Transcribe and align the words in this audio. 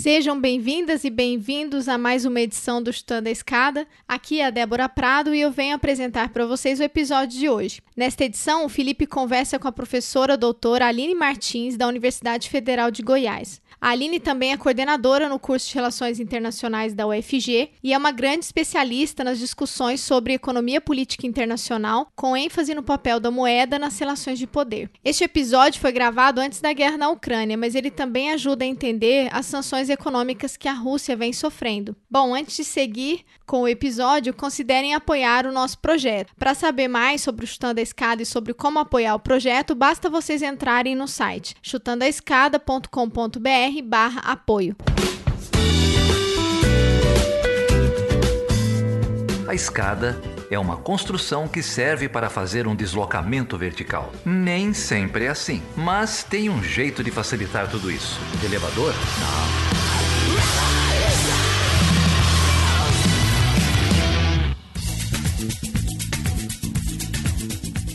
Sejam 0.00 0.40
bem-vindas 0.40 1.02
e 1.02 1.10
bem-vindos 1.10 1.88
a 1.88 1.98
mais 1.98 2.24
uma 2.24 2.40
edição 2.40 2.80
do 2.80 2.92
Chutando 2.92 3.28
a 3.28 3.32
Escada. 3.32 3.84
Aqui 4.06 4.40
é 4.40 4.46
a 4.46 4.50
Débora 4.50 4.88
Prado 4.88 5.34
e 5.34 5.40
eu 5.40 5.50
venho 5.50 5.74
apresentar 5.74 6.28
para 6.28 6.46
vocês 6.46 6.78
o 6.78 6.84
episódio 6.84 7.36
de 7.36 7.48
hoje. 7.48 7.82
Nesta 7.96 8.22
edição, 8.22 8.64
o 8.64 8.68
Felipe 8.68 9.08
conversa 9.08 9.58
com 9.58 9.66
a 9.66 9.72
professora 9.72 10.36
doutora 10.36 10.86
Aline 10.86 11.16
Martins, 11.16 11.76
da 11.76 11.88
Universidade 11.88 12.48
Federal 12.48 12.92
de 12.92 13.02
Goiás. 13.02 13.60
A 13.80 13.90
Aline 13.90 14.18
também 14.18 14.52
é 14.52 14.56
coordenadora 14.56 15.28
no 15.28 15.38
curso 15.38 15.68
de 15.68 15.74
Relações 15.74 16.18
Internacionais 16.18 16.94
da 16.94 17.06
UFG 17.06 17.70
e 17.82 17.92
é 17.92 17.98
uma 17.98 18.10
grande 18.10 18.44
especialista 18.44 19.22
nas 19.22 19.38
discussões 19.38 20.00
sobre 20.00 20.32
economia 20.32 20.80
política 20.80 21.26
internacional, 21.26 22.08
com 22.16 22.36
ênfase 22.36 22.74
no 22.74 22.82
papel 22.82 23.20
da 23.20 23.30
moeda 23.30 23.78
nas 23.78 23.98
relações 23.98 24.38
de 24.38 24.48
poder. 24.48 24.90
Este 25.04 25.22
episódio 25.22 25.80
foi 25.80 25.92
gravado 25.92 26.40
antes 26.40 26.60
da 26.60 26.72
guerra 26.72 26.96
na 26.96 27.08
Ucrânia, 27.08 27.56
mas 27.56 27.76
ele 27.76 27.90
também 27.90 28.30
ajuda 28.30 28.64
a 28.64 28.68
entender 28.68 29.28
as 29.32 29.46
sanções 29.46 29.87
econômicas 29.88 30.56
que 30.56 30.68
a 30.68 30.72
Rússia 30.72 31.16
vem 31.16 31.32
sofrendo. 31.32 31.96
Bom, 32.10 32.34
antes 32.34 32.56
de 32.56 32.64
seguir 32.64 33.24
com 33.46 33.62
o 33.62 33.68
episódio, 33.68 34.34
considerem 34.34 34.94
apoiar 34.94 35.46
o 35.46 35.52
nosso 35.52 35.78
projeto. 35.78 36.32
Para 36.36 36.54
saber 36.54 36.88
mais 36.88 37.22
sobre 37.22 37.44
o 37.44 37.48
Chutando 37.48 37.80
a 37.80 37.82
Escada 37.82 38.22
e 38.22 38.26
sobre 38.26 38.54
como 38.54 38.78
apoiar 38.78 39.14
o 39.14 39.20
projeto, 39.20 39.74
basta 39.74 40.10
vocês 40.10 40.42
entrarem 40.42 40.94
no 40.94 41.08
site 41.08 41.56
chutandoaescada.com.br 41.62 43.82
barra 43.84 44.20
apoio. 44.20 44.76
A 49.48 49.54
escada 49.54 50.20
é 50.50 50.58
uma 50.58 50.76
construção 50.76 51.48
que 51.48 51.62
serve 51.62 52.06
para 52.06 52.28
fazer 52.28 52.66
um 52.66 52.76
deslocamento 52.76 53.56
vertical. 53.56 54.12
Nem 54.22 54.74
sempre 54.74 55.24
é 55.24 55.28
assim, 55.28 55.62
mas 55.74 56.22
tem 56.22 56.50
um 56.50 56.62
jeito 56.62 57.02
de 57.02 57.10
facilitar 57.10 57.66
tudo 57.70 57.90
isso. 57.90 58.20
elevador? 58.44 58.92
Não. 58.92 59.77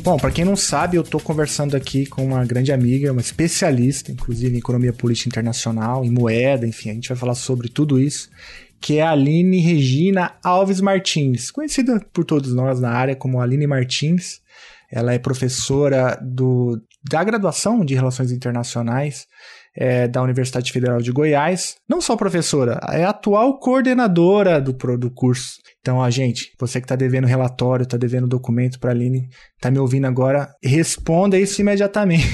Bom, 0.04 0.18
para 0.18 0.32
quem 0.32 0.44
não 0.44 0.58
sabe, 0.58 0.98
eu 0.98 1.02
estou 1.02 1.22
conversando 1.22 1.78
aqui 1.78 2.06
com 2.06 2.26
uma 2.26 2.44
grande 2.44 2.74
amiga, 2.74 3.14
uma 3.14 3.22
especialista, 3.22 4.12
inclusive 4.12 4.54
em 4.54 4.60
economia 4.60 4.92
política 4.92 5.30
internacional, 5.30 6.04
em 6.04 6.12
moeda, 6.12 6.68
enfim, 6.68 6.90
a 6.90 6.94
gente 6.94 7.08
vai 7.08 7.18
falar 7.18 7.36
sobre 7.36 7.70
tudo 7.70 7.98
isso, 7.98 8.30
que 8.82 8.98
é 8.98 9.02
a 9.02 9.12
Aline 9.12 9.62
Regina 9.62 10.34
Alves 10.44 10.82
Martins, 10.82 11.50
conhecida 11.50 12.06
por 12.12 12.26
todos 12.26 12.54
nós 12.54 12.82
na 12.82 12.92
área 12.92 13.16
como 13.16 13.40
Aline 13.40 13.66
Martins. 13.66 14.42
Ela 14.92 15.14
é 15.14 15.18
professora 15.18 16.20
do, 16.22 16.82
da 17.10 17.24
graduação 17.24 17.86
de 17.86 17.96
Relações 17.96 18.30
Internacionais 18.30 19.26
é, 19.74 20.06
da 20.06 20.22
Universidade 20.22 20.70
Federal 20.70 21.02
de 21.02 21.14
Goiás. 21.14 21.78
Não 21.88 22.02
só 22.02 22.18
professora, 22.18 22.78
é 22.92 23.06
atual 23.06 23.58
coordenadora 23.58 24.60
do, 24.60 24.74
do 24.98 25.10
curso. 25.10 25.63
Então, 25.84 26.02
a 26.02 26.10
gente, 26.10 26.54
você 26.58 26.80
que 26.80 26.86
está 26.86 26.96
devendo 26.96 27.28
relatório, 27.28 27.84
está 27.84 27.98
devendo 27.98 28.26
documento 28.26 28.80
para 28.80 28.92
a 28.92 28.94
Aline, 28.94 29.28
está 29.56 29.70
me 29.70 29.80
ouvindo 29.80 30.08
agora, 30.08 30.48
responda 30.64 31.38
isso 31.38 31.60
imediatamente. 31.60 32.26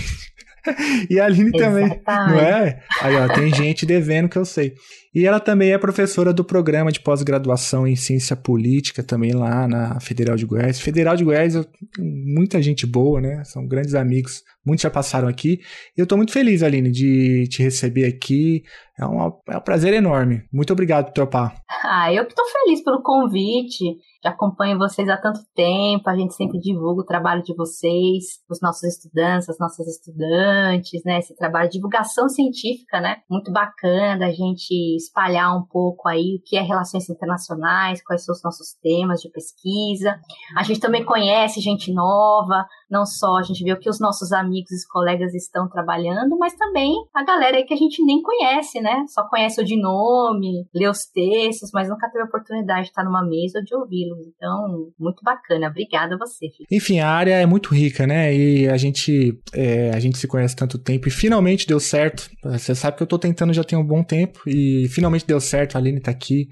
e 1.10 1.20
a 1.20 1.26
Aline 1.26 1.52
também, 1.54 2.00
não 2.06 2.40
é? 2.40 2.80
Aí, 3.02 3.16
ó, 3.16 3.28
tem 3.28 3.52
gente 3.52 3.88
devendo 3.88 4.30
que 4.30 4.38
eu 4.38 4.46
sei. 4.46 4.76
E 5.14 5.26
ela 5.26 5.40
também 5.40 5.72
é 5.72 5.78
professora 5.78 6.32
do 6.32 6.44
programa 6.44 6.92
de 6.92 7.00
pós-graduação 7.00 7.88
em 7.88 7.96
ciência 7.96 8.36
política, 8.36 9.04
também 9.04 9.34
lá 9.34 9.68
na 9.68 10.00
Federal 10.00 10.36
de 10.36 10.46
Goiás. 10.46 10.80
Federal 10.80 11.16
de 11.16 11.24
Goiás, 11.24 11.56
muita 11.98 12.62
gente 12.62 12.86
boa, 12.86 13.20
né? 13.20 13.44
São 13.44 13.68
grandes 13.68 13.96
amigos, 13.96 14.44
muitos 14.64 14.84
já 14.84 14.90
passaram 14.92 15.28
aqui. 15.28 15.60
E 15.98 16.00
eu 16.00 16.04
estou 16.04 16.18
muito 16.18 16.32
feliz, 16.32 16.62
Aline, 16.62 16.92
de 16.92 17.48
te 17.50 17.64
receber 17.64 18.06
aqui. 18.06 18.64
É, 19.00 19.06
uma, 19.06 19.34
é 19.50 19.58
um 19.58 19.62
prazer 19.62 19.94
enorme. 19.94 20.44
Muito 20.54 20.72
obrigado 20.74 21.06
por 21.06 21.14
topar. 21.14 21.56
Ah, 21.84 22.14
eu 22.14 22.26
que 22.26 22.32
estou 22.32 22.46
feliz 22.46 22.84
pelo 22.84 23.02
convite 23.02 23.98
já 24.24 24.32
acompanho 24.32 24.78
vocês 24.78 25.08
há 25.08 25.16
tanto 25.16 25.40
tempo, 25.56 26.10
a 26.10 26.16
gente 26.16 26.36
sempre 26.36 26.60
divulga 26.60 27.02
o 27.02 27.06
trabalho 27.06 27.42
de 27.42 27.56
vocês, 27.56 28.42
os 28.50 28.60
nossos 28.62 28.84
estudantes, 28.84 29.48
as 29.48 29.58
nossas 29.58 29.88
estudantes, 29.88 31.02
né? 31.06 31.20
Esse 31.20 31.34
trabalho 31.36 31.70
de 31.70 31.78
divulgação 31.78 32.28
científica, 32.28 33.00
né? 33.00 33.18
Muito 33.30 33.50
bacana 33.52 34.28
a 34.28 34.32
gente 34.32 34.99
espalhar 35.00 35.56
um 35.58 35.64
pouco 35.64 36.08
aí 36.08 36.36
o 36.36 36.42
que 36.44 36.58
é 36.58 36.62
relações 36.62 37.10
internacionais, 37.10 38.04
quais 38.04 38.24
são 38.24 38.34
os 38.34 38.44
nossos 38.44 38.74
temas 38.82 39.22
de 39.22 39.30
pesquisa. 39.30 40.20
A 40.56 40.64
gente 40.64 40.80
também 40.80 41.04
conhece 41.04 41.60
gente 41.62 41.92
nova, 41.92 42.66
não 42.90 43.06
só 43.06 43.38
a 43.38 43.44
gente 43.44 43.64
vê 43.64 43.72
o 43.72 43.80
que 43.80 43.90
os 43.90 44.00
nossos 44.00 44.32
amigos 44.32 44.72
e 44.72 44.88
colegas 44.88 45.34
estão 45.34 45.70
trabalhando, 45.70 46.38
mas 46.38 46.54
também 46.56 46.94
a 47.14 47.24
galera 47.24 47.58
aí 47.58 47.64
que 47.64 47.74
a 47.74 47.78
gente 47.78 48.04
nem 48.04 48.22
conhece, 48.22 48.82
né? 48.82 49.06
Só 49.08 49.28
conhece 49.28 49.62
o 49.62 49.66
de 49.66 49.80
nome, 49.80 50.66
lê 50.74 50.88
os 50.88 51.06
textos, 51.06 51.70
mas 51.74 51.88
nunca 51.90 52.10
teve 52.10 52.24
a 52.24 52.28
oportunidade 52.28 52.84
de 52.84 52.90
estar 52.90 53.04
numa 53.04 53.24
mesa 53.24 53.60
ou 53.60 53.64
de 53.64 53.76
ouvi-lo. 53.76 54.16
Então, 54.36 54.92
muito 55.00 55.24
bacana. 55.24 55.68
Obrigada 55.68 56.16
a 56.16 56.18
você. 56.18 56.48
Enfim, 56.72 57.00
a 57.00 57.10
área 57.10 57.34
é 57.34 57.46
muito 57.46 57.74
rica, 57.74 58.08
né? 58.08 58.34
E 58.36 58.68
a 58.68 58.78
gente, 58.78 59.40
é, 59.54 59.92
a 59.92 60.00
gente 60.00 60.18
se 60.18 60.28
conhece 60.28 60.56
tanto 60.56 60.78
tempo 60.78 61.08
e 61.08 61.12
finalmente 61.12 61.68
deu 61.68 61.80
certo. 61.80 62.30
Você 62.44 62.74
sabe 62.74 62.98
que 62.98 63.04
eu 63.04 63.08
tô 63.08 63.20
tentando 63.20 63.54
já 63.54 63.64
tem 63.64 63.78
um 63.78 63.86
bom 63.86 64.04
tempo 64.04 64.42
e 64.48 64.88
finalmente 64.90 65.26
deu 65.26 65.40
certo. 65.40 65.76
A 65.76 65.80
Aline 65.80 66.00
tá 66.00 66.12
aqui. 66.12 66.48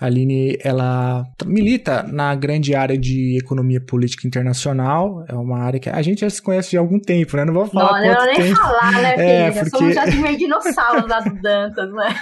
A 0.00 0.06
Aline, 0.06 0.58
ela 0.62 1.24
milita 1.44 2.02
na 2.02 2.34
grande 2.34 2.74
área 2.74 2.98
de 2.98 3.38
economia 3.38 3.80
política 3.80 4.26
internacional. 4.26 5.24
É 5.26 5.34
uma 5.34 5.58
área 5.58 5.80
que 5.80 5.88
a 5.88 6.02
gente 6.02 6.20
já 6.20 6.28
se 6.28 6.42
conhece 6.42 6.70
de 6.70 6.76
algum 6.76 6.98
tempo, 6.98 7.36
né? 7.36 7.44
Não 7.46 7.54
vou 7.54 7.66
falar 7.66 8.02
não, 8.02 8.14
quanto 8.14 8.26
não 8.26 8.44
nem 8.44 8.54
falar, 8.54 8.92
né, 8.92 9.10
filha? 9.12 9.22
É, 9.22 9.50
porque... 9.52 9.70
Somos 9.70 9.94
já 9.94 10.06
meio 10.06 10.36
dinossauros 10.36 11.08
lá 11.08 11.20
do 11.20 11.40
Dantas, 11.40 11.90
né? 11.92 12.14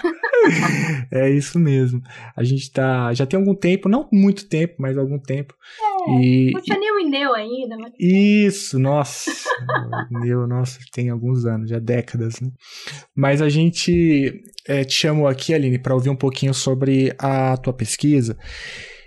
é 1.11 1.31
isso 1.31 1.59
mesmo. 1.59 2.01
A 2.37 2.45
gente 2.45 2.71
tá... 2.71 3.13
Já 3.13 3.27
tem 3.27 3.39
algum 3.39 3.55
tempo, 3.55 3.89
não 3.89 4.09
muito 4.13 4.49
tempo, 4.49 4.75
mas 4.79 4.97
algum 4.97 5.19
tempo. 5.19 5.55
É, 5.81 5.94
e, 6.09 6.51
não 6.53 6.61
tinha 6.61 6.79
nem 6.79 6.93
o 6.93 7.01
Ineu 7.01 7.35
ainda. 7.35 7.77
Mas... 7.77 7.93
Isso, 7.99 8.79
nossa. 8.79 9.31
Ineu, 10.11 10.47
nossa, 10.47 10.79
tem 10.93 11.11
alguns 11.11 11.45
anos, 11.45 11.71
já 11.71 11.79
décadas, 11.79 12.41
né? 12.41 12.51
Mas 13.15 13.41
a 13.41 13.49
gente 13.49 14.43
é, 14.67 14.85
te 14.85 14.95
chamo 14.95 15.27
aqui, 15.27 15.55
Aline, 15.55 15.79
para 15.79 15.95
ouvir 15.95 16.11
um 16.11 16.17
pouquinho 16.17 16.55
sobre 16.55 17.15
a 17.19 17.57
tua 17.57 17.73
pesquisa. 17.73 18.37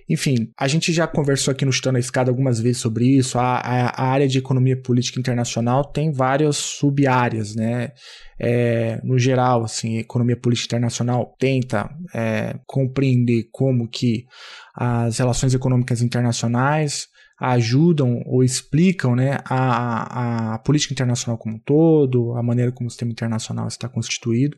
Enfim, 0.10 0.52
a 0.58 0.68
gente 0.68 0.94
já 0.94 1.06
conversou 1.06 1.52
aqui 1.52 1.66
no 1.66 1.72
Chutando 1.72 1.98
a 1.98 2.00
Escada 2.00 2.32
algumas 2.32 2.60
vezes 2.60 2.82
sobre 2.82 3.06
isso. 3.06 3.38
A, 3.38 3.58
a, 3.58 3.90
a 3.90 4.08
área 4.08 4.28
de 4.28 4.38
economia 4.38 4.82
política 4.82 5.20
internacional 5.20 5.84
tem 5.84 6.12
várias 6.12 6.56
sub-áreas, 6.56 7.56
né? 7.56 7.92
É, 8.40 9.02
no 9.04 9.20
geral, 9.20 9.64
assim, 9.64 9.98
a 9.98 10.02
economia 10.02 10.38
política 10.38 10.76
internacional 10.76 11.36
tenta 11.38 11.90
é, 12.14 12.58
compreender 12.66 13.50
como 13.52 13.88
que 13.88 14.26
as 14.74 15.18
relações 15.18 15.54
econômicas 15.54 16.02
internacionais 16.02 17.08
ajudam 17.40 18.22
ou 18.26 18.44
explicam 18.44 19.16
né, 19.16 19.40
a, 19.46 20.54
a 20.54 20.60
política 20.60 20.94
internacional 20.94 21.38
como 21.38 21.56
um 21.56 21.60
todo, 21.60 22.34
a 22.36 22.42
maneira 22.42 22.72
como 22.72 22.88
o 22.88 22.90
sistema 22.90 23.12
internacional 23.12 23.68
está 23.68 23.88
constituído. 23.88 24.58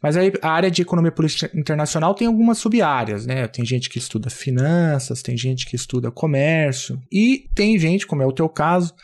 Mas 0.00 0.16
aí 0.16 0.32
a 0.40 0.50
área 0.50 0.70
de 0.70 0.82
economia 0.82 1.12
política 1.12 1.50
internacional 1.54 2.14
tem 2.14 2.26
algumas 2.26 2.58
sub-áreas, 2.58 3.26
né? 3.26 3.46
Tem 3.48 3.64
gente 3.64 3.90
que 3.90 3.98
estuda 3.98 4.30
finanças, 4.30 5.22
tem 5.22 5.36
gente 5.36 5.66
que 5.66 5.76
estuda 5.76 6.10
comércio, 6.10 7.00
e 7.10 7.48
tem 7.54 7.78
gente, 7.78 8.06
como 8.06 8.22
é 8.22 8.26
o 8.26 8.32
teu 8.32 8.48
caso, 8.48 8.94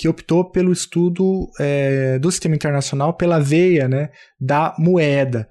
que 0.00 0.08
optou 0.08 0.42
pelo 0.42 0.72
estudo 0.72 1.50
é, 1.60 2.18
do 2.18 2.30
sistema 2.30 2.54
internacional 2.54 3.12
pela 3.12 3.38
veia 3.38 3.86
né, 3.86 4.08
da 4.40 4.74
moeda. 4.78 5.46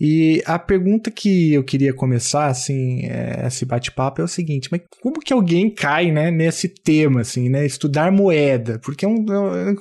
E 0.00 0.42
a 0.46 0.58
pergunta 0.58 1.10
que 1.10 1.52
eu 1.52 1.62
queria 1.62 1.92
começar, 1.92 2.46
assim, 2.46 3.04
é, 3.04 3.44
esse 3.46 3.66
bate-papo 3.66 4.22
é 4.22 4.24
o 4.24 4.28
seguinte, 4.28 4.70
mas 4.72 4.80
como 5.02 5.20
que 5.20 5.30
alguém 5.30 5.68
cai, 5.68 6.10
né, 6.10 6.30
nesse 6.30 6.70
tema, 6.70 7.20
assim, 7.20 7.50
né, 7.50 7.66
estudar 7.66 8.10
moeda? 8.10 8.78
Porque 8.82 9.04
é 9.04 9.08
um, 9.08 9.26
é 9.30 9.74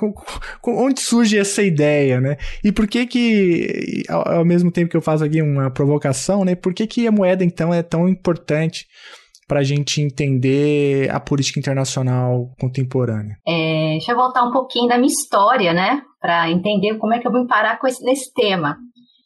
onde 0.68 1.00
surge 1.00 1.38
essa 1.38 1.64
ideia, 1.64 2.20
né? 2.20 2.36
E 2.62 2.70
por 2.70 2.88
que 2.88 3.08
que, 3.08 4.04
ao, 4.10 4.40
ao 4.40 4.46
mesmo 4.46 4.70
tempo 4.70 4.92
que 4.92 4.98
eu 4.98 5.02
faço 5.02 5.24
aqui 5.24 5.42
uma 5.42 5.72
provocação, 5.72 6.44
né, 6.44 6.54
por 6.54 6.74
que 6.74 6.86
que 6.86 7.08
a 7.08 7.14
moeda, 7.14 7.46
então, 7.46 7.74
é 7.74 7.82
tão 7.82 8.10
importante 8.10 8.88
para 9.52 9.60
a 9.60 9.64
gente 9.64 10.00
entender 10.02 11.12
a 11.12 11.20
política 11.20 11.60
internacional 11.60 12.54
contemporânea? 12.58 13.36
É, 13.46 13.90
deixa 13.98 14.14
eu 14.14 14.16
voltar 14.16 14.44
um 14.44 14.52
pouquinho 14.54 14.88
da 14.88 14.98
minha 14.98 15.12
história, 15.12 15.74
né? 15.74 16.04
Para 16.22 16.50
entender 16.50 16.98
como 16.98 17.14
é 17.14 17.20
que 17.20 17.28
eu 17.28 17.34
vim 17.34 17.46
parar 17.46 17.78
com 17.78 17.86
esse, 17.86 18.02
nesse 18.02 18.34
tema. 18.34 18.78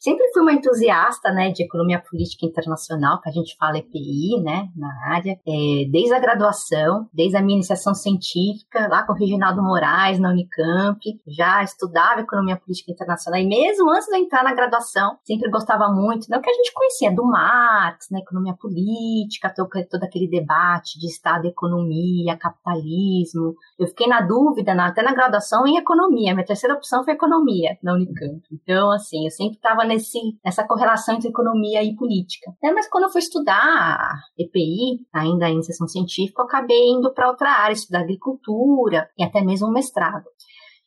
Sempre 0.06 0.32
fui 0.32 0.44
uma 0.44 0.54
entusiasta, 0.54 1.32
né, 1.32 1.50
de 1.50 1.64
economia 1.64 2.00
política 2.00 2.46
internacional, 2.46 3.20
que 3.20 3.28
a 3.28 3.32
gente 3.32 3.58
fala 3.58 3.80
EPI, 3.80 4.40
né, 4.44 4.70
na 4.76 4.94
área, 5.12 5.32
é, 5.32 5.86
desde 5.90 6.14
a 6.14 6.20
graduação, 6.20 7.10
desde 7.12 7.36
a 7.36 7.42
minha 7.42 7.56
iniciação 7.56 7.96
científica, 7.96 8.88
lá 8.88 9.02
com 9.02 9.14
o 9.14 9.16
Reginaldo 9.16 9.64
Moraes, 9.64 10.20
na 10.20 10.30
Unicamp, 10.30 11.00
já 11.28 11.64
estudava 11.64 12.22
economia 12.22 12.56
política 12.56 12.92
internacional, 12.92 13.40
e 13.40 13.48
mesmo 13.48 13.90
antes 13.90 14.06
de 14.06 14.18
entrar 14.18 14.44
na 14.44 14.54
graduação, 14.54 15.18
sempre 15.24 15.50
gostava 15.50 15.90
muito, 15.90 16.30
não 16.30 16.40
que 16.40 16.52
a 16.52 16.54
gente 16.54 16.72
conhecia, 16.72 17.12
do 17.12 17.26
Marx, 17.26 18.08
né, 18.12 18.20
economia 18.20 18.54
política, 18.54 19.52
todo, 19.56 19.70
todo 19.90 20.04
aquele 20.04 20.30
debate 20.30 21.00
de 21.00 21.08
Estado, 21.08 21.48
economia, 21.48 22.38
capitalismo. 22.38 23.56
Eu 23.80 23.88
fiquei 23.88 24.06
na 24.06 24.22
dúvida, 24.22 24.76
na, 24.76 24.86
até 24.86 25.02
na 25.02 25.16
graduação, 25.16 25.66
em 25.66 25.78
economia. 25.78 26.36
Minha 26.36 26.46
terceira 26.46 26.76
opção 26.76 27.04
foi 27.04 27.14
economia, 27.14 27.76
na 27.82 27.96
Unicamp. 27.96 28.44
Então, 28.52 28.92
assim, 28.92 29.26
eu 29.26 29.32
sempre 29.32 29.56
estava 29.56 29.84
nesse, 29.96 30.20
nessa 30.44 30.66
correlação 30.66 31.16
entre 31.16 31.30
economia 31.30 31.84
e 31.84 31.96
política. 31.96 32.52
É, 32.64 32.72
mas 32.72 32.88
quando 32.90 33.06
eu 33.06 33.10
fui 33.10 33.20
estudar 33.20 34.14
EPI, 34.38 35.06
ainda 35.14 35.50
em 35.50 35.62
sessão 35.64 35.88
científica, 35.88 36.42
eu 36.42 36.46
acabei 36.46 36.90
indo 36.90 37.14
para 37.14 37.30
outra 37.30 37.50
área, 37.50 37.74
estudar 37.74 38.02
agricultura 38.02 39.10
e 39.18 39.24
até 39.24 39.42
mesmo 39.42 39.72
mestrado. 39.72 40.26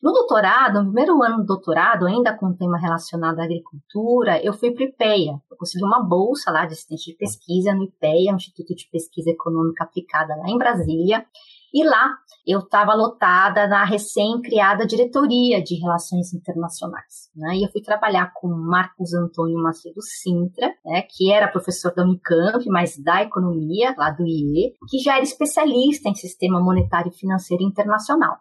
No 0.01 0.13
doutorado, 0.13 0.79
no 0.79 0.93
primeiro 0.93 1.21
ano 1.25 1.39
do 1.39 1.47
doutorado, 1.47 2.07
ainda 2.07 2.37
com 2.37 2.47
um 2.47 2.57
tema 2.57 2.79
relacionado 2.79 3.41
à 3.41 3.45
agricultura, 3.45 4.41
eu 4.45 4.53
fui 4.53 4.71
para 4.71 4.85
o 4.85 4.89
IPEA. 4.89 5.33
Eu 5.51 5.57
consegui 5.57 5.85
uma 5.85 6.01
bolsa 6.01 6.53
lá 6.53 6.67
de 6.67 6.75
assistente 6.75 7.11
de 7.11 7.17
pesquisa 7.17 7.75
no 7.75 7.83
IPEA, 7.83 8.33
Instituto 8.33 8.77
de 8.77 8.89
Pesquisa 8.93 9.31
Econômica 9.31 9.83
Aplicada 9.83 10.37
lá 10.37 10.49
em 10.49 10.57
Brasília. 10.57 11.27
E 11.73 11.85
lá 11.85 12.17
eu 12.47 12.61
estava 12.61 12.95
lotada 12.95 13.67
na 13.67 13.85
recém-criada 13.85 14.87
diretoria 14.87 15.63
de 15.63 15.75
relações 15.75 16.33
internacionais. 16.33 17.31
Né? 17.37 17.57
E 17.57 17.65
eu 17.65 17.71
fui 17.71 17.83
trabalhar 17.83 18.33
com 18.35 18.49
Marcos 18.49 19.13
Antônio 19.13 19.63
Macedo 19.63 20.01
Sintra, 20.01 20.69
né, 20.85 21.03
que 21.03 21.31
era 21.31 21.49
professor 21.49 21.95
da 21.95 22.03
Unicamp, 22.03 22.65
mas 22.69 22.97
da 23.03 23.23
economia, 23.23 23.95
lá 23.99 24.11
do 24.11 24.27
IE, 24.27 24.75
que 24.89 24.99
já 24.99 25.17
era 25.17 25.23
especialista 25.23 26.09
em 26.09 26.15
sistema 26.15 26.61
monetário 26.61 27.13
e 27.13 27.19
financeiro 27.19 27.63
internacional. 27.63 28.39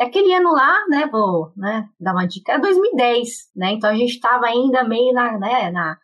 Aquele 0.00 0.32
ano 0.32 0.52
lá, 0.52 0.86
né, 0.88 1.06
vou 1.12 1.52
né, 1.54 1.86
dar 2.00 2.12
uma 2.12 2.26
dica, 2.26 2.52
era 2.52 2.62
2010, 2.62 3.50
né? 3.54 3.72
Então 3.72 3.90
a 3.90 3.94
gente 3.94 4.14
estava 4.14 4.46
ainda 4.46 4.82
meio 4.82 5.12
na, 5.12 5.38
né, 5.38 5.70
na 5.70 5.98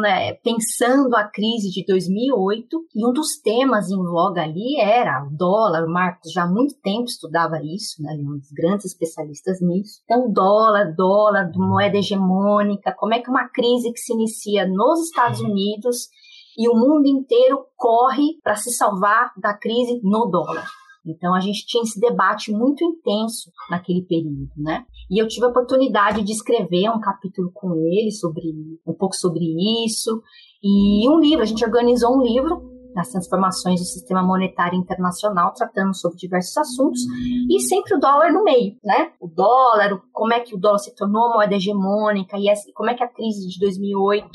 né, 0.00 0.34
pensando 0.34 1.14
a 1.16 1.24
crise 1.24 1.70
de 1.70 1.84
2008, 1.86 2.86
e 2.94 3.06
um 3.06 3.12
dos 3.12 3.40
temas 3.42 3.90
em 3.90 3.96
voga 3.96 4.42
ali 4.42 4.78
era 4.80 5.24
o 5.26 5.36
dólar. 5.36 5.84
O 5.84 5.92
Marcos 5.92 6.32
já 6.32 6.44
há 6.44 6.48
muito 6.48 6.74
tempo 6.80 7.04
estudava 7.04 7.60
isso, 7.62 8.02
né, 8.02 8.12
um 8.18 8.38
dos 8.38 8.50
grandes 8.52 8.86
especialistas 8.86 9.60
nisso. 9.60 10.00
Então, 10.04 10.32
dólar, 10.32 10.94
dólar, 10.94 11.50
moeda 11.54 11.98
hegemônica, 11.98 12.94
como 12.96 13.14
é 13.14 13.20
que 13.20 13.30
uma 13.30 13.48
crise 13.48 13.92
que 13.92 13.98
se 13.98 14.12
inicia 14.12 14.66
nos 14.66 15.00
Estados 15.00 15.40
Unidos 15.40 16.08
e 16.56 16.68
o 16.68 16.74
mundo 16.74 17.06
inteiro 17.06 17.64
corre 17.76 18.38
para 18.42 18.56
se 18.56 18.70
salvar 18.72 19.32
da 19.36 19.54
crise 19.54 20.00
no 20.02 20.26
dólar. 20.26 20.66
Então 21.06 21.34
a 21.34 21.40
gente 21.40 21.66
tinha 21.66 21.82
esse 21.82 21.98
debate 21.98 22.52
muito 22.52 22.84
intenso 22.84 23.50
naquele 23.70 24.02
período, 24.02 24.50
né? 24.56 24.84
E 25.10 25.20
eu 25.20 25.26
tive 25.26 25.46
a 25.46 25.48
oportunidade 25.48 26.22
de 26.22 26.32
escrever 26.32 26.88
um 26.90 27.00
capítulo 27.00 27.50
com 27.52 27.74
ele 27.74 28.10
sobre 28.12 28.42
um 28.86 28.94
pouco 28.94 29.14
sobre 29.14 29.44
isso 29.84 30.22
e 30.62 31.08
um 31.08 31.18
livro. 31.18 31.42
A 31.42 31.46
gente 31.46 31.64
organizou 31.64 32.16
um 32.16 32.22
livro 32.22 32.72
das 32.94 33.08
transformações 33.08 33.80
do 33.80 33.86
sistema 33.86 34.22
monetário 34.22 34.78
internacional, 34.78 35.52
tratando 35.54 35.94
sobre 35.96 36.18
diversos 36.18 36.56
assuntos, 36.56 37.00
e 37.50 37.60
sempre 37.60 37.94
o 37.94 37.98
dólar 37.98 38.32
no 38.32 38.44
meio, 38.44 38.76
né? 38.84 39.12
O 39.20 39.28
dólar, 39.28 39.98
como 40.12 40.32
é 40.32 40.40
que 40.40 40.54
o 40.54 40.58
dólar 40.58 40.78
se 40.78 40.94
tornou 40.94 41.32
moeda 41.32 41.54
hegemônica, 41.54 42.36
e 42.38 42.72
como 42.74 42.90
é 42.90 42.94
que 42.94 43.02
a 43.02 43.08
crise 43.08 43.48
de 43.48 43.58
2008 43.58 44.28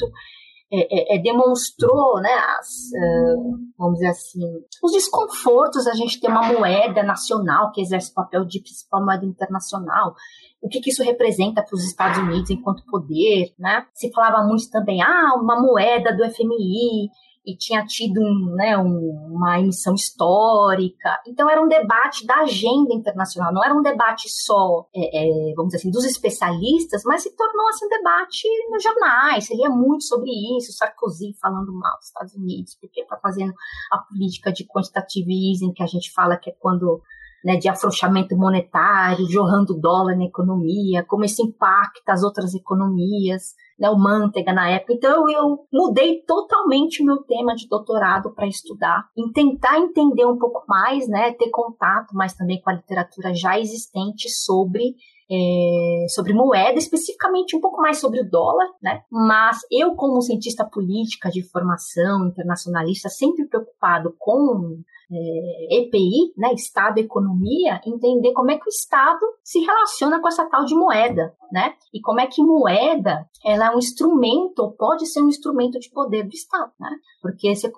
é, 0.71 1.15
é, 1.15 1.15
é, 1.15 1.21
demonstrou, 1.21 2.19
né, 2.19 2.33
as, 2.59 2.67
uh, 2.91 3.57
vamos 3.77 3.95
dizer 3.95 4.07
assim, 4.07 4.41
os 4.83 4.91
desconfortos 4.91 5.85
da 5.85 5.93
gente 5.93 6.19
ter 6.19 6.27
uma 6.27 6.51
moeda 6.51 7.03
nacional 7.03 7.71
que 7.71 7.81
exerce 7.81 8.11
o 8.11 8.13
papel 8.13 8.43
de 8.43 8.59
principal 8.59 9.03
moeda 9.03 9.25
internacional, 9.25 10.13
o 10.61 10.67
que, 10.67 10.81
que 10.81 10.89
isso 10.89 11.03
representa 11.03 11.63
para 11.63 11.73
os 11.73 11.85
Estados 11.85 12.17
Unidos 12.17 12.49
enquanto 12.49 12.83
poder, 12.85 13.53
né? 13.57 13.85
Se 13.93 14.11
falava 14.11 14.45
muito 14.45 14.69
também, 14.69 15.01
ah, 15.01 15.35
uma 15.41 15.61
moeda 15.61 16.13
do 16.15 16.25
FMI, 16.25 17.09
e 17.47 17.55
tinha 17.55 17.85
tido 17.85 18.19
um, 18.19 18.55
né, 18.55 18.77
um, 18.77 19.31
uma 19.31 19.57
emissão 19.57 19.93
histórica. 19.95 21.17
Então 21.25 21.49
era 21.49 21.63
um 21.63 21.67
debate 21.69 22.27
da 22.27 22.41
agenda 22.41 22.93
internacional, 22.93 23.53
não 23.53 23.63
era 23.63 23.73
um 23.73 23.81
debate 23.81 24.27
só, 24.27 24.85
é, 24.93 25.51
é, 25.51 25.53
vamos 25.55 25.71
dizer 25.71 25.77
assim, 25.77 25.91
dos 25.91 26.03
especialistas, 26.03 27.03
mas 27.05 27.23
se 27.23 27.33
tornou 27.37 27.69
assim, 27.69 27.85
um 27.85 27.89
debate 27.89 28.47
nos 28.69 28.83
jornais. 28.83 29.45
Se 29.45 29.55
lia 29.55 29.69
muito 29.69 30.03
sobre 30.03 30.29
isso, 30.57 30.73
Sarkozy 30.73 31.33
falando 31.41 31.71
mal 31.71 31.95
dos 31.97 32.07
Estados 32.07 32.35
Unidos, 32.35 32.77
porque 32.81 32.99
está 33.01 33.15
fazendo 33.15 33.53
a 33.93 33.99
política 33.99 34.51
de 34.51 34.67
quantitative 34.67 35.31
easing, 35.31 35.71
que 35.71 35.83
a 35.83 35.87
gente 35.87 36.11
fala 36.11 36.35
que 36.35 36.49
é 36.49 36.55
quando 36.59 37.01
né, 37.45 37.55
de 37.55 37.69
afrouxamento 37.69 38.35
monetário, 38.35 39.29
jorrando 39.29 39.79
dólar 39.79 40.17
na 40.17 40.25
economia, 40.25 41.05
como 41.05 41.23
isso 41.23 41.41
impacta 41.41 42.11
as 42.11 42.23
outras 42.23 42.53
economias 42.53 43.55
né, 43.79 43.89
o 43.89 43.97
Manteiga 43.97 44.53
na 44.53 44.69
época. 44.69 44.93
Então 44.93 45.29
eu 45.29 45.65
mudei 45.71 46.21
totalmente 46.23 47.03
meu 47.03 47.17
tema 47.23 47.55
de 47.55 47.67
doutorado 47.67 48.33
para 48.33 48.47
estudar, 48.47 49.05
em 49.17 49.31
tentar 49.31 49.77
entender 49.79 50.25
um 50.25 50.37
pouco 50.37 50.63
mais, 50.67 51.07
né, 51.07 51.33
ter 51.33 51.49
contato 51.49 52.13
mais 52.13 52.33
também 52.33 52.61
com 52.61 52.69
a 52.69 52.73
literatura 52.73 53.33
já 53.33 53.59
existente 53.59 54.29
sobre 54.29 54.95
é, 55.29 56.05
sobre 56.09 56.33
moeda, 56.33 56.79
especificamente 56.79 57.55
um 57.55 57.59
pouco 57.59 57.81
mais 57.81 57.99
sobre 57.99 58.21
o 58.21 58.29
dólar, 58.29 58.67
né? 58.81 59.01
Mas 59.11 59.59
eu, 59.69 59.93
como 59.93 60.21
cientista 60.21 60.63
política 60.63 61.29
de 61.29 61.43
formação 61.43 62.27
internacionalista, 62.27 63.09
sempre 63.09 63.45
preocupado 63.45 64.15
com 64.17 64.81
é, 65.09 65.79
EPI, 65.79 66.33
né, 66.37 66.53
Estado 66.53 66.97
Economia, 66.99 67.79
entender 67.85 68.33
como 68.33 68.51
é 68.51 68.57
que 68.57 68.67
o 68.67 68.69
Estado 68.69 69.25
se 69.43 69.59
relaciona 69.59 70.19
com 70.19 70.27
essa 70.27 70.45
tal 70.49 70.65
de 70.65 70.75
moeda, 70.75 71.33
né? 71.51 71.73
E 71.93 72.01
como 72.01 72.19
é 72.19 72.27
que 72.27 72.43
moeda 72.43 73.25
ela 73.45 73.67
é 73.67 73.69
um 73.75 73.77
instrumento, 73.77 74.75
pode 74.77 75.05
ser 75.05 75.21
um 75.21 75.29
instrumento 75.29 75.79
de 75.79 75.89
poder 75.91 76.23
do 76.23 76.33
Estado, 76.33 76.71
né? 76.77 76.89
Porque 77.21 77.55
se, 77.55 77.67
uh, 77.67 77.71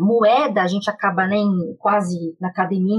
moeda 0.00 0.62
a 0.62 0.66
gente 0.66 0.88
acaba 0.88 1.26
nem 1.26 1.46
quase 1.78 2.16
na 2.40 2.48
academia 2.48 2.96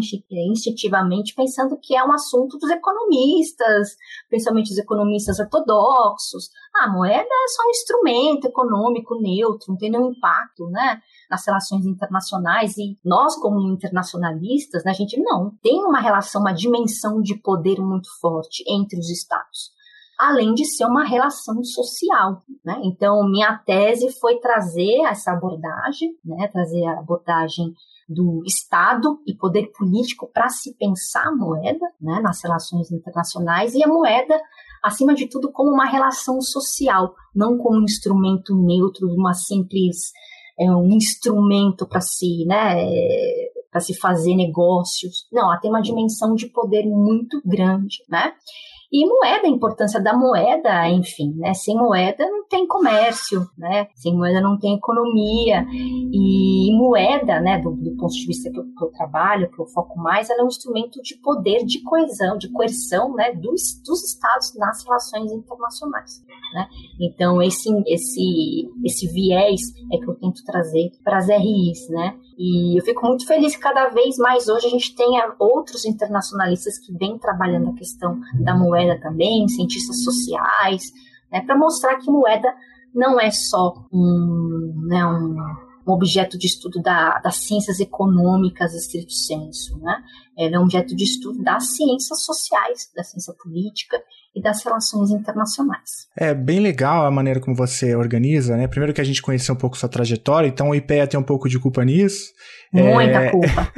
instintivamente 0.51 1.33
pensando 1.33 1.79
que 1.81 1.95
é 1.95 2.03
um 2.03 2.12
assunto 2.12 2.59
dos 2.59 2.69
economistas, 2.69 3.95
principalmente 4.29 4.71
os 4.71 4.77
economistas 4.77 5.39
ortodoxos. 5.39 6.50
Ah, 6.75 6.91
moeda 6.91 7.23
é 7.23 7.47
só 7.47 7.63
um 7.63 7.71
instrumento 7.71 8.45
econômico 8.47 9.19
neutro, 9.19 9.69
não 9.69 9.77
tem 9.77 9.89
nenhum 9.89 10.12
impacto, 10.12 10.69
né? 10.69 11.01
Nas 11.29 11.45
relações 11.45 11.85
internacionais 11.85 12.77
e 12.77 12.97
nós 13.03 13.35
como 13.35 13.59
internacionalistas, 13.71 14.83
né, 14.83 14.91
a 14.91 14.95
gente 14.95 15.21
não 15.21 15.51
tem 15.61 15.83
uma 15.85 15.99
relação, 15.99 16.41
uma 16.41 16.53
dimensão 16.53 17.21
de 17.21 17.35
poder 17.35 17.79
muito 17.79 18.09
forte 18.19 18.63
entre 18.67 18.99
os 18.99 19.09
estados 19.09 19.77
além 20.19 20.53
de 20.53 20.65
ser 20.65 20.83
uma 20.83 21.05
relação 21.05 21.63
social. 21.63 22.41
Né? 22.63 22.77
Então, 22.83 23.25
minha 23.29 23.57
tese 23.57 24.11
foi 24.19 24.37
trazer 24.39 25.05
essa 25.05 25.31
abordagem, 25.31 26.11
né? 26.25 26.49
trazer 26.49 26.85
a 26.87 26.99
abordagem 26.99 27.73
do 28.07 28.43
Estado 28.45 29.17
e 29.25 29.33
poder 29.33 29.71
político 29.71 30.29
para 30.33 30.49
se 30.49 30.75
pensar 30.75 31.25
a 31.25 31.35
moeda 31.35 31.85
né? 32.01 32.19
nas 32.21 32.43
relações 32.43 32.91
internacionais 32.91 33.73
e 33.73 33.81
a 33.81 33.87
moeda, 33.87 34.37
acima 34.83 35.15
de 35.15 35.25
tudo, 35.29 35.53
como 35.53 35.71
uma 35.71 35.85
relação 35.85 36.41
social, 36.41 37.15
não 37.33 37.57
como 37.57 37.79
um 37.79 37.83
instrumento 37.83 38.53
neutro, 38.53 39.07
uma 39.07 39.33
simples 39.33 40.11
é 40.60 40.70
um 40.72 40.92
instrumento 40.92 41.88
para 41.88 42.01
se, 42.01 42.46
né, 42.46 42.75
para 43.72 43.80
se 43.80 43.94
fazer 43.94 44.36
negócios. 44.36 45.28
Não, 45.32 45.44
ela 45.44 45.58
tem 45.58 45.70
uma 45.70 45.82
dimensão 45.82 46.36
de 46.36 46.48
poder 46.48 46.86
muito 46.86 47.42
grande, 47.46 48.04
né? 48.10 48.34
E 48.91 49.05
moeda, 49.05 49.46
a 49.46 49.50
importância 49.50 50.01
da 50.01 50.17
moeda, 50.17 50.89
enfim, 50.89 51.31
né? 51.36 51.53
Sem 51.53 51.75
moeda 51.75 52.27
não 52.27 52.48
tem 52.48 52.65
comércio, 52.65 53.48
né? 53.55 53.88
Sem 53.93 54.15
moeda 54.15 54.41
não 54.41 54.58
tem 54.58 54.75
economia. 54.75 55.63
E 55.72 56.75
moeda, 56.75 57.39
né, 57.39 57.60
do, 57.60 57.72
do 57.72 57.96
ponto 57.96 58.13
de 58.13 58.25
vista 58.25 58.50
que 58.50 58.60
eu, 58.60 58.63
que 58.63 58.84
eu 58.84 58.91
trabalho, 58.91 59.50
que 59.51 59.62
eu 59.62 59.67
foco 59.67 60.00
mais, 60.00 60.29
ela 60.31 60.41
é 60.41 60.43
um 60.43 60.48
instrumento 60.48 61.00
de 61.03 61.15
poder, 61.17 61.63
de 61.65 61.84
coesão, 61.84 62.36
de 62.36 62.50
coerção, 62.51 63.13
né, 63.13 63.31
dos, 63.34 63.79
dos 63.86 64.03
estados 64.03 64.55
nas 64.58 64.84
relações 64.84 65.31
internacionais, 65.31 66.24
né? 66.55 66.67
Então, 67.00 67.43
esse, 67.43 67.69
esse, 67.86 68.72
esse 68.84 69.08
viés 69.13 69.62
é 69.93 69.98
que 69.98 70.10
eu 70.10 70.15
tento 70.15 70.43
trazer 70.43 70.89
para 71.03 71.17
as 71.17 71.27
RIs, 71.27 71.88
né? 71.89 72.17
E 72.39 72.79
eu 72.79 72.86
fico 72.86 73.05
muito 73.05 73.27
feliz 73.27 73.53
que 73.53 73.62
cada 73.62 73.89
vez 73.89 74.17
mais 74.17 74.48
hoje 74.48 74.67
a 74.67 74.69
gente 74.69 74.96
tenha 74.96 75.36
outros 75.38 75.84
internacionalistas 75.84 76.79
que 76.79 76.93
vêm 76.93 77.17
trabalhando 77.17 77.72
a 77.72 77.74
questão 77.74 78.17
da 78.34 78.55
moeda 78.55 78.98
também, 79.01 79.46
cientistas 79.50 80.01
sociais, 80.05 80.84
né, 81.29 81.41
para 81.41 81.58
mostrar 81.58 81.98
que 81.98 82.10
moeda 82.10 82.48
não 82.96 83.19
é 83.19 83.29
só 83.29 83.86
um, 83.91 84.86
né, 84.88 85.05
um, 85.05 85.36
um 85.89 85.93
objeto 85.93 86.38
de 86.38 86.46
estudo 86.46 86.81
da, 86.81 87.19
das 87.19 87.38
ciências 87.38 87.79
econômicas, 87.79 88.74
estrito 88.74 89.12
senso, 89.12 89.77
né? 89.79 89.98
Ela 90.38 90.55
é 90.55 90.60
um 90.60 90.63
objeto 90.63 90.96
de 90.96 91.03
estudo 91.03 91.43
das 91.43 91.75
ciências 91.75 92.24
sociais, 92.24 92.89
da 92.96 93.03
ciência 93.03 93.34
política 93.34 94.01
e 94.36 94.41
das 94.41 94.63
relações 94.63 95.10
internacionais. 95.10 96.08
É 96.15 96.34
bem 96.34 96.60
legal 96.60 97.05
a 97.05 97.12
maneira 97.12 97.39
como 97.39 97.55
você 97.55 97.96
organiza, 97.96 98.55
né? 98.55 98.67
Primeiro 98.67 98.93
que 98.93 99.01
a 99.01 99.03
gente 99.03 99.22
conheceu 99.22 99.55
um 99.55 99.58
pouco 99.58 99.77
sua 99.77 99.89
trajetória, 99.89 100.48
então 100.48 100.69
o 100.69 100.75
IPEA 100.75 101.08
tem 101.08 101.19
um 101.19 101.24
pouco 101.24 101.50
de 101.50 101.60
culpa 101.60 101.84
nisso. 101.84 102.31
Muita 102.72 103.24
é... 103.24 103.31
culpa. 103.31 103.74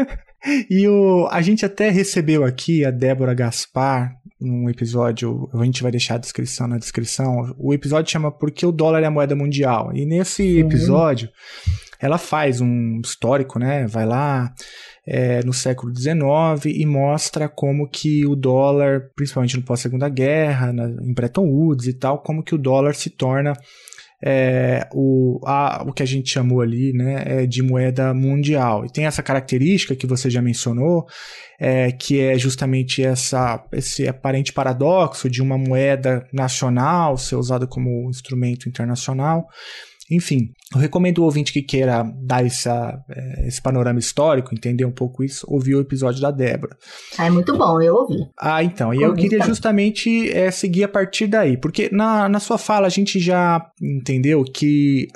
e 0.70 0.88
o, 0.88 1.28
a 1.32 1.42
gente 1.42 1.66
até 1.66 1.90
recebeu 1.90 2.44
aqui 2.44 2.86
a 2.86 2.92
Débora 2.92 3.34
Gaspar 3.34 4.22
num 4.42 4.68
episódio, 4.70 5.48
a 5.54 5.64
gente 5.64 5.84
vai 5.84 5.92
deixar 5.92 6.16
a 6.16 6.18
descrição 6.18 6.68
na 6.68 6.80
descrição. 6.80 7.56
O 7.60 7.74
episódio 7.74 8.12
chama 8.12 8.32
Por 8.32 8.50
que 8.52 8.66
o 8.66 8.72
dólar 8.72 9.04
é 9.04 9.06
a 9.06 9.12
moeda 9.12 9.36
mundial? 9.36 9.96
E 9.96 10.04
nesse 10.04 10.58
episódio, 10.58 11.30
ela 12.02 12.18
faz 12.18 12.62
um 12.62 13.00
histórico, 13.04 13.60
né? 13.60 13.86
Vai 13.88 14.06
lá 14.06 14.54
é, 15.06 15.44
no 15.44 15.54
século 15.54 15.94
XIX 15.96 16.66
e 16.66 16.86
mostra 16.86 17.48
como 17.48 17.88
que 17.88 18.26
o 18.26 18.36
dólar, 18.36 19.10
principalmente 19.16 19.58
no 19.58 19.64
pós-segunda 19.64 20.10
guerra, 20.10 20.74
na, 20.74 20.86
em 20.90 21.14
Bretton 21.14 21.46
Woods 21.46 21.88
e 21.88 21.94
tal, 21.94 22.22
como 22.22 22.44
que 22.44 22.56
o 22.56 22.58
dólar 22.58 22.96
se 22.96 23.10
torna 23.10 23.54
é, 24.24 24.88
o, 24.94 25.40
a, 25.46 25.84
o 25.88 25.92
que 25.92 26.04
a 26.04 26.06
gente 26.06 26.30
chamou 26.30 26.62
ali 26.62 26.94
né, 26.94 27.24
é 27.26 27.46
de 27.48 27.64
moeda 27.64 28.14
mundial. 28.14 28.86
E 28.86 28.92
tem 28.92 29.06
essa 29.06 29.24
característica 29.24 29.96
que 29.96 30.06
você 30.06 30.30
já 30.30 30.42
mencionou, 30.42 31.06
é, 31.60 31.92
que 31.92 32.20
é 32.20 32.38
justamente 32.38 33.04
essa, 33.04 33.64
esse 33.72 34.08
aparente 34.08 34.54
paradoxo 34.54 35.30
de 35.30 35.42
uma 35.42 35.58
moeda 35.58 36.28
nacional 36.32 37.18
ser 37.18 37.36
usada 37.36 37.66
como 37.66 38.10
instrumento 38.10 38.70
internacional. 38.70 39.48
Enfim, 40.12 40.52
eu 40.76 40.82
recomendo 40.82 41.20
o 41.20 41.24
ouvinte 41.24 41.54
que 41.54 41.62
queira 41.62 42.04
dar 42.18 42.46
essa, 42.46 43.02
é, 43.10 43.48
esse 43.48 43.62
panorama 43.62 43.98
histórico, 43.98 44.54
entender 44.54 44.84
um 44.84 44.92
pouco 44.92 45.24
isso, 45.24 45.46
ouvir 45.50 45.76
o 45.76 45.80
episódio 45.80 46.22
da 46.22 46.30
Débora. 46.30 46.76
Ah, 47.18 47.28
é 47.28 47.30
muito 47.30 47.58
bom, 47.58 47.82
eu 47.82 47.96
ouvi. 47.96 48.18
Ah, 48.38 48.62
então. 48.62 48.94
E 48.94 49.02
eu 49.02 49.14
queria 49.14 49.42
justamente 49.44 50.30
é, 50.30 50.52
seguir 50.52 50.84
a 50.84 50.90
partir 50.90 51.28
daí, 51.28 51.56
porque 51.56 51.90
na, 51.94 52.28
na 52.28 52.42
sua 52.42 52.58
fala 52.58 52.88
a 52.88 52.90
gente 52.90 53.20
já 53.20 53.66
entendeu 53.82 54.44
que 54.44 55.08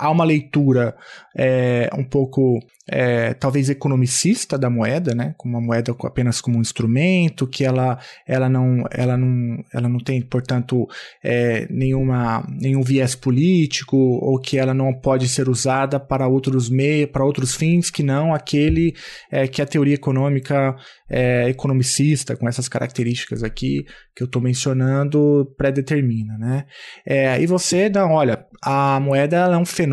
há 0.00 0.10
uma 0.10 0.24
leitura 0.24 0.96
é, 1.36 1.90
um 1.96 2.02
pouco 2.02 2.58
é, 2.88 3.34
talvez 3.34 3.68
economicista 3.70 4.58
da 4.58 4.68
moeda, 4.68 5.14
né, 5.14 5.34
como 5.36 5.56
uma 5.56 5.64
moeda 5.64 5.94
apenas 6.02 6.40
como 6.40 6.58
um 6.58 6.60
instrumento, 6.60 7.46
que 7.46 7.64
ela, 7.64 7.98
ela, 8.26 8.48
não, 8.48 8.84
ela, 8.90 9.16
não, 9.16 9.62
ela 9.72 9.88
não 9.88 9.98
tem, 9.98 10.20
portanto, 10.22 10.88
é, 11.22 11.68
nenhuma, 11.70 12.44
nenhum 12.48 12.82
viés 12.82 13.14
político, 13.14 13.96
ou 13.96 14.40
que 14.40 14.58
ela 14.58 14.74
não 14.74 14.92
pode 14.92 15.28
ser 15.28 15.48
usada 15.48 16.00
para 16.00 16.26
outros 16.26 16.68
meios, 16.68 17.10
para 17.10 17.24
outros 17.24 17.54
fins 17.54 17.90
que 17.90 18.02
não 18.02 18.34
aquele 18.34 18.94
é, 19.30 19.46
que 19.46 19.62
a 19.62 19.66
teoria 19.66 19.94
econômica 19.94 20.74
é, 21.08 21.48
economicista, 21.48 22.36
com 22.36 22.48
essas 22.48 22.68
características 22.68 23.42
aqui 23.42 23.84
que 24.16 24.22
eu 24.22 24.26
estou 24.26 24.42
mencionando, 24.42 25.52
predetermina. 25.56 26.36
Né? 26.38 26.64
É, 27.06 27.40
e 27.40 27.46
você, 27.46 27.88
não, 27.88 28.12
olha, 28.12 28.44
a 28.62 28.98
moeda 29.00 29.36
é 29.36 29.56
um 29.56 29.64
fenômeno 29.64 29.89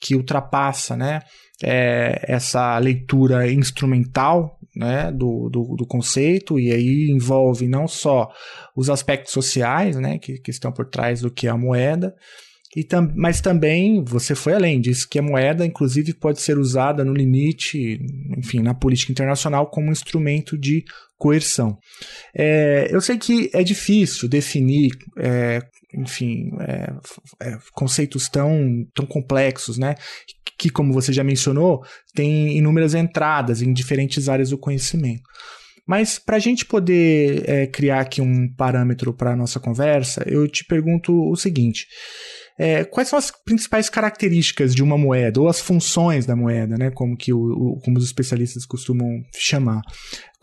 que 0.00 0.14
ultrapassa, 0.14 0.96
né? 0.96 1.20
é, 1.62 2.24
essa 2.26 2.78
leitura 2.78 3.50
instrumental 3.50 4.58
né, 4.74 5.12
do, 5.12 5.48
do, 5.48 5.76
do, 5.76 5.86
conceito, 5.86 6.58
e 6.58 6.72
aí 6.72 7.10
envolve 7.10 7.68
não 7.68 7.86
só 7.86 8.28
os 8.74 8.90
aspectos 8.90 9.32
sociais 9.32 9.96
né, 9.96 10.18
que, 10.18 10.38
que 10.38 10.50
estão 10.50 10.72
por 10.72 10.86
trás 10.86 11.20
do 11.20 11.30
que 11.30 11.46
é 11.46 11.50
a 11.50 11.56
moeda, 11.56 12.14
tam, 12.88 13.12
mas 13.14 13.40
também 13.40 14.02
você 14.02 14.34
foi 14.34 14.52
além, 14.52 14.80
disse 14.80 15.08
que 15.08 15.18
a 15.18 15.22
moeda, 15.22 15.64
inclusive, 15.64 16.12
pode 16.12 16.40
ser 16.40 16.58
usada 16.58 17.04
no 17.04 17.14
limite, 17.14 18.00
enfim, 18.36 18.60
na 18.60 18.74
política 18.74 19.12
internacional 19.12 19.70
como 19.70 19.92
instrumento 19.92 20.58
de 20.58 20.82
coerção. 21.16 21.78
É, 22.36 22.88
eu 22.90 23.00
sei 23.00 23.16
que 23.16 23.48
é 23.54 23.62
difícil 23.62 24.28
definir 24.28 24.90
é, 25.16 25.60
enfim, 25.96 26.50
é, 26.60 26.92
é, 27.42 27.58
conceitos 27.72 28.28
tão, 28.28 28.86
tão 28.94 29.06
complexos, 29.06 29.78
né? 29.78 29.94
Que, 30.58 30.70
como 30.70 30.92
você 30.92 31.12
já 31.12 31.24
mencionou, 31.24 31.82
tem 32.14 32.56
inúmeras 32.56 32.94
entradas 32.94 33.60
em 33.60 33.72
diferentes 33.72 34.28
áreas 34.28 34.50
do 34.50 34.58
conhecimento. 34.58 35.22
Mas 35.86 36.18
para 36.18 36.36
a 36.36 36.40
gente 36.40 36.64
poder 36.64 37.48
é, 37.48 37.66
criar 37.66 38.00
aqui 38.00 38.22
um 38.22 38.48
parâmetro 38.54 39.12
para 39.12 39.32
a 39.32 39.36
nossa 39.36 39.60
conversa, 39.60 40.22
eu 40.26 40.48
te 40.48 40.64
pergunto 40.64 41.12
o 41.12 41.36
seguinte: 41.36 41.86
é, 42.58 42.84
quais 42.84 43.08
são 43.08 43.18
as 43.18 43.30
principais 43.44 43.90
características 43.90 44.74
de 44.74 44.82
uma 44.82 44.96
moeda 44.96 45.40
ou 45.40 45.48
as 45.48 45.60
funções 45.60 46.24
da 46.24 46.34
moeda, 46.36 46.76
né? 46.78 46.90
Como 46.90 47.16
que 47.16 47.32
o, 47.32 47.38
o 47.38 47.80
como 47.80 47.98
os 47.98 48.04
especialistas 48.04 48.64
costumam 48.64 49.08
chamar? 49.36 49.82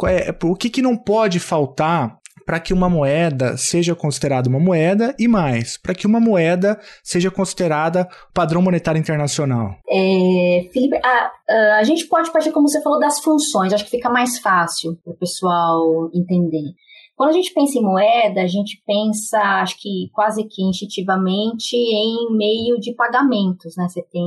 É, 0.05 0.35
o 0.43 0.55
que, 0.55 0.69
que 0.69 0.81
não 0.81 0.95
pode 0.97 1.39
faltar 1.39 2.17
para 2.51 2.59
que 2.59 2.73
uma 2.73 2.89
moeda 2.89 3.55
seja 3.55 3.95
considerada 3.95 4.49
uma 4.49 4.59
moeda 4.59 5.15
e 5.17 5.25
mais, 5.25 5.77
para 5.77 5.95
que 5.95 6.05
uma 6.05 6.19
moeda 6.19 6.77
seja 7.01 7.31
considerada 7.31 8.09
padrão 8.33 8.61
monetário 8.61 8.99
internacional? 8.99 9.77
É, 9.89 10.67
Felipe, 10.73 10.99
a, 11.01 11.31
a 11.77 11.83
gente 11.85 12.05
pode 12.07 12.29
partir, 12.29 12.51
como 12.51 12.67
você 12.67 12.81
falou, 12.81 12.99
das 12.99 13.21
funções, 13.21 13.71
acho 13.71 13.85
que 13.85 13.91
fica 13.91 14.09
mais 14.09 14.37
fácil 14.39 14.97
para 15.01 15.13
o 15.13 15.17
pessoal 15.17 16.09
entender. 16.13 16.73
Quando 17.15 17.29
a 17.29 17.33
gente 17.33 17.53
pensa 17.53 17.77
em 17.77 17.83
moeda, 17.83 18.41
a 18.41 18.47
gente 18.47 18.81
pensa, 18.85 19.37
acho 19.61 19.79
que 19.79 20.09
quase 20.11 20.43
que 20.43 20.63
instintivamente, 20.63 21.75
em 21.75 22.35
meio 22.35 22.79
de 22.79 22.95
pagamentos, 22.95 23.75
né? 23.77 23.87
Você 23.87 24.01
tem, 24.01 24.25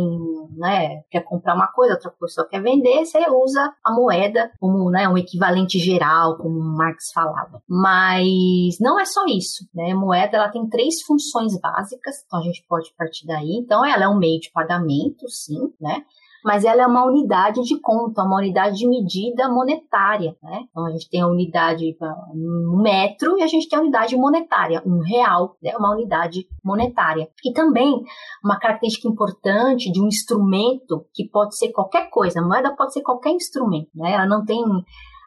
né, 0.57 1.03
quer 1.11 1.23
comprar 1.25 1.55
uma 1.55 1.67
coisa, 1.69 1.95
outra 1.95 2.11
pessoa 2.11 2.47
quer 2.49 2.63
vender, 2.63 3.05
você 3.05 3.19
usa 3.31 3.73
a 3.85 3.93
moeda 3.93 4.51
como, 4.61 4.91
né, 4.91 5.09
um 5.09 5.19
equivalente 5.19 5.79
geral, 5.79 6.37
como 6.37 6.61
Marx 6.61 7.11
falava. 7.13 7.63
Mas 7.69 8.79
não 8.81 9.01
é 9.01 9.05
só 9.05 9.25
isso, 9.27 9.67
né? 9.75 9.93
Moeda, 9.95 10.37
ela 10.37 10.49
tem 10.51 10.69
três 10.69 11.03
funções 11.03 11.59
básicas, 11.61 12.23
então 12.27 12.39
a 12.39 12.43
gente 12.43 12.65
pode 12.69 12.95
partir 12.97 13.27
daí. 13.27 13.57
Então, 13.57 13.85
ela 13.85 14.05
é 14.05 14.09
um 14.09 14.19
meio 14.19 14.39
de 14.39 14.51
pagamento, 14.53 15.29
sim, 15.29 15.73
né? 15.81 16.05
Mas 16.45 16.65
ela 16.65 16.83
é 16.83 16.87
uma 16.87 17.07
unidade 17.07 17.63
de 17.63 17.81
conta, 17.81 18.23
uma 18.23 18.37
unidade 18.37 18.77
de 18.77 18.87
medida 18.87 19.49
monetária, 19.49 20.37
né? 20.43 20.65
Então 20.71 20.85
a 20.85 20.91
gente 20.91 21.09
tem 21.09 21.23
a 21.23 21.27
unidade 21.27 21.97
um 22.35 22.83
metro 22.83 23.39
e 23.39 23.43
a 23.43 23.47
gente 23.47 23.67
tem 23.67 23.79
a 23.79 23.83
unidade 23.83 24.15
monetária, 24.15 24.83
um 24.85 25.01
real, 25.01 25.57
né? 25.63 25.75
Uma 25.79 25.93
unidade 25.93 26.47
monetária. 26.63 27.29
E 27.43 27.53
também 27.53 28.03
uma 28.45 28.59
característica 28.59 29.09
importante 29.09 29.91
de 29.91 30.03
um 30.03 30.07
instrumento 30.07 31.07
que 31.15 31.27
pode 31.27 31.57
ser 31.57 31.73
qualquer 31.73 32.11
coisa, 32.11 32.41
a 32.41 32.47
moeda 32.47 32.77
pode 32.77 32.93
ser 32.93 33.01
qualquer 33.01 33.31
instrumento, 33.31 33.89
né? 33.95 34.13
Ela 34.13 34.27
não 34.27 34.45
tem 34.45 34.63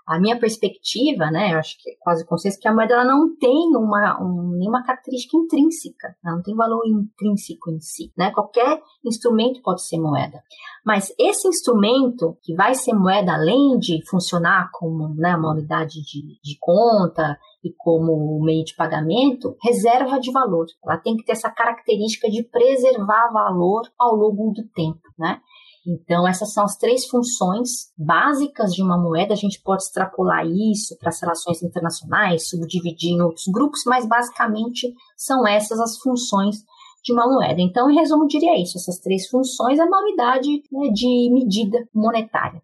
a 0.08 0.20
minha 0.20 0.40
perspectiva, 0.40 1.30
né, 1.30 1.54
eu 1.54 1.60
acho 1.60 1.78
que 1.82 1.90
é 1.90 1.94
quase 2.00 2.26
consenso 2.26 2.58
que 2.60 2.68
a 2.68 2.74
moeda 2.74 2.94
ela 2.94 3.04
não 3.04 3.36
tem 3.36 3.76
uma, 3.76 4.18
um, 4.24 4.58
nenhuma 4.58 4.82
característica 4.82 5.36
intrínseca, 5.36 6.16
ela 6.24 6.38
não 6.38 6.42
tem 6.42 6.56
valor 6.56 6.82
intrínseco 6.88 7.70
em 7.70 7.82
si, 7.82 8.14
né? 8.18 8.32
Qualquer 8.32 8.82
instrumento 9.06 9.62
pode 9.62 9.86
ser 9.86 10.00
moeda. 10.00 10.42
Mas 10.86 11.14
esse 11.20 11.48
instrumento 11.50 12.38
que 12.42 12.56
vai 12.56 12.74
ser 12.74 12.94
moeda 12.94 13.34
além 13.34 13.78
de 13.78 14.02
funcionar 14.10 14.70
como 14.72 15.14
né, 15.16 15.36
uma 15.36 15.52
unidade 15.52 16.02
de, 16.02 16.40
de 16.42 16.58
conta 16.58 17.38
e 17.62 17.74
como 17.78 18.42
meio 18.42 18.64
de 18.64 18.76
pagamento, 18.76 19.58
reserva 19.62 20.20
de 20.20 20.32
valor. 20.32 20.68
Ela 20.86 20.98
tem 20.98 21.18
que 21.18 21.26
ter 21.26 21.34
essa 21.34 21.50
característica 21.50 22.30
de 22.30 22.44
preservar 22.44 23.30
valor 23.34 23.82
ao 24.00 24.16
longo 24.16 24.54
do 24.54 24.64
tempo, 24.70 25.02
né? 25.20 25.42
Então, 25.88 26.28
essas 26.28 26.52
são 26.52 26.66
as 26.66 26.76
três 26.76 27.06
funções 27.06 27.94
básicas 27.98 28.74
de 28.74 28.84
uma 28.84 28.98
moeda. 28.98 29.34
A 29.34 29.38
gente 29.38 29.62
pode 29.62 29.84
extrapolar 29.84 30.46
isso 30.46 30.98
para 30.98 31.08
as 31.08 31.22
relações 31.22 31.64
internacionais, 31.64 32.50
subdividir 32.50 33.12
em 33.12 33.22
outros 33.22 33.46
grupos, 33.48 33.84
mas 33.86 34.06
basicamente 34.06 34.94
são 35.16 35.48
essas 35.48 35.80
as 35.80 35.98
funções 35.98 36.58
de 37.04 37.14
uma 37.14 37.28
moeda. 37.28 37.62
Então, 37.62 37.90
em 37.90 37.96
resumo, 37.96 38.28
diria 38.28 38.62
isso: 38.62 38.78
essas 38.78 39.00
três 39.00 39.28
funções 39.28 39.80
é 39.80 39.84
uma 39.84 40.02
unidade 40.02 40.50
né, 40.72 40.90
de 40.94 41.30
medida 41.32 41.80
monetária. 41.94 42.62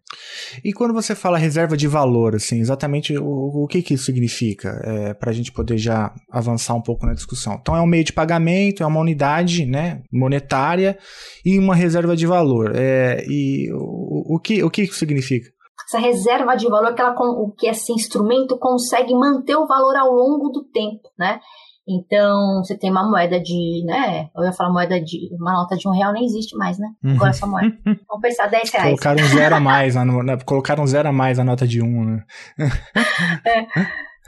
E 0.64 0.72
quando 0.72 0.94
você 0.94 1.14
fala 1.14 1.38
reserva 1.38 1.76
de 1.76 1.88
valor, 1.88 2.34
assim, 2.34 2.60
exatamente 2.60 3.16
o, 3.16 3.64
o 3.64 3.66
que, 3.66 3.82
que 3.82 3.94
isso 3.94 4.04
significa? 4.04 4.80
É, 4.84 5.14
Para 5.14 5.30
a 5.30 5.34
gente 5.34 5.52
poder 5.52 5.78
já 5.78 6.12
avançar 6.30 6.74
um 6.74 6.82
pouco 6.82 7.06
na 7.06 7.14
discussão. 7.14 7.58
Então, 7.60 7.74
é 7.74 7.80
um 7.80 7.86
meio 7.86 8.04
de 8.04 8.12
pagamento, 8.12 8.82
é 8.82 8.86
uma 8.86 9.00
unidade 9.00 9.64
né, 9.66 10.02
monetária 10.12 10.98
e 11.44 11.58
uma 11.58 11.74
reserva 11.74 12.16
de 12.16 12.26
valor. 12.26 12.72
É, 12.74 13.24
e 13.28 13.72
o, 13.72 14.36
o, 14.36 14.38
que, 14.38 14.62
o 14.62 14.70
que 14.70 14.82
isso 14.82 14.94
significa? 14.94 15.54
essa 15.86 15.98
reserva 15.98 16.54
de 16.56 16.68
valor 16.68 16.94
que, 16.94 17.00
ela, 17.00 17.14
que 17.58 17.66
esse 17.66 17.92
instrumento 17.92 18.58
consegue 18.58 19.14
manter 19.14 19.56
o 19.56 19.66
valor 19.66 19.96
ao 19.96 20.10
longo 20.10 20.48
do 20.48 20.64
tempo, 20.64 21.10
né? 21.18 21.40
Então, 21.86 22.62
você 22.62 22.76
tem 22.76 22.90
uma 22.90 23.08
moeda 23.08 23.38
de, 23.38 23.84
né? 23.84 24.30
Eu 24.34 24.44
ia 24.44 24.52
falar 24.52 24.72
moeda 24.72 24.98
de. 25.00 25.28
Uma 25.38 25.52
nota 25.52 25.76
de 25.76 25.86
um 25.86 25.92
real 25.92 26.12
nem 26.12 26.24
existe 26.24 26.56
mais, 26.56 26.78
né? 26.78 26.88
Agora 27.04 27.30
é 27.30 27.32
só 27.34 27.46
moeda. 27.46 27.76
Vamos 28.08 28.22
pensar 28.22 28.46
10 28.46 28.70
reais. 28.70 28.86
Colocaram 28.86 29.22
um 29.22 29.28
zero 29.28 29.54
a 29.54 29.60
mais, 29.60 29.94
na, 29.94 30.04
na, 30.04 30.38
colocaram 30.38 30.86
zero 30.86 31.08
a 31.08 31.12
mais 31.12 31.38
a 31.38 31.44
nota 31.44 31.66
de 31.66 31.82
um, 31.82 32.04
né? 32.04 32.24
é. 33.46 33.66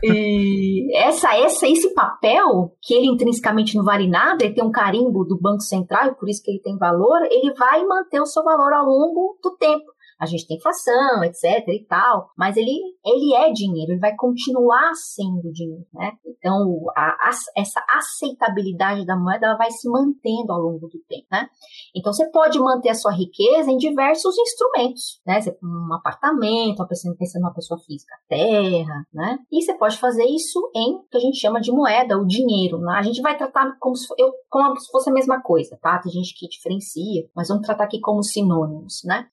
E 0.03 0.95
essa, 0.95 1.35
essa, 1.35 1.67
esse 1.67 1.95
papel, 1.95 2.75
que 2.83 2.93
ele 2.93 3.07
intrinsecamente 3.07 3.75
não 3.75 3.85
vale 3.85 4.07
nada, 4.07 4.45
ele 4.45 4.55
tem 4.55 4.63
um 4.63 4.71
carimbo 4.71 5.25
do 5.25 5.41
Banco 5.41 5.63
Central, 5.63 6.09
e 6.09 6.15
por 6.15 6.29
isso 6.29 6.43
que 6.43 6.51
ele 6.51 6.61
tem 6.61 6.77
valor, 6.77 7.23
ele 7.31 7.55
vai 7.55 7.83
manter 7.85 8.21
o 8.21 8.27
seu 8.27 8.45
valor 8.45 8.75
ao 8.75 8.85
longo 8.85 9.39
do 9.43 9.57
tempo 9.57 9.96
a 10.19 10.27
gente 10.27 10.47
tem 10.47 10.57
inflação, 10.57 11.23
etc 11.25 11.69
e 11.69 11.85
tal, 11.87 12.31
mas 12.37 12.57
ele, 12.57 12.73
ele 13.05 13.35
é 13.35 13.53
dinheiro, 13.53 13.93
ele 13.93 14.01
vai 14.01 14.15
continuar 14.17 14.95
sendo 14.95 15.53
dinheiro, 15.53 15.87
né? 15.93 16.13
Então, 16.27 16.85
a, 16.97 17.29
a, 17.29 17.31
essa 17.57 17.85
aceitabilidade 17.95 19.05
da 19.05 19.17
moeda 19.17 19.47
ela 19.47 19.57
vai 19.57 19.71
se 19.71 19.89
mantendo 19.89 20.53
ao 20.53 20.61
longo 20.61 20.89
do 20.89 20.99
tempo, 21.09 21.27
né? 21.31 21.47
Então, 21.95 22.13
você 22.13 22.31
pode 22.31 22.59
manter 22.59 22.91
a 22.91 22.95
sua 22.95 23.13
riqueza 23.13 23.71
em 23.71 23.77
diversos 23.77 24.37
instrumentos, 24.39 25.21
né? 25.27 25.41
Você, 25.41 25.57
um 25.63 25.95
apartamento, 25.95 26.87
pessoa 26.87 27.15
pensando 27.17 27.43
numa 27.43 27.55
pessoa 27.55 27.79
física, 27.81 28.15
terra, 28.29 29.07
né? 29.13 29.39
E 29.53 29.63
você 29.63 29.75
pode 29.75 29.99
fazer 29.99 30.25
isso 30.25 30.71
em 30.75 31.01
que 31.11 31.17
a 31.17 31.21
gente 31.21 31.39
chama 31.39 31.61
de 31.61 31.71
moeda, 31.71 32.19
o 32.19 32.27
dinheiro. 32.27 32.79
Né? 32.79 32.95
A 32.97 33.03
gente 33.03 33.21
vai 33.21 33.37
tratar 33.37 33.77
como 33.79 33.97
se, 33.97 34.07
eu, 34.19 34.33
como 34.49 34.79
se 34.79 34.91
fosse 34.91 35.11
a 35.11 35.13
mesma 35.13 35.43
coisa, 35.43 35.79
tá? 35.81 35.99
Tem 35.99 36.13
gente 36.13 36.35
que 36.37 36.49
diferencia, 36.49 37.29
mas 37.35 37.49
vamos 37.49 37.67
tratar 37.67 37.85
aqui 37.85 38.01
como 38.01 38.23
sinônimos, 38.23 39.03
né? 39.05 39.27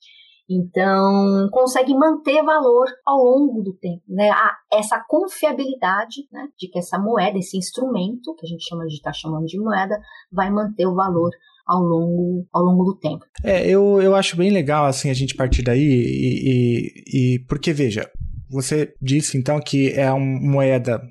Então, 0.54 1.50
consegue 1.52 1.94
manter 1.96 2.44
valor 2.44 2.86
ao 3.06 3.18
longo 3.18 3.62
do 3.64 3.74
tempo, 3.74 4.04
né? 4.08 4.30
Essa 4.72 5.04
confiabilidade, 5.08 6.28
né? 6.32 6.48
De 6.58 6.68
que 6.70 6.80
essa 6.80 7.00
moeda, 7.00 7.38
esse 7.38 7.58
instrumento, 7.58 8.36
que 8.36 8.46
a 8.46 8.50
gente 8.50 8.68
chama 8.68 8.86
de, 8.86 9.02
tá 9.02 9.12
chamando 9.12 9.46
de 9.46 9.60
moeda, 9.60 10.00
vai 10.32 10.52
manter 10.52 10.86
o 10.86 10.96
valor 10.96 11.32
ao 11.66 11.82
longo, 11.82 12.46
ao 12.54 12.62
longo 12.62 12.84
do 12.84 13.00
tempo. 13.00 13.26
É, 13.44 13.68
eu, 13.68 14.02
eu 14.02 14.16
acho 14.16 14.36
bem 14.36 14.52
legal, 14.52 14.86
assim, 14.86 15.10
a 15.10 15.14
gente 15.14 15.36
partir 15.36 15.64
daí 15.64 15.82
e, 15.82 16.50
e, 16.50 17.36
e 17.36 17.40
porque, 17.48 17.74
veja, 17.74 18.10
você 18.50 18.94
disse, 19.02 19.38
então, 19.38 19.60
que 19.60 19.92
é 19.94 20.12
uma 20.12 20.40
moeda 20.40 21.02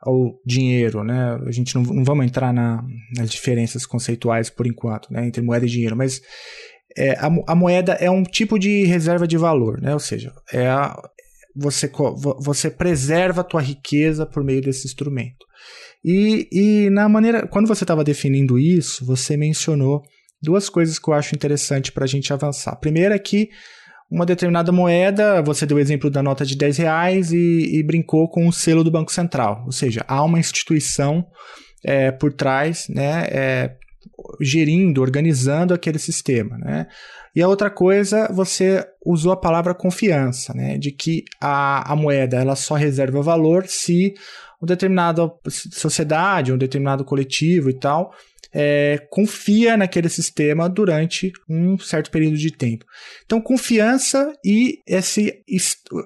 ao 0.00 0.34
dinheiro, 0.44 1.04
né? 1.04 1.38
A 1.46 1.50
gente 1.52 1.74
não, 1.74 1.82
não 1.82 2.04
vamos 2.04 2.24
entrar 2.24 2.52
na, 2.52 2.82
nas 3.16 3.30
diferenças 3.30 3.84
conceituais 3.84 4.48
por 4.48 4.66
enquanto, 4.66 5.12
né? 5.12 5.26
Entre 5.26 5.42
moeda 5.42 5.66
e 5.66 5.68
dinheiro, 5.68 5.96
mas 5.96 6.22
é, 7.00 7.16
a, 7.18 7.30
a, 7.46 7.54
moeda 7.54 7.94
é 7.94 8.10
um 8.10 8.22
tipo 8.22 8.58
de 8.58 8.84
reserva 8.84 9.26
de 9.26 9.38
valor, 9.38 9.80
né? 9.80 9.94
Ou 9.94 10.00
seja, 10.00 10.34
é 10.52 10.68
a, 10.68 10.94
você, 11.56 11.90
você 12.38 12.70
preserva 12.70 13.40
a 13.40 13.44
tua 13.44 13.62
riqueza 13.62 14.26
por 14.26 14.44
meio 14.44 14.60
desse 14.60 14.86
instrumento. 14.86 15.46
E, 16.04 16.46
e 16.52 16.90
na 16.90 17.08
maneira, 17.08 17.46
quando 17.46 17.68
você 17.68 17.84
estava 17.84 18.04
definindo 18.04 18.58
isso, 18.58 19.04
você 19.04 19.34
mencionou 19.34 20.02
duas 20.42 20.68
coisas 20.68 20.98
que 20.98 21.08
eu 21.08 21.14
acho 21.14 21.34
interessante 21.34 21.90
para 21.90 22.04
a 22.04 22.08
gente 22.08 22.32
avançar. 22.34 22.72
A 22.72 22.76
primeira 22.76 23.14
é 23.14 23.18
que 23.18 23.48
uma 24.10 24.26
determinada 24.26 24.70
moeda, 24.70 25.40
você 25.40 25.64
deu 25.64 25.78
o 25.78 25.80
exemplo 25.80 26.10
da 26.10 26.22
nota 26.22 26.44
de 26.44 26.56
10 26.56 26.78
reais 26.78 27.32
e, 27.32 27.78
e 27.78 27.82
brincou 27.82 28.28
com 28.28 28.46
o 28.46 28.52
selo 28.52 28.84
do 28.84 28.90
Banco 28.90 29.12
Central. 29.12 29.62
Ou 29.64 29.72
seja, 29.72 30.04
há 30.06 30.22
uma 30.22 30.38
instituição 30.38 31.24
é, 31.82 32.10
por 32.10 32.32
trás, 32.32 32.88
né, 32.88 33.26
é, 33.30 33.76
gerindo, 34.40 35.00
organizando 35.00 35.74
aquele 35.74 35.98
sistema, 35.98 36.56
né? 36.58 36.86
E 37.34 37.42
a 37.42 37.48
outra 37.48 37.70
coisa, 37.70 38.28
você 38.32 38.84
usou 39.04 39.32
a 39.32 39.36
palavra 39.36 39.74
confiança, 39.74 40.52
né? 40.54 40.78
De 40.78 40.90
que 40.90 41.24
a, 41.40 41.92
a 41.92 41.96
moeda 41.96 42.36
ela 42.36 42.56
só 42.56 42.74
reserva 42.74 43.22
valor 43.22 43.66
se 43.66 44.14
uma 44.60 44.66
determinada 44.66 45.30
sociedade, 45.48 46.52
um 46.52 46.58
determinado 46.58 47.04
coletivo 47.04 47.70
e 47.70 47.74
tal 47.74 48.12
é, 48.52 49.06
confia 49.10 49.76
naquele 49.76 50.08
sistema 50.08 50.68
durante 50.68 51.32
um 51.48 51.78
certo 51.78 52.10
período 52.10 52.36
de 52.36 52.50
tempo. 52.50 52.84
Então, 53.24 53.40
confiança 53.40 54.32
e 54.44 54.78
esse, 54.86 55.42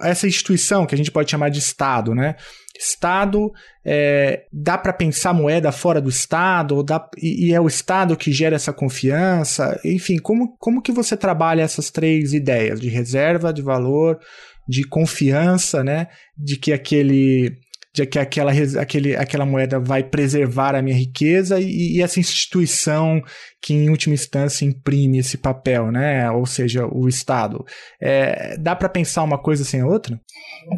essa 0.03 0.27
instituição, 0.27 0.87
que 0.87 0.95
a 0.95 0.99
gente 0.99 1.11
pode 1.11 1.31
chamar 1.31 1.49
de 1.49 1.59
Estado, 1.59 2.15
né? 2.15 2.37
Estado, 2.79 3.53
é, 3.85 4.47
dá 4.53 4.77
para 4.77 4.93
pensar 4.93 5.33
moeda 5.33 5.71
fora 5.71 6.01
do 6.01 6.09
Estado, 6.09 6.83
dá, 6.83 7.09
e, 7.17 7.49
e, 7.49 7.55
é 7.55 7.61
o 7.61 7.69
Estado 7.69 8.17
que 8.17 8.33
gera 8.33 8.57
essa 8.57 8.73
confiança, 8.73 9.79
enfim, 9.85 10.19
como, 10.19 10.57
como 10.59 10.83
que 10.83 10.91
você 10.91 11.17
trabalha 11.17 11.63
essas 11.63 11.91
três 11.91 12.33
ideias? 12.33 12.81
De 12.81 12.89
reserva, 12.89 13.53
de 13.53 13.63
valor, 13.63 14.19
de 14.67 14.83
confiança, 14.85 15.85
né, 15.85 16.09
de 16.37 16.57
que 16.57 16.73
aquele 16.73 17.53
de 17.95 18.05
que 18.05 18.19
aquela, 18.19 18.51
aquele, 18.81 19.15
aquela 19.15 19.47
moeda 19.47 19.79
vai 19.79 20.03
preservar 20.03 20.75
a 20.75 20.83
minha 20.83 20.97
riqueza 20.97 21.61
e, 21.61 21.97
e, 21.97 22.03
essa 22.03 22.19
instituição 22.19 23.23
que, 23.63 23.73
em 23.73 23.89
última 23.89 24.15
instância, 24.15 24.65
imprime 24.65 25.19
esse 25.19 25.39
papel, 25.39 25.93
né? 25.93 26.29
Ou 26.33 26.45
seja, 26.45 26.87
o 26.87 27.07
Estado. 27.09 27.65
É, 28.03 28.59
dá 28.59 28.75
para 28.75 28.89
pensar 28.89 29.23
uma 29.23 29.39
coisa 29.39 29.63
sem 29.63 29.81
a 29.81 29.87
outra? 29.87 30.21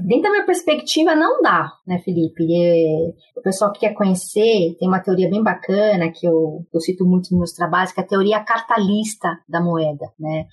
Dentro 0.04 0.25
da 0.25 0.30
minha 0.30 0.44
perspectiva, 0.44 1.14
não 1.14 1.40
dá, 1.40 1.73
né, 1.87 1.99
Felipe? 2.04 2.44
É, 2.44 3.38
o 3.38 3.42
pessoal 3.42 3.73
que 3.73 3.80
quer 3.80 3.94
conhecer, 3.94 4.76
tem 4.78 4.87
uma 4.87 5.00
teoria 5.00 5.30
bem 5.30 5.42
bacana 5.42 6.12
que 6.12 6.26
eu, 6.26 6.66
eu 6.73 6.80
cito 6.80 7.06
muito 7.06 7.30
nos 7.30 7.38
meus 7.38 7.52
trabalhos, 7.52 7.92
que 7.92 8.00
é 8.00 8.04
a 8.04 8.06
teoria 8.06 8.44
cartalista 8.44 9.38
da 9.49 9.62
moeda, 9.62 10.12
né? 10.20 10.44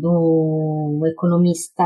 Do 0.00 1.02
economista 1.06 1.84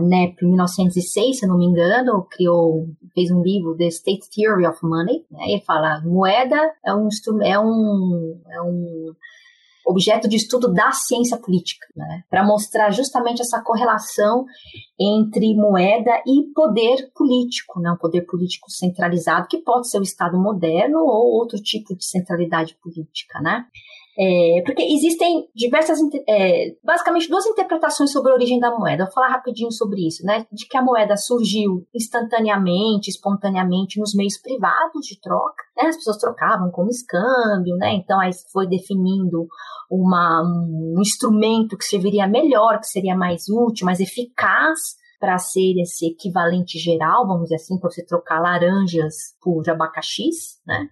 Knapp 0.00 0.36
em 0.42 0.48
1906, 0.48 1.38
se 1.38 1.46
não 1.46 1.58
me 1.58 1.66
engano, 1.66 2.26
criou, 2.30 2.86
fez 3.14 3.30
um 3.30 3.42
livro 3.42 3.76
The 3.76 3.86
State 3.88 4.28
Theory 4.34 4.66
of 4.66 4.78
Money, 4.82 5.24
né? 5.30 5.44
ele 5.48 5.62
fala 5.62 6.00
moeda 6.04 6.56
é 6.84 6.94
um, 6.94 7.08
é 7.42 7.58
um, 7.58 8.40
é 8.50 8.62
um 8.62 9.14
objeto 9.86 10.28
de 10.28 10.36
estudo 10.36 10.72
da 10.72 10.90
ciência 10.92 11.38
política, 11.38 11.86
né? 11.96 12.24
para 12.28 12.44
mostrar 12.44 12.90
justamente 12.90 13.40
essa 13.40 13.62
correlação 13.62 14.44
entre 14.98 15.54
moeda 15.54 16.10
e 16.26 16.52
poder 16.54 17.10
político, 17.14 17.80
né? 17.80 17.92
um 17.92 17.96
poder 17.96 18.22
político 18.22 18.70
centralizado, 18.70 19.46
que 19.48 19.58
pode 19.58 19.88
ser 19.88 19.98
o 19.98 20.02
Estado 20.02 20.36
moderno 20.38 20.98
ou 20.98 21.38
outro 21.38 21.56
tipo 21.58 21.96
de 21.96 22.04
centralidade 22.04 22.76
política. 22.82 23.40
Né? 23.40 23.64
É, 24.18 24.62
porque 24.64 24.82
existem 24.82 25.46
diversas, 25.54 25.98
é, 26.26 26.74
basicamente 26.82 27.28
duas 27.28 27.44
interpretações 27.44 28.10
sobre 28.10 28.32
a 28.32 28.34
origem 28.34 28.58
da 28.58 28.70
moeda. 28.70 29.04
Vou 29.04 29.12
falar 29.12 29.28
rapidinho 29.28 29.70
sobre 29.70 30.06
isso, 30.06 30.24
né? 30.24 30.46
De 30.50 30.66
que 30.66 30.76
a 30.76 30.82
moeda 30.82 31.16
surgiu 31.18 31.86
instantaneamente, 31.94 33.10
espontaneamente 33.10 34.00
nos 34.00 34.14
meios 34.14 34.38
privados 34.38 35.06
de 35.06 35.20
troca, 35.20 35.62
né? 35.76 35.88
As 35.88 35.96
pessoas 35.96 36.16
trocavam 36.16 36.70
como 36.70 36.88
escâmbio, 36.88 37.76
né? 37.76 37.94
Então 37.94 38.18
aí 38.18 38.30
foi 38.50 38.66
definindo 38.66 39.46
uma, 39.90 40.42
um 40.42 41.00
instrumento 41.00 41.76
que 41.76 41.84
serviria 41.84 42.26
melhor, 42.26 42.80
que 42.80 42.86
seria 42.86 43.14
mais 43.14 43.48
útil, 43.50 43.84
mais 43.84 44.00
eficaz 44.00 44.96
para 45.20 45.38
ser 45.38 45.80
esse 45.80 46.06
equivalente 46.06 46.78
geral, 46.78 47.26
vamos 47.26 47.44
dizer 47.44 47.56
assim, 47.56 47.78
para 47.78 47.90
você 47.90 48.04
trocar 48.04 48.40
laranjas 48.40 49.34
por 49.40 49.68
abacaxis, 49.68 50.60
né? 50.66 50.88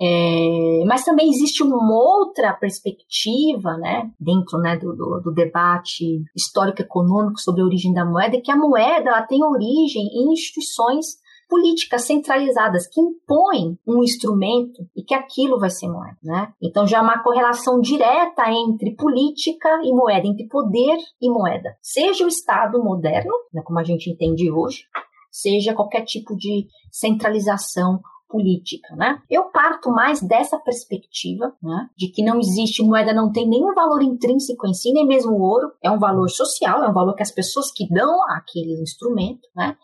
É, 0.00 0.84
mas 0.86 1.04
também 1.04 1.28
existe 1.28 1.62
uma 1.62 1.78
outra 1.94 2.52
perspectiva, 2.52 3.76
né, 3.78 4.10
dentro 4.20 4.58
né, 4.58 4.76
do, 4.76 4.94
do, 4.94 5.20
do 5.24 5.32
debate 5.32 6.22
histórico-econômico 6.36 7.40
sobre 7.40 7.62
a 7.62 7.64
origem 7.64 7.94
da 7.94 8.04
moeda, 8.04 8.40
que 8.40 8.50
a 8.50 8.56
moeda 8.56 9.08
ela 9.08 9.22
tem 9.22 9.42
origem 9.42 10.02
em 10.02 10.32
instituições 10.32 11.06
políticas 11.48 12.02
centralizadas 12.02 12.88
que 12.88 13.00
impõem 13.00 13.78
um 13.86 14.02
instrumento 14.02 14.84
e 14.96 15.02
que 15.02 15.14
aquilo 15.14 15.58
vai 15.58 15.70
ser 15.70 15.88
moeda, 15.88 16.18
né? 16.22 16.52
Então 16.60 16.86
já 16.86 16.98
há 16.98 17.02
uma 17.02 17.22
correlação 17.22 17.80
direta 17.80 18.50
entre 18.50 18.96
política 18.96 19.68
e 19.84 19.92
moeda, 19.92 20.26
entre 20.26 20.46
poder 20.48 20.98
e 21.20 21.30
moeda. 21.30 21.76
Seja 21.80 22.24
o 22.24 22.28
Estado 22.28 22.82
moderno, 22.82 23.32
né, 23.52 23.62
como 23.64 23.78
a 23.78 23.84
gente 23.84 24.10
entende 24.10 24.50
hoje, 24.50 24.84
seja 25.30 25.74
qualquer 25.74 26.04
tipo 26.04 26.36
de 26.36 26.66
centralização 26.90 28.00
política, 28.28 28.94
né? 28.96 29.20
Eu 29.30 29.44
parto 29.44 29.90
mais 29.90 30.20
dessa 30.20 30.58
perspectiva, 30.58 31.54
né? 31.62 31.88
De 31.96 32.08
que 32.08 32.24
não 32.24 32.38
existe 32.38 32.82
moeda, 32.82 33.12
não 33.12 33.32
tem 33.32 33.48
nenhum 33.48 33.74
valor 33.74 34.02
intrínseco 34.02 34.66
em 34.66 34.74
si, 34.74 34.92
nem 34.92 35.06
mesmo 35.06 35.32
o 35.32 35.42
ouro. 35.42 35.72
É 35.82 35.90
um 35.90 35.98
valor 35.98 36.28
social, 36.28 36.82
é 36.82 36.88
um 36.88 36.92
valor 36.92 37.14
que 37.14 37.22
as 37.22 37.30
pessoas 37.30 37.70
que 37.72 37.88
dão 37.88 38.22
aquele 38.30 38.80
instrumento, 38.80 39.48
né? 39.54 39.76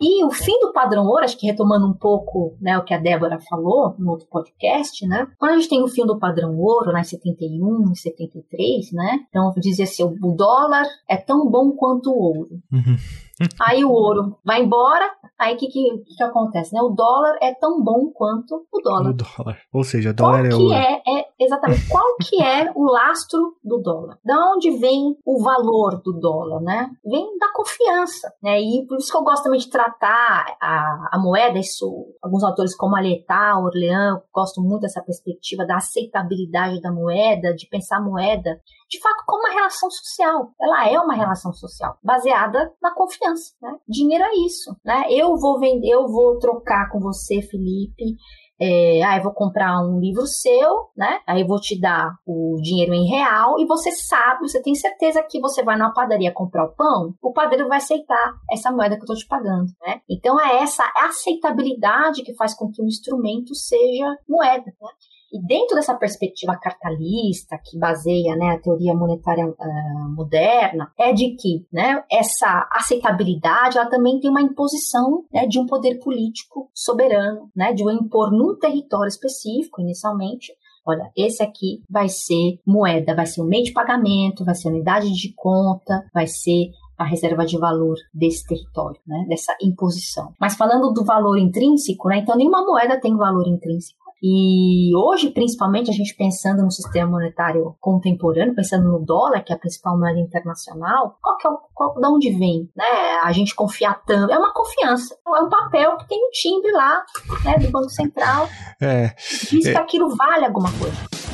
E 0.00 0.24
o 0.24 0.30
fim 0.30 0.58
do 0.60 0.72
padrão 0.72 1.06
ouro, 1.06 1.24
acho 1.24 1.38
que 1.38 1.46
retomando 1.46 1.86
um 1.86 1.94
pouco 1.94 2.56
né, 2.60 2.76
o 2.76 2.84
que 2.84 2.92
a 2.92 2.98
Débora 2.98 3.38
falou 3.48 3.94
no 3.98 4.10
outro 4.12 4.26
podcast, 4.28 5.06
né? 5.06 5.26
Quando 5.38 5.52
a 5.52 5.56
gente 5.56 5.68
tem 5.68 5.82
o 5.82 5.88
fim 5.88 6.04
do 6.04 6.18
padrão 6.18 6.58
ouro, 6.58 6.92
né, 6.92 7.02
71, 7.02 7.94
73, 7.94 8.92
né? 8.92 9.20
Então, 9.28 9.52
dizia 9.56 9.84
assim, 9.84 10.04
o 10.04 10.32
dólar 10.32 10.84
é 11.08 11.16
tão 11.16 11.48
bom 11.48 11.72
quanto 11.72 12.10
o 12.10 12.18
ouro. 12.18 12.60
Uhum. 12.72 12.96
Aí 13.60 13.84
o 13.84 13.90
ouro 13.90 14.36
vai 14.44 14.62
embora, 14.62 15.10
aí 15.38 15.54
o 15.54 15.58
que, 15.58 15.66
que, 15.66 16.04
que, 16.16 16.22
acontece? 16.22 16.72
Né? 16.72 16.80
O 16.80 16.90
dólar 16.90 17.36
é 17.42 17.52
tão 17.52 17.82
bom 17.82 18.10
quanto 18.14 18.64
o 18.72 18.80
dólar. 18.80 19.10
O 19.10 19.14
dólar. 19.14 19.58
Ou 19.72 19.82
seja, 19.82 20.10
o 20.10 20.14
dólar 20.14 20.48
qual 20.48 20.60
é 20.60 20.64
o. 20.64 20.72
É, 20.72 21.02
é, 21.06 21.23
exatamente. 21.38 21.88
Qual 21.88 22.16
que 22.16 22.42
é 22.42 22.70
o 22.74 22.84
lastro 22.84 23.56
do 23.62 23.78
dólar? 23.78 24.18
Da 24.24 24.52
onde 24.52 24.70
vem 24.78 25.16
o 25.24 25.42
valor 25.42 26.00
do 26.02 26.12
dólar? 26.12 26.60
Né? 26.60 26.90
Vem 27.04 27.38
da 27.38 27.52
confiança. 27.52 28.32
Né? 28.42 28.60
E 28.60 28.86
por 28.86 28.98
isso 28.98 29.10
que 29.10 29.16
eu 29.16 29.24
gosto 29.24 29.44
também 29.44 29.60
de 29.60 29.70
tratar 29.70 30.56
a, 30.60 31.10
a 31.12 31.18
moeda, 31.18 31.58
isso, 31.58 31.86
alguns 32.22 32.44
autores 32.44 32.76
como 32.76 32.96
Aletá, 32.96 33.58
Orlean, 33.58 34.20
gostam 34.32 34.64
muito 34.64 34.82
dessa 34.82 35.02
perspectiva 35.02 35.66
da 35.66 35.76
aceitabilidade 35.76 36.80
da 36.80 36.92
moeda, 36.92 37.54
de 37.54 37.68
pensar 37.68 37.98
a 37.98 38.02
moeda 38.02 38.60
de 38.94 39.00
fato, 39.00 39.24
como 39.26 39.40
uma 39.40 39.52
relação 39.52 39.90
social. 39.90 40.52
Ela 40.60 40.88
é 40.88 40.98
uma 40.98 41.14
relação 41.14 41.52
social, 41.52 41.98
baseada 42.02 42.72
na 42.80 42.94
confiança. 42.94 43.52
Né? 43.60 43.76
Dinheiro 43.88 44.24
é 44.24 44.34
isso. 44.46 44.76
Né? 44.84 45.04
Eu 45.10 45.36
vou 45.36 45.58
vender, 45.58 45.90
eu 45.90 46.06
vou 46.06 46.38
trocar 46.38 46.90
com 46.90 47.00
você, 47.00 47.42
Felipe, 47.42 48.16
é, 48.60 49.02
ah, 49.02 49.16
eu 49.16 49.22
vou 49.22 49.32
comprar 49.32 49.80
um 49.80 49.98
livro 49.98 50.26
seu, 50.26 50.90
né? 50.96 51.20
Aí 51.26 51.40
eu 51.40 51.46
vou 51.46 51.60
te 51.60 51.80
dar 51.80 52.14
o 52.26 52.56
dinheiro 52.62 52.94
em 52.94 53.08
real 53.08 53.58
e 53.58 53.66
você 53.66 53.90
sabe, 53.90 54.48
você 54.48 54.62
tem 54.62 54.74
certeza 54.74 55.22
que 55.22 55.40
você 55.40 55.62
vai 55.62 55.76
numa 55.76 55.92
padaria 55.92 56.32
comprar 56.32 56.64
o 56.64 56.74
pão, 56.74 57.14
o 57.22 57.32
padeiro 57.32 57.68
vai 57.68 57.78
aceitar 57.78 58.34
essa 58.50 58.70
moeda 58.70 58.96
que 58.96 59.02
eu 59.02 59.06
tô 59.06 59.14
te 59.14 59.26
pagando, 59.26 59.72
né? 59.80 60.00
Então 60.08 60.40
é 60.40 60.62
essa 60.62 60.84
aceitabilidade 60.96 62.22
que 62.22 62.34
faz 62.34 62.54
com 62.54 62.70
que 62.70 62.82
o 62.82 62.86
instrumento 62.86 63.54
seja 63.54 64.16
moeda, 64.28 64.66
né? 64.66 64.88
E 65.34 65.44
dentro 65.44 65.74
dessa 65.74 65.96
perspectiva 65.96 66.56
cartalista, 66.56 67.58
que 67.58 67.76
baseia 67.76 68.36
né, 68.36 68.50
a 68.50 68.60
teoria 68.60 68.94
monetária 68.94 69.44
uh, 69.48 70.14
moderna, 70.14 70.92
é 70.96 71.12
de 71.12 71.34
que 71.34 71.66
né, 71.72 72.04
essa 72.08 72.68
aceitabilidade 72.70 73.76
ela 73.76 73.90
também 73.90 74.20
tem 74.20 74.30
uma 74.30 74.40
imposição 74.40 75.24
né, 75.32 75.44
de 75.44 75.58
um 75.58 75.66
poder 75.66 75.98
político 75.98 76.70
soberano, 76.72 77.50
né, 77.54 77.72
de 77.72 77.82
o 77.82 77.90
impor 77.90 78.30
num 78.30 78.56
território 78.56 79.08
específico, 79.08 79.80
inicialmente, 79.80 80.52
olha, 80.86 81.10
esse 81.16 81.42
aqui 81.42 81.82
vai 81.90 82.08
ser 82.08 82.60
moeda, 82.64 83.12
vai 83.12 83.26
ser 83.26 83.40
o 83.42 83.44
meio 83.44 83.64
de 83.64 83.72
pagamento, 83.72 84.44
vai 84.44 84.54
ser 84.54 84.68
unidade 84.68 85.10
de 85.10 85.34
conta, 85.34 86.08
vai 86.14 86.28
ser 86.28 86.70
a 86.96 87.04
reserva 87.04 87.44
de 87.44 87.58
valor 87.58 87.96
desse 88.14 88.46
território, 88.46 89.00
né, 89.04 89.24
dessa 89.28 89.56
imposição. 89.60 90.32
Mas 90.38 90.54
falando 90.54 90.92
do 90.92 91.04
valor 91.04 91.38
intrínseco, 91.38 92.08
né, 92.08 92.18
então 92.18 92.36
nenhuma 92.36 92.64
moeda 92.64 93.00
tem 93.00 93.16
valor 93.16 93.48
intrínseco. 93.48 94.03
E 94.22 94.96
hoje, 94.96 95.30
principalmente, 95.30 95.90
a 95.90 95.92
gente 95.92 96.14
pensando 96.16 96.62
no 96.62 96.70
sistema 96.70 97.10
monetário 97.10 97.76
contemporâneo, 97.80 98.54
pensando 98.54 98.90
no 98.90 99.04
dólar, 99.04 99.42
que 99.42 99.52
é 99.52 99.56
a 99.56 99.58
principal 99.58 99.98
moeda 99.98 100.18
internacional, 100.18 101.18
qual 101.20 101.36
que 101.36 101.46
é 101.46 101.50
o, 101.50 101.58
qual, 101.74 101.94
de 101.94 102.06
onde 102.06 102.30
vem, 102.30 102.70
né? 102.74 103.20
A 103.22 103.32
gente 103.32 103.54
confiar 103.54 104.02
tanto. 104.06 104.32
É 104.32 104.38
uma 104.38 104.52
confiança. 104.52 105.16
É 105.26 105.40
um 105.40 105.48
papel 105.48 105.96
que 105.98 106.08
tem 106.08 106.18
um 106.18 106.30
timbre 106.30 106.72
lá, 106.72 107.04
né, 107.44 107.58
do 107.58 107.70
Banco 107.70 107.90
Central. 107.90 108.48
É. 108.80 109.14
Diz 109.50 109.66
é. 109.66 109.72
que 109.72 109.78
aquilo 109.78 110.14
vale 110.16 110.44
alguma 110.44 110.70
coisa. 110.72 111.24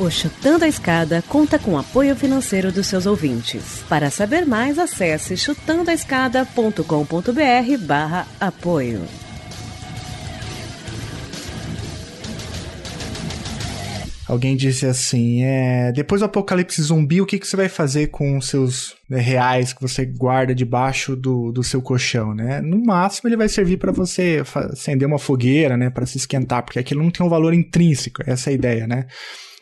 O 0.00 0.10
Chutando 0.10 0.64
a 0.64 0.68
Escada 0.68 1.22
conta 1.28 1.58
com 1.58 1.76
apoio 1.76 2.16
financeiro 2.16 2.72
dos 2.72 2.86
seus 2.86 3.04
ouvintes. 3.04 3.84
Para 3.86 4.08
saber 4.08 4.46
mais, 4.46 4.78
acesse 4.78 5.36
chutandoaescada.com.br 5.36 7.86
barra 7.86 8.26
apoio. 8.40 9.02
Alguém 14.30 14.54
disse 14.54 14.86
assim: 14.86 15.42
é, 15.42 15.90
depois 15.90 16.20
do 16.20 16.24
apocalipse 16.24 16.80
zumbi, 16.80 17.20
o 17.20 17.26
que, 17.26 17.36
que 17.36 17.48
você 17.48 17.56
vai 17.56 17.68
fazer 17.68 18.06
com 18.06 18.38
os 18.38 18.46
seus 18.46 18.94
né, 19.08 19.18
reais 19.18 19.72
que 19.72 19.82
você 19.82 20.04
guarda 20.04 20.54
debaixo 20.54 21.16
do, 21.16 21.50
do 21.50 21.64
seu 21.64 21.82
colchão, 21.82 22.32
né? 22.32 22.60
No 22.60 22.80
máximo, 22.80 23.28
ele 23.28 23.36
vai 23.36 23.48
servir 23.48 23.76
para 23.76 23.90
você 23.90 24.40
acender 24.54 25.08
uma 25.08 25.18
fogueira, 25.18 25.76
né? 25.76 25.90
Para 25.90 26.06
se 26.06 26.16
esquentar, 26.16 26.62
porque 26.62 26.78
aquilo 26.78 27.02
não 27.02 27.10
tem 27.10 27.26
um 27.26 27.28
valor 27.28 27.52
intrínseco, 27.52 28.22
essa 28.24 28.50
é 28.50 28.52
a 28.52 28.54
ideia, 28.54 28.86
né? 28.86 29.08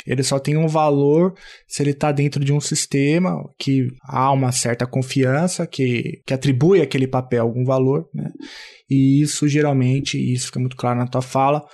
Ele 0.06 0.22
só 0.22 0.38
tem 0.38 0.58
um 0.58 0.68
valor 0.68 1.34
se 1.66 1.82
ele 1.82 1.92
está 1.92 2.12
dentro 2.12 2.44
de 2.44 2.52
um 2.52 2.60
sistema 2.60 3.42
que 3.58 3.88
há 4.02 4.30
uma 4.30 4.52
certa 4.52 4.86
confiança, 4.86 5.66
que, 5.66 6.20
que 6.26 6.34
atribui 6.34 6.82
aquele 6.82 7.06
papel 7.06 7.42
algum 7.42 7.64
valor, 7.64 8.06
né? 8.14 8.30
E 8.90 9.22
isso 9.22 9.48
geralmente, 9.48 10.18
isso 10.18 10.46
fica 10.46 10.60
muito 10.60 10.76
claro 10.76 10.98
na 10.98 11.06
tua 11.06 11.22
fala, 11.22 11.64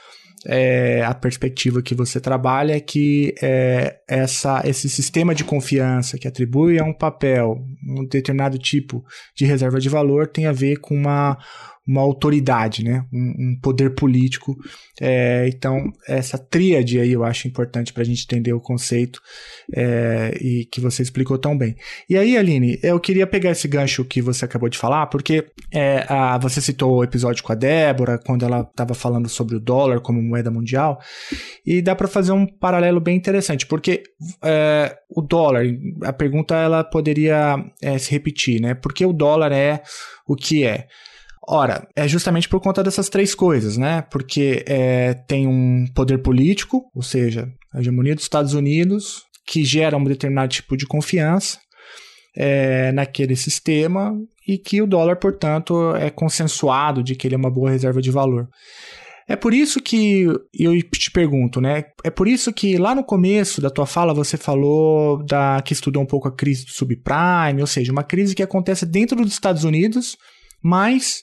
é, 0.47 1.03
a 1.05 1.15
perspectiva 1.15 1.83
que 1.83 1.95
você 1.95 2.21
trabalha 2.21 2.77
é 2.77 2.81
que 2.81 3.35
é, 3.43 4.01
essa, 4.07 4.63
esse 4.65 4.89
sistema 4.89 5.35
de 5.35 5.45
confiança 5.45 6.19
que 6.19 6.29
atribui 6.29 6.79
a 6.79 6.85
um 6.85 6.93
papel 6.93 7.65
um 7.87 8.05
determinado 8.07 8.59
tipo 8.59 9.05
de 9.35 9.45
reserva 9.45 9.81
de 9.81 9.89
valor 9.89 10.27
tem 10.27 10.47
a 10.47 10.53
ver 10.53 10.77
com 10.77 10.95
uma 10.95 11.39
uma 11.87 12.01
autoridade, 12.01 12.83
né? 12.83 13.05
um, 13.13 13.35
um 13.39 13.59
poder 13.61 13.95
político. 13.95 14.57
É, 15.01 15.49
então, 15.49 15.93
essa 16.09 16.39
tríade 16.39 16.99
aí 16.99 17.13
eu 17.13 17.25
acho 17.25 17.47
importante 17.47 17.93
para 17.93 18.03
a 18.03 18.07
gente 18.07 18.25
entender 18.25 18.53
o 18.53 18.61
conceito 18.61 19.21
é, 19.75 20.35
e 20.41 20.65
que 20.67 20.81
você 20.81 21.03
explicou 21.03 21.39
tão 21.39 21.57
bem. 21.57 21.77
E 22.09 22.17
aí, 22.17 22.37
Aline, 22.37 22.79
eu 22.83 22.99
queria 22.99 23.27
pegar 23.27 23.51
esse 23.51 23.69
gancho 23.69 24.05
que 24.05 24.23
você 24.23 24.45
acabou 24.45 24.69
de 24.69 24.79
falar, 24.79 25.07
porque 25.09 25.47
é, 25.73 26.07
a, 26.09 26.39
você 26.39 26.61
citou 26.61 26.97
o 26.97 27.05
episódio 27.05 27.43
com 27.43 27.53
a 27.53 27.57
Débora, 27.57 28.19
quando 28.19 28.45
ela 28.45 28.61
estava 28.61 28.95
falando 28.95 29.29
sobre 29.29 29.57
o 29.57 29.61
dólar 29.61 30.01
como 30.01 30.23
moeda 30.23 30.51
mundial, 30.51 30.99
e 31.67 31.83
dá 31.83 31.95
para 31.95 32.09
fazer 32.09 32.33
um 32.33 32.47
paralelo 32.47 33.01
bem 33.01 33.17
interessante, 33.17 33.67
porque 33.67 34.03
é, 34.43 34.97
o 35.11 35.21
dólar, 35.21 35.65
a 36.03 36.13
pergunta 36.13 36.55
ela 36.55 36.83
poderia 36.83 37.57
é, 37.83 37.99
se 37.99 38.11
repetir, 38.11 38.61
né? 38.61 38.75
Porque 38.75 39.05
o 39.05 39.13
dólar 39.13 39.53
é 39.53 39.83
o 40.27 40.35
que 40.35 40.65
é? 40.65 40.87
Ora, 41.47 41.87
é 41.95 42.09
justamente 42.09 42.49
por 42.49 42.61
conta 42.61 42.83
dessas 42.83 43.09
três 43.09 43.35
coisas, 43.35 43.77
né? 43.77 44.03
Porque 44.11 44.65
é, 44.67 45.13
tem 45.13 45.47
um 45.47 45.87
poder 45.95 46.19
político, 46.19 46.85
ou 46.95 47.03
seja, 47.03 47.49
a 47.73 47.81
hegemonia 47.81 48.15
dos 48.15 48.25
Estados 48.25 48.55
Unidos, 48.55 49.25
que 49.47 49.63
gera 49.63 49.97
um 49.97 50.05
determinado 50.05 50.49
tipo 50.49 50.77
de 50.77 50.87
confiança 50.87 51.59
é, 52.35 52.93
naquele 52.93 53.37
sistema 53.37 54.13
e 54.47 54.57
que 54.57 54.81
o 54.81 54.87
dólar, 54.87 55.17
portanto, 55.17 55.95
é 55.97 56.11
consensuado 56.11 57.03
de 57.03 57.15
que 57.15 57.29
ele 57.29 57.35
é 57.35 57.39
uma 57.39 57.51
boa 57.51 57.71
reserva 57.71 58.01
de 58.01 58.11
valor. 58.11 58.49
É 59.27 59.37
por 59.37 59.55
isso 59.55 59.81
que 59.81 60.27
eu 60.53 60.83
te 60.83 61.11
pergunto, 61.11 61.61
né? 61.61 61.85
É 62.05 62.11
por 62.11 62.29
isso 62.29 62.53
que 62.53 62.77
lá 62.77 62.95
no 62.95 63.03
começo 63.03 63.61
da 63.61 63.71
tua 63.71 63.87
fala 63.87 64.13
você 64.13 64.37
falou 64.37 65.25
da 65.25 65.63
que 65.63 65.73
estudou 65.73 66.03
um 66.03 66.07
pouco 66.07 66.29
a 66.29 66.35
crise 66.35 66.67
do 66.67 66.71
subprime, 66.71 67.61
ou 67.61 67.67
seja, 67.67 67.91
uma 67.91 68.05
crise 68.05 68.35
que 68.35 68.43
acontece 68.43 68.85
dentro 68.85 69.17
dos 69.23 69.33
Estados 69.33 69.65
Unidos, 69.65 70.17
mas 70.63 71.23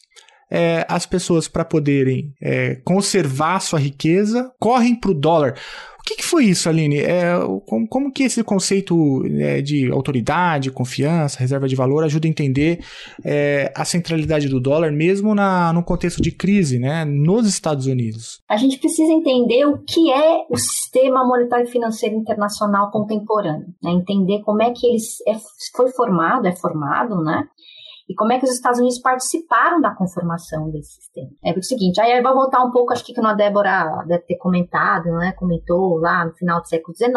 é, 0.52 0.86
as 0.90 1.06
pessoas, 1.06 1.48
para 1.48 1.64
poderem 1.64 2.34
é, 2.42 2.76
conservar 2.84 3.62
sua 3.62 3.80
riqueza, 3.80 4.52
correm 4.60 4.94
para 4.94 5.12
o 5.12 5.14
dólar. 5.14 5.56
O 6.02 6.04
que, 6.04 6.16
que, 6.16 6.26
foi 6.26 6.46
isso, 6.46 6.68
Aline? 6.68 6.98
É, 6.98 7.34
como, 7.68 7.88
como, 7.88 8.12
que 8.12 8.24
esse 8.24 8.44
conceito 8.44 9.24
é, 9.40 9.62
de 9.62 9.92
autoridade, 9.92 10.72
confiança, 10.72 11.40
reserva 11.40 11.68
de 11.68 11.76
valor 11.76 12.04
ajuda 12.04 12.28
a 12.28 12.30
entender 12.30 12.84
é, 13.24 13.72
a 13.76 13.86
centralidade 13.86 14.50
do 14.50 14.60
dólar, 14.60 14.92
mesmo 14.92 15.36
na, 15.36 15.72
no 15.72 15.84
contexto 15.84 16.20
de 16.20 16.32
crise 16.32 16.80
né, 16.80 17.06
nos 17.06 17.48
Estados 17.48 17.86
Unidos? 17.86 18.42
A 18.50 18.58
gente 18.58 18.80
precisa 18.80 19.14
entender 19.14 19.64
o 19.66 19.78
que 19.78 20.12
é 20.12 20.44
o 20.50 20.58
sistema 20.58 21.24
monetário 21.24 21.68
financeiro 21.68 22.16
internacional 22.16 22.90
contemporâneo. 22.90 23.68
Né? 23.82 23.92
Entender 23.92 24.42
como 24.42 24.64
é 24.64 24.72
que 24.72 24.88
ele 24.88 24.98
é, 25.28 25.38
foi 25.76 25.92
formado, 25.92 26.48
é 26.48 26.56
formado, 26.56 27.24
né? 27.24 27.44
E 28.12 28.16
como 28.16 28.34
é 28.34 28.40
que 28.40 28.44
os 28.46 28.52
Estados 28.52 28.80
Unidos 28.80 29.00
participaram 29.00 29.80
da 29.80 29.96
conformação 29.96 30.70
desse 30.70 30.96
sistema. 30.96 31.30
É 31.46 31.58
o 31.58 31.64
seguinte, 31.64 32.02
aí 32.02 32.22
vou 32.22 32.34
voltar 32.34 32.62
um 32.62 32.70
pouco, 32.70 32.92
acho 32.92 33.06
que 33.06 33.18
a 33.18 33.34
Débora 33.34 34.04
deve 34.06 34.26
ter 34.26 34.36
comentado, 34.36 35.06
né, 35.14 35.32
comentou 35.32 35.98
lá 35.98 36.26
no 36.26 36.34
final 36.34 36.60
do 36.60 36.68
século 36.68 36.94
XIX, 36.94 37.14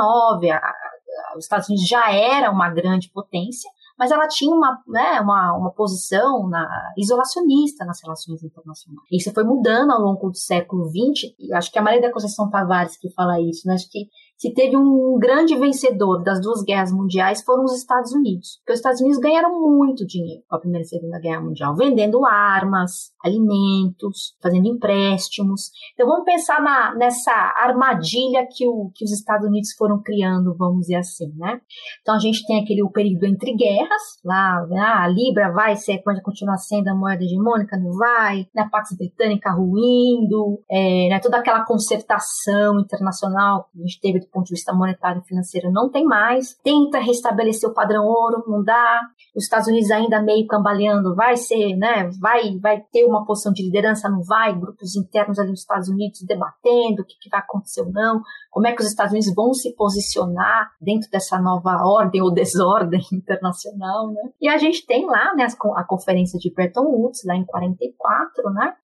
a, 0.52 0.56
a, 0.56 1.36
os 1.36 1.44
Estados 1.44 1.68
Unidos 1.68 1.88
já 1.88 2.12
era 2.12 2.48
uma 2.48 2.70
grande 2.70 3.10
potência, 3.12 3.68
mas 3.98 4.12
ela 4.12 4.28
tinha 4.28 4.54
uma, 4.54 4.80
né, 4.86 5.20
uma, 5.20 5.56
uma 5.56 5.72
posição 5.72 6.48
na, 6.48 6.68
isolacionista 6.96 7.84
nas 7.84 8.00
relações 8.00 8.42
internacionais. 8.44 9.08
Isso 9.10 9.32
foi 9.32 9.42
mudando 9.42 9.90
ao 9.90 10.00
longo 10.00 10.30
do 10.30 10.36
século 10.36 10.88
XX, 10.88 11.34
e 11.40 11.52
acho 11.52 11.72
que 11.72 11.78
a 11.78 11.82
Maria 11.82 12.02
da 12.02 12.12
Conceição 12.12 12.48
Tavares 12.48 12.96
que 12.96 13.12
fala 13.12 13.40
isso, 13.40 13.66
né, 13.66 13.74
acho 13.74 13.90
que 13.90 14.06
se 14.36 14.52
teve 14.52 14.76
um 14.76 15.18
grande 15.18 15.56
vencedor 15.56 16.22
das 16.22 16.40
duas 16.40 16.62
guerras 16.62 16.92
mundiais 16.92 17.42
foram 17.44 17.64
os 17.64 17.76
Estados 17.76 18.12
Unidos. 18.12 18.58
Porque 18.58 18.72
os 18.72 18.78
Estados 18.78 19.00
Unidos 19.00 19.18
ganharam 19.18 19.60
muito 19.60 20.06
dinheiro 20.06 20.42
com 20.48 20.56
a 20.56 20.58
Primeira 20.58 20.84
e 20.84 20.88
Segunda 20.88 21.18
Guerra 21.18 21.40
Mundial, 21.40 21.74
vendendo 21.76 22.24
armas, 22.26 23.12
alimentos, 23.24 24.36
fazendo 24.42 24.66
empréstimos. 24.66 25.70
Então 25.94 26.06
vamos 26.06 26.24
pensar 26.24 26.60
na, 26.60 26.94
nessa 26.96 27.32
armadilha 27.32 28.46
que, 28.50 28.66
o, 28.66 28.90
que 28.94 29.04
os 29.04 29.12
Estados 29.12 29.46
Unidos 29.46 29.72
foram 29.78 30.02
criando, 30.02 30.54
vamos 30.56 30.80
dizer 30.80 30.96
assim, 30.96 31.32
né? 31.36 31.60
Então 32.02 32.14
a 32.14 32.18
gente 32.18 32.44
tem 32.46 32.62
aquele 32.62 32.82
o 32.82 32.90
período 32.90 33.24
entre 33.24 33.54
guerras, 33.54 34.02
lá 34.24 34.66
né? 34.66 34.78
ah, 34.78 35.04
a 35.04 35.08
Libra 35.08 35.50
vai 35.52 35.76
ser, 35.76 36.02
pode 36.02 36.22
continuar 36.22 36.58
sendo 36.58 36.88
a 36.88 36.94
moeda 36.94 37.22
hegemônica, 37.22 37.76
não 37.78 37.92
vai, 37.92 38.46
né? 38.54 38.62
a 38.62 38.68
Pax 38.68 38.96
Britânica 38.96 39.52
ruindo, 39.52 40.62
é, 40.70 41.08
né? 41.08 41.20
toda 41.20 41.38
aquela 41.38 41.64
concertação 41.64 42.80
internacional 42.80 43.68
que 43.72 43.78
a 43.78 43.82
gente 43.82 44.00
teve 44.00 44.23
do 44.24 44.30
ponto 44.30 44.46
de 44.46 44.54
vista 44.54 44.72
monetário 44.72 45.22
e 45.24 45.28
financeiro 45.28 45.70
não 45.70 45.90
tem 45.90 46.04
mais, 46.04 46.54
tenta 46.62 46.98
restabelecer 46.98 47.68
o 47.68 47.74
padrão 47.74 48.04
ouro, 48.04 48.44
não 48.46 48.62
dá, 48.62 49.00
os 49.36 49.44
Estados 49.44 49.68
Unidos 49.68 49.90
ainda 49.90 50.22
meio 50.22 50.46
cambaleando, 50.46 51.14
vai 51.14 51.36
ser, 51.36 51.76
né, 51.76 52.10
vai, 52.20 52.58
vai 52.58 52.80
ter 52.92 53.04
uma 53.04 53.24
posição 53.24 53.52
de 53.52 53.62
liderança, 53.62 54.08
não 54.08 54.22
vai, 54.22 54.58
grupos 54.58 54.96
internos 54.96 55.38
ali 55.38 55.50
nos 55.50 55.60
Estados 55.60 55.88
Unidos 55.88 56.22
debatendo 56.22 57.02
o 57.02 57.04
que, 57.04 57.18
que 57.20 57.30
vai 57.30 57.40
acontecer 57.40 57.82
ou 57.82 57.92
não, 57.92 58.20
como 58.50 58.66
é 58.66 58.72
que 58.72 58.82
os 58.82 58.88
Estados 58.88 59.12
Unidos 59.12 59.34
vão 59.34 59.52
se 59.52 59.74
posicionar 59.74 60.70
dentro 60.80 61.10
dessa 61.10 61.38
nova 61.38 61.82
ordem 61.84 62.22
ou 62.22 62.32
desordem 62.32 63.00
internacional, 63.12 64.10
né? 64.12 64.22
E 64.40 64.48
a 64.48 64.56
gente 64.56 64.86
tem 64.86 65.06
lá, 65.06 65.34
né, 65.34 65.46
a 65.76 65.84
conferência 65.84 66.38
de 66.38 66.52
Bretton 66.52 66.84
Woods, 66.84 67.24
lá 67.24 67.34
em 67.34 67.44
44, 67.44 68.50
né, 68.50 68.74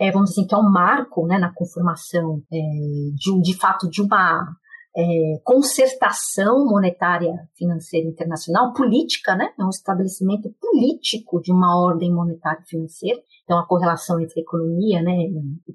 é, 0.00 0.10
vamos 0.10 0.30
dizer 0.30 0.40
assim, 0.40 0.48
que 0.48 0.54
é 0.54 0.58
um 0.58 0.70
marco 0.70 1.26
né, 1.26 1.38
na 1.38 1.52
conformação 1.54 2.42
é, 2.52 2.58
de, 3.14 3.40
de 3.40 3.56
fato 3.56 3.88
de 3.88 4.02
uma 4.02 4.48
é, 4.96 5.40
concertação 5.44 6.66
monetária 6.66 7.32
financeira 7.56 8.06
internacional, 8.06 8.72
política, 8.72 9.34
né? 9.34 9.50
É 9.58 9.64
um 9.64 9.70
estabelecimento 9.70 10.50
político 10.60 11.40
de 11.40 11.52
uma 11.52 11.80
ordem 11.80 12.12
monetária 12.12 12.62
financeira. 12.66 13.20
Então, 13.44 13.58
a 13.58 13.66
correlação 13.66 14.20
entre 14.20 14.40
economia, 14.40 15.02
né, 15.02 15.28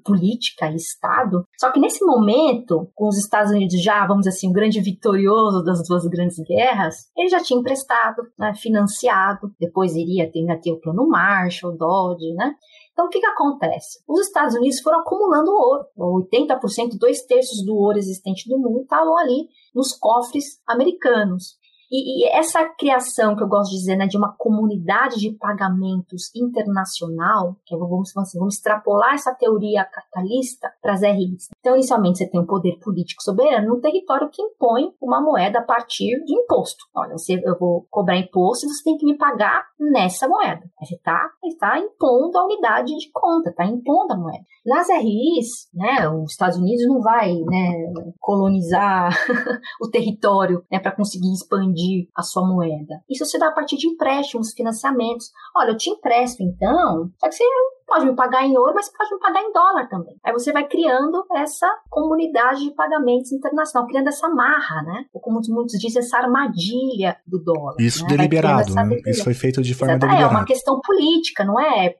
política 0.04 0.70
e 0.70 0.76
Estado. 0.76 1.44
Só 1.58 1.70
que 1.70 1.78
nesse 1.78 2.04
momento, 2.04 2.90
com 2.94 3.08
os 3.08 3.18
Estados 3.18 3.52
Unidos 3.52 3.80
já, 3.82 4.06
vamos 4.06 4.24
dizer 4.24 4.36
assim, 4.36 4.48
o 4.48 4.52
grande 4.52 4.80
vitorioso 4.80 5.62
das 5.62 5.86
duas 5.86 6.06
grandes 6.06 6.38
guerras, 6.44 7.10
ele 7.16 7.28
já 7.28 7.42
tinha 7.42 7.60
emprestado, 7.60 8.22
né, 8.38 8.54
financiado, 8.54 9.52
depois 9.60 9.94
iria 9.94 10.30
ter, 10.30 10.40
ainda 10.40 10.56
ter 10.56 10.72
o 10.72 10.80
plano 10.80 11.06
Marshall, 11.08 11.76
Dodge, 11.76 12.32
né? 12.34 12.54
Então, 12.98 13.06
o 13.06 13.10
que, 13.10 13.20
que 13.20 13.26
acontece? 13.26 14.02
Os 14.08 14.26
Estados 14.26 14.56
Unidos 14.56 14.80
foram 14.80 14.98
acumulando 14.98 15.52
ouro. 15.52 15.86
80%, 15.96 16.98
dois 16.98 17.22
terços 17.22 17.64
do 17.64 17.76
ouro 17.76 17.96
existente 17.96 18.48
do 18.48 18.58
mundo 18.58 18.80
estavam 18.80 19.16
ali 19.16 19.48
nos 19.72 19.92
cofres 19.96 20.60
americanos. 20.66 21.56
E, 21.88 22.26
e, 22.26 22.28
essa 22.28 22.68
criação 22.76 23.36
que 23.36 23.42
eu 23.44 23.46
gosto 23.46 23.70
de 23.70 23.78
dizer, 23.78 23.94
né, 23.94 24.08
de 24.08 24.18
uma 24.18 24.34
comunidade 24.36 25.20
de 25.20 25.30
pagamentos 25.30 26.34
internacional, 26.34 27.56
que 27.64 27.72
é, 27.72 27.78
vamos, 27.78 28.14
assim, 28.16 28.36
vamos 28.36 28.56
extrapolar 28.56 29.14
essa 29.14 29.32
teoria 29.32 29.84
capitalista 29.84 30.68
para 30.82 30.94
as 30.94 31.02
RIs. 31.02 31.48
Então, 31.68 31.76
inicialmente, 31.76 32.16
você 32.16 32.30
tem 32.30 32.40
um 32.40 32.46
poder 32.46 32.78
político 32.78 33.22
soberano 33.22 33.68
no 33.68 33.80
território 33.80 34.30
que 34.32 34.40
impõe 34.40 34.90
uma 35.02 35.20
moeda 35.20 35.58
a 35.58 35.62
partir 35.62 36.18
de 36.24 36.34
imposto. 36.34 36.82
Olha, 36.96 37.12
você, 37.12 37.38
eu 37.44 37.58
vou 37.58 37.86
cobrar 37.90 38.16
imposto 38.16 38.64
e 38.64 38.70
você 38.70 38.82
tem 38.84 38.96
que 38.96 39.04
me 39.04 39.18
pagar 39.18 39.66
nessa 39.78 40.26
moeda. 40.26 40.62
Você 40.80 40.94
está 40.94 41.28
tá 41.60 41.78
impondo 41.78 42.38
a 42.38 42.44
unidade 42.46 42.96
de 42.96 43.10
conta, 43.12 43.50
está 43.50 43.66
impondo 43.66 44.14
a 44.14 44.16
moeda. 44.16 44.42
Nas 44.64 44.88
RIs, 44.88 45.68
né, 45.74 46.08
os 46.08 46.30
Estados 46.30 46.56
Unidos 46.56 46.86
não 46.88 47.02
vai 47.02 47.34
né, 47.34 47.92
colonizar 48.18 49.10
o 49.82 49.90
território 49.90 50.64
né, 50.72 50.78
para 50.78 50.96
conseguir 50.96 51.34
expandir 51.34 52.08
a 52.16 52.22
sua 52.22 52.48
moeda. 52.48 53.02
Isso 53.10 53.26
se 53.26 53.38
dá 53.38 53.48
a 53.48 53.54
partir 53.54 53.76
de 53.76 53.88
empréstimos, 53.88 54.54
financiamentos. 54.54 55.30
Olha, 55.54 55.72
eu 55.72 55.76
te 55.76 55.90
empresto 55.90 56.42
então, 56.42 57.10
só 57.18 57.28
que 57.28 57.34
você 57.34 57.44
pode 57.88 58.06
me 58.06 58.14
pagar 58.14 58.44
em 58.44 58.56
ouro, 58.56 58.74
mas 58.74 58.90
pode 58.90 59.12
me 59.12 59.18
pagar 59.18 59.42
em 59.42 59.52
dólar 59.52 59.88
também. 59.88 60.14
Aí 60.22 60.32
você 60.32 60.52
vai 60.52 60.68
criando 60.68 61.24
essa 61.34 61.66
comunidade 61.88 62.62
de 62.62 62.70
pagamentos 62.72 63.32
internacional, 63.32 63.88
criando 63.88 64.08
essa 64.08 64.28
marra, 64.28 64.82
né? 64.82 65.06
Ou 65.12 65.20
como 65.20 65.40
muitos 65.48 65.78
dizem, 65.78 66.00
essa 66.00 66.18
armadilha 66.18 67.16
do 67.26 67.38
dólar. 67.38 67.76
Isso 67.80 68.02
né? 68.04 68.10
deliberado, 68.10 68.74
né? 68.74 69.00
Isso 69.06 69.24
foi 69.24 69.34
feito 69.34 69.62
de 69.62 69.74
forma 69.74 69.94
Exato. 69.94 70.06
deliberada. 70.06 70.34
É 70.34 70.38
uma 70.38 70.44
questão 70.44 70.80
política, 70.80 71.44
não 71.44 71.58
é? 71.58 71.96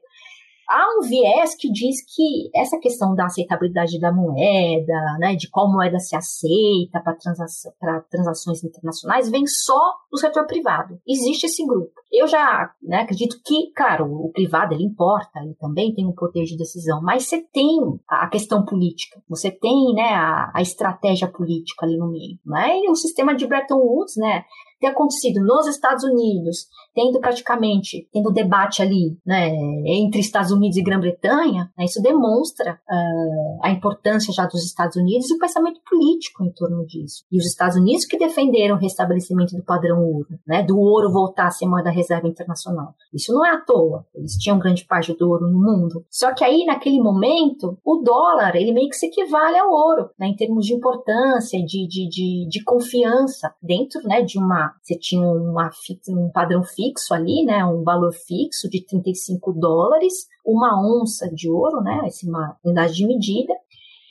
Há 0.69 0.97
um 0.97 1.07
viés 1.07 1.55
que 1.55 1.71
diz 1.71 1.97
que 2.05 2.49
essa 2.55 2.77
questão 2.79 3.15
da 3.15 3.25
aceitabilidade 3.25 3.99
da 3.99 4.13
moeda, 4.13 5.17
né, 5.19 5.35
de 5.35 5.49
qual 5.49 5.71
moeda 5.71 5.99
se 5.99 6.15
aceita 6.15 7.01
para 7.03 7.15
transação, 7.15 7.71
transações 8.09 8.63
internacionais, 8.63 9.29
vem 9.29 9.45
só 9.47 9.79
do 10.11 10.17
setor 10.17 10.45
privado. 10.45 10.99
Existe 11.07 11.47
esse 11.47 11.65
grupo. 11.65 11.91
Eu 12.11 12.27
já 12.27 12.71
né, 12.81 12.97
acredito 13.01 13.37
que, 13.43 13.71
claro, 13.75 14.05
o 14.05 14.31
privado 14.31 14.73
ele 14.73 14.83
importa, 14.83 15.39
ele 15.39 15.55
também 15.55 15.93
tem 15.93 16.05
um 16.05 16.13
poder 16.13 16.43
de 16.43 16.57
decisão, 16.57 17.01
mas 17.01 17.27
você 17.27 17.41
tem 17.41 17.79
a 18.07 18.27
questão 18.27 18.63
política, 18.63 19.21
você 19.27 19.51
tem 19.51 19.93
né, 19.93 20.13
a, 20.13 20.51
a 20.53 20.61
estratégia 20.61 21.27
política 21.27 21.85
ali 21.85 21.97
no 21.97 22.11
meio. 22.11 22.37
Né? 22.45 22.77
E 22.79 22.89
o 22.89 22.95
sistema 22.95 23.35
de 23.35 23.47
Bretton 23.47 23.77
Woods, 23.77 24.15
né, 24.17 24.43
ter 24.79 24.87
acontecido 24.87 25.43
nos 25.43 25.67
Estados 25.67 26.03
Unidos, 26.03 26.67
tendo 26.95 27.19
praticamente, 27.19 28.07
tendo 28.11 28.31
debate 28.31 28.81
ali, 28.81 29.17
né, 29.25 29.49
entre 29.85 30.21
Estados 30.21 30.51
Unidos 30.51 30.77
e 30.77 30.83
Grã-Bretanha, 30.83 31.71
né, 31.77 31.85
isso 31.85 32.01
demonstra 32.01 32.79
uh, 32.89 33.59
a 33.61 33.71
importância 33.71 34.33
já 34.33 34.45
dos 34.45 34.63
Estados 34.63 34.95
Unidos 34.95 35.29
e 35.29 35.33
o 35.33 35.39
pensamento 35.39 35.81
político 35.87 36.43
em 36.43 36.51
torno 36.51 36.85
disso. 36.85 37.23
E 37.31 37.37
os 37.37 37.45
Estados 37.45 37.77
Unidos 37.77 38.05
que 38.05 38.17
defenderam 38.17 38.75
o 38.75 38.79
restabelecimento 38.79 39.55
do 39.55 39.63
padrão 39.63 40.01
ouro, 40.01 40.27
né, 40.47 40.63
do 40.63 40.77
ouro 40.77 41.11
voltar 41.11 41.47
a 41.47 41.51
ser 41.51 41.67
moeda 41.67 41.89
reserva 41.89 42.27
internacional. 42.27 42.93
Isso 43.13 43.33
não 43.33 43.45
é 43.45 43.51
à 43.51 43.59
toa. 43.59 44.05
Eles 44.15 44.33
tinham 44.33 44.59
grande 44.59 44.85
parte 44.85 45.13
do 45.13 45.29
ouro 45.29 45.49
no 45.49 45.59
mundo. 45.59 46.05
Só 46.09 46.33
que 46.33 46.43
aí, 46.43 46.65
naquele 46.65 47.01
momento, 47.01 47.77
o 47.83 47.97
dólar, 47.97 48.55
ele 48.55 48.71
meio 48.71 48.89
que 48.89 48.95
se 48.95 49.07
equivale 49.07 49.57
ao 49.57 49.69
ouro, 49.69 50.09
né, 50.17 50.27
em 50.27 50.35
termos 50.35 50.65
de 50.65 50.73
importância, 50.73 51.59
de, 51.59 51.87
de, 51.87 52.09
de, 52.09 52.47
de 52.49 52.63
confiança 52.63 53.53
dentro, 53.61 54.01
né, 54.03 54.21
de 54.21 54.37
uma 54.37 54.68
você 54.81 54.97
tinha 54.97 55.21
uma, 55.21 55.69
um 56.09 56.29
padrão 56.29 56.63
fixo 56.63 57.13
ali, 57.13 57.43
né, 57.45 57.65
um 57.65 57.83
valor 57.83 58.11
fixo 58.11 58.69
de 58.69 58.85
35 58.85 59.53
dólares, 59.53 60.27
uma 60.45 60.79
onça 60.81 61.29
de 61.33 61.49
ouro, 61.49 61.81
né, 61.81 62.01
essa 62.05 62.27
uma 62.27 62.57
unidade 62.63 62.93
de 62.93 63.07
medida, 63.07 63.53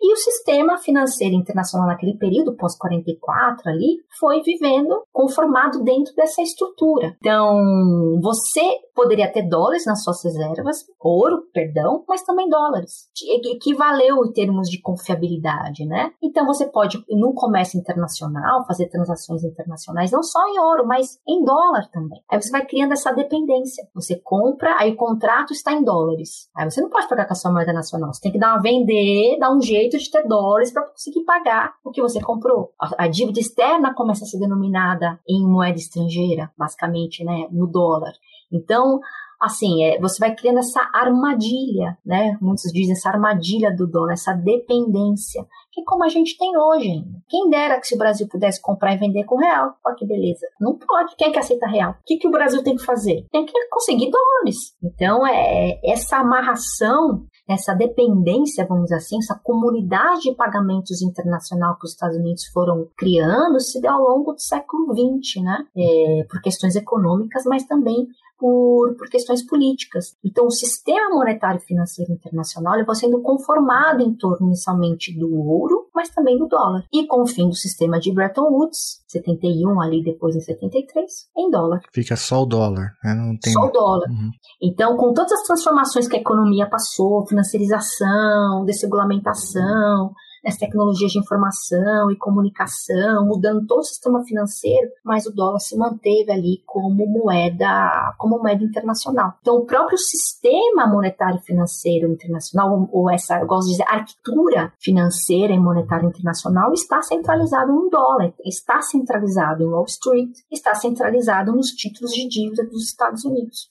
e 0.01 0.13
o 0.13 0.17
sistema 0.17 0.79
financeiro 0.79 1.35
internacional 1.35 1.89
naquele 1.89 2.17
período, 2.17 2.57
pós-44 2.57 3.67
ali, 3.67 3.99
foi 4.19 4.41
vivendo 4.43 5.03
conformado 5.13 5.83
dentro 5.83 6.15
dessa 6.15 6.43
estrutura. 6.43 7.17
Então, 7.19 8.19
você 8.23 8.63
poderia 8.95 9.31
ter 9.31 9.49
dólares 9.49 9.85
nas 9.87 10.03
suas 10.03 10.25
reservas, 10.25 10.85
ouro, 11.01 11.43
perdão, 11.53 12.05
mas 12.09 12.23
também 12.23 12.49
dólares. 12.49 13.09
Equivaleu 13.45 14.25
em 14.25 14.33
termos 14.33 14.69
de 14.69 14.81
confiabilidade, 14.81 15.85
né? 15.87 16.11
Então, 16.23 16.45
você 16.47 16.67
pode, 16.67 17.03
no 17.09 17.33
comércio 17.35 17.79
internacional, 17.79 18.67
fazer 18.67 18.89
transações 18.89 19.45
internacionais, 19.45 20.11
não 20.11 20.23
só 20.23 20.41
em 20.49 20.59
ouro, 20.59 20.87
mas 20.87 21.19
em 21.29 21.45
dólar 21.45 21.89
também. 21.93 22.21
Aí 22.31 22.41
você 22.41 22.51
vai 22.51 22.67
criando 22.67 22.93
essa 22.93 23.13
dependência. 23.13 23.87
Você 23.95 24.21
compra, 24.23 24.77
aí 24.79 24.93
o 24.93 24.97
contrato 24.97 25.53
está 25.53 25.73
em 25.73 25.85
dólares. 25.85 26.49
Aí 26.57 26.69
você 26.69 26.81
não 26.81 26.91
pode 26.91 27.09
pagar 27.09 27.27
com 27.27 27.33
a 27.33 27.37
sua 27.37 27.53
moeda 27.53 27.73
nacional. 27.73 28.13
Você 28.13 28.21
tem 28.21 28.33
que 28.33 28.39
dar 28.39 28.55
uma 28.55 28.63
vender, 28.63 29.39
dar 29.39 29.55
um 29.55 29.61
jeito 29.61 29.88
jeito 29.89 29.99
de 29.99 30.11
ter 30.11 30.27
dólares 30.27 30.73
para 30.73 30.87
conseguir 30.87 31.25
pagar 31.25 31.75
o 31.85 31.91
que 31.91 32.03
você 32.03 32.21
comprou. 32.21 32.73
A, 32.81 33.05
a, 33.05 33.09
dívida 33.09 33.41
externa 33.41 33.95
começa 33.95 34.25
a 34.25 34.27
ser 34.27 34.39
denominada 34.39 35.19
em 35.29 35.47
moeda 35.47 35.79
estrangeira, 35.79 36.51
basicamente, 36.57 37.25
né, 37.25 37.49
no 37.51 37.67
dólar. 37.67 38.13
Então, 38.53 39.01
assim, 39.41 39.85
é, 39.85 40.01
você 40.01 40.19
vai 40.19 40.35
criando 40.35 40.59
essa 40.59 40.81
armadilha, 40.93 41.97
né? 42.05 42.37
Muitos 42.41 42.73
dizem 42.73 42.93
essa 42.93 43.09
armadilha 43.09 43.75
do 43.75 43.87
dólar, 43.87 44.13
essa 44.13 44.33
dependência, 44.33 45.47
que 45.73 45.81
é 45.81 45.85
como 45.85 46.05
a 46.05 46.09
gente 46.09 46.37
tem 46.37 46.57
hoje 46.57 46.89
ainda. 46.89 47.19
Quem 47.29 47.49
dera 47.49 47.79
que 47.79 47.87
se 47.87 47.95
o 47.95 47.99
Brasil 47.99 48.27
pudesse 48.29 48.61
comprar 48.61 48.95
e 48.95 48.99
vender 48.99 49.25
com 49.25 49.37
real, 49.37 49.75
olha 49.85 49.97
que 49.97 50.07
beleza. 50.07 50.47
Não 50.61 50.77
pode. 50.77 51.15
Quem 51.17 51.29
é 51.29 51.31
que 51.31 51.39
aceita 51.39 51.67
real? 51.67 51.93
O 51.93 52.05
que, 52.05 52.17
que 52.17 52.27
o 52.27 52.33
Brasil 52.33 52.63
tem 52.63 52.77
que 52.77 52.85
fazer? 52.85 53.27
Tem 53.31 53.45
que 53.47 53.53
conseguir 53.69 54.11
dólares. 54.11 54.77
Então, 54.83 55.27
é 55.27 55.79
essa 55.85 56.19
amarração 56.19 57.27
essa 57.49 57.75
dependência, 57.75 58.67
vamos 58.67 58.85
dizer 58.85 58.97
assim, 58.97 59.19
essa 59.19 59.35
comunidade 59.43 60.23
de 60.23 60.35
pagamentos 60.35 61.01
internacional 61.01 61.79
que 61.79 61.87
os 61.87 61.93
Estados 61.93 62.17
Unidos 62.17 62.47
foram 62.47 62.87
criando 62.97 63.59
se 63.59 63.81
deu 63.81 63.93
ao 63.93 64.03
longo 64.03 64.35
do 64.35 64.41
século 64.41 64.95
XX, 64.95 65.43
né? 65.43 65.67
É, 65.75 66.27
por 66.29 66.43
questões 66.43 66.77
econômicas, 66.77 67.45
mas 67.47 67.65
também 67.65 68.07
por, 68.39 68.95
por 68.97 69.09
questões 69.09 69.45
políticas. 69.45 70.17
Então, 70.25 70.47
o 70.47 70.51
sistema 70.51 71.11
monetário 71.11 71.61
financeiro 71.61 72.13
internacional 72.13 72.85
vai 72.85 72.95
sendo 72.95 73.21
conformado 73.21 74.03
em 74.03 74.15
torno 74.15 74.47
inicialmente 74.47 75.17
do 75.19 75.35
ouro, 75.35 75.89
mas 75.95 76.09
também 76.11 76.39
do 76.39 76.47
dólar. 76.47 76.85
E 76.93 77.07
com 77.07 77.23
o 77.23 77.27
fim 77.27 77.49
do 77.49 77.55
sistema 77.55 77.99
de 77.99 78.13
Bretton 78.13 78.49
Woods, 78.51 79.03
71 79.09 79.81
ali 79.81 80.03
depois 80.03 80.37
em 80.37 80.41
73, 80.41 81.29
em 81.37 81.51
dólar. 81.51 81.81
Fica 81.93 82.17
só 82.17 82.43
o 82.43 82.47
dólar, 82.47 82.93
né? 83.03 83.15
Não 83.15 83.37
tem... 83.39 83.53
Só 83.53 83.67
o 83.67 83.73
dólar. 83.73 84.09
Uhum. 84.09 84.31
Então, 84.63 84.97
com 84.97 85.13
todas 85.13 85.33
as 85.33 85.43
transformações 85.43 86.07
que 86.07 86.17
a 86.17 86.21
economia 86.21 86.69
passou, 86.69 87.27
financiarização, 87.27 88.65
desregulamentação, 88.65 90.13
as 90.45 90.57
tecnologias 90.57 91.13
de 91.13 91.19
informação 91.19 92.11
e 92.11 92.17
comunicação, 92.17 93.27
mudando 93.27 93.67
todo 93.67 93.81
o 93.81 93.85
sistema 93.85 94.23
financeiro, 94.25 94.89
mas 95.05 95.27
o 95.27 95.35
dólar 95.35 95.59
se 95.59 95.77
manteve 95.77 96.31
ali 96.31 96.63
como 96.67 97.07
moeda, 97.07 98.15
como 98.19 98.39
moeda 98.39 98.63
internacional. 98.63 99.35
Então, 99.41 99.57
o 99.57 99.67
próprio 99.67 99.99
sistema 99.99 100.87
monetário 100.87 101.41
financeiro 101.41 102.11
internacional, 102.11 102.89
ou 102.93 103.11
essa, 103.11 103.41
eu 103.41 103.47
gosto 103.47 103.67
de 103.67 103.73
dizer, 103.73 103.85
arquitetura 103.89 104.73
financeira 104.81 105.53
e 105.53 105.59
monetária 105.59 106.07
internacional, 106.07 106.73
está 106.73 107.03
centralizado 107.03 107.73
no 107.73 107.89
dólar, 107.91 108.33
está 108.45 108.81
centralizado 108.81 109.63
em 109.63 109.67
Wall 109.67 109.85
Street, 109.85 110.31
está 110.51 110.75
centralizado 110.75 111.53
nos 111.53 111.69
títulos 111.69 112.13
de 112.13 112.29
dívida 112.29 112.65
dos 112.65 112.85
Estados 112.85 113.25
Unidos. 113.25 113.69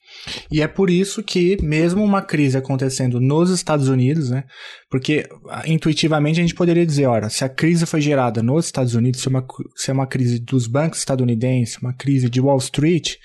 E 0.52 0.62
é 0.62 0.68
por 0.68 0.90
isso 0.90 1.24
que, 1.24 1.58
mesmo 1.62 2.04
uma 2.04 2.22
crise 2.22 2.58
acontecendo 2.58 3.20
nos 3.20 3.50
Estados 3.50 3.88
Unidos, 3.88 4.30
né, 4.30 4.44
porque 4.90 5.28
ah, 5.50 5.64
intuitivamente 5.68 6.40
a 6.40 6.42
gente 6.42 6.56
poderia 6.58 6.86
dizer, 6.86 7.06
olha, 7.06 7.30
se 7.30 7.46
a 7.46 7.50
crise 7.50 7.86
foi 7.86 8.02
gerada 8.02 8.44
nos 8.44 8.66
Estados 8.66 8.96
Unidos, 8.96 9.22
se 9.22 9.28
é 9.28 9.30
uma, 9.30 9.46
se 9.76 9.92
é 9.92 9.94
uma 9.94 10.08
crise 10.08 10.40
dos 10.40 10.68
bancos 10.68 11.00
estadunidenses, 11.00 11.78
uma 11.78 11.94
crise 11.94 12.30
de 12.30 12.42
Wall 12.42 12.58
Street, 12.58 13.16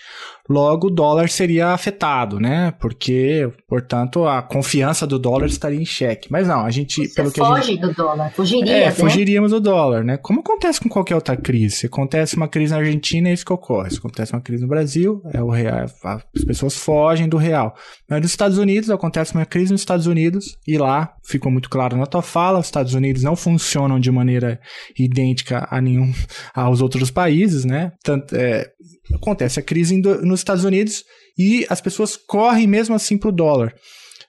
logo 0.48 0.88
o 0.88 0.90
dólar 0.90 1.28
seria 1.28 1.68
afetado, 1.68 2.40
né? 2.40 2.72
Porque, 2.80 3.48
portanto, 3.68 4.26
a 4.26 4.42
confiança 4.42 5.06
do 5.06 5.18
dólar 5.18 5.46
estaria 5.46 5.80
em 5.80 5.84
xeque. 5.84 6.30
Mas 6.30 6.48
não, 6.48 6.64
a 6.64 6.70
gente, 6.70 7.06
Você 7.06 7.14
pelo 7.14 7.32
que 7.32 7.40
a 7.40 7.60
gente 7.60 7.80
do 7.80 7.94
dólar, 7.94 8.32
fugiria, 8.32 8.72
é, 8.72 8.84
né? 8.86 8.90
fugiríamos 8.90 9.50
do 9.50 9.60
dólar, 9.60 10.04
né? 10.04 10.16
Como 10.16 10.40
acontece 10.40 10.80
com 10.80 10.88
qualquer 10.88 11.14
outra 11.14 11.36
crise. 11.36 11.76
Se 11.76 11.86
acontece 11.86 12.36
uma 12.36 12.48
crise 12.48 12.72
na 12.72 12.78
Argentina, 12.78 13.28
é 13.28 13.32
isso 13.32 13.44
que 13.44 13.52
ocorre. 13.52 13.90
Se 13.90 13.98
acontece 13.98 14.32
uma 14.32 14.40
crise 14.40 14.62
no 14.62 14.68
Brasil, 14.68 15.22
é 15.32 15.42
o 15.42 15.50
real, 15.50 15.86
as 16.04 16.44
pessoas 16.44 16.76
fogem 16.76 17.28
do 17.28 17.36
real. 17.36 17.74
Mas 18.08 18.20
nos 18.20 18.30
Estados 18.30 18.58
Unidos 18.58 18.90
acontece 18.90 19.34
uma 19.34 19.46
crise 19.46 19.72
nos 19.72 19.80
Estados 19.80 20.06
Unidos 20.06 20.58
e 20.66 20.76
lá 20.76 21.14
ficou 21.24 21.50
muito 21.50 21.70
claro 21.70 21.96
na 21.96 22.06
tua 22.06 22.22
fala, 22.22 22.58
os 22.58 22.66
Estados 22.66 22.94
Unidos 22.94 23.22
não 23.22 23.36
funcionam 23.36 23.98
de 23.98 24.10
maneira 24.10 24.60
idêntica 24.98 25.66
a 25.70 25.80
nenhum 25.80 26.12
aos 26.54 26.80
outros 26.80 27.10
países, 27.10 27.64
né? 27.64 27.92
Tanto, 28.02 28.34
é, 28.34 28.70
acontece 29.14 29.58
a 29.58 29.62
crise 29.62 29.96
nos 29.96 30.40
Estados 30.40 30.64
Unidos 30.64 31.04
e 31.38 31.66
as 31.68 31.80
pessoas 31.80 32.16
correm 32.16 32.66
mesmo 32.66 32.94
assim 32.94 33.18
para 33.18 33.28
o 33.28 33.32
dólar. 33.32 33.74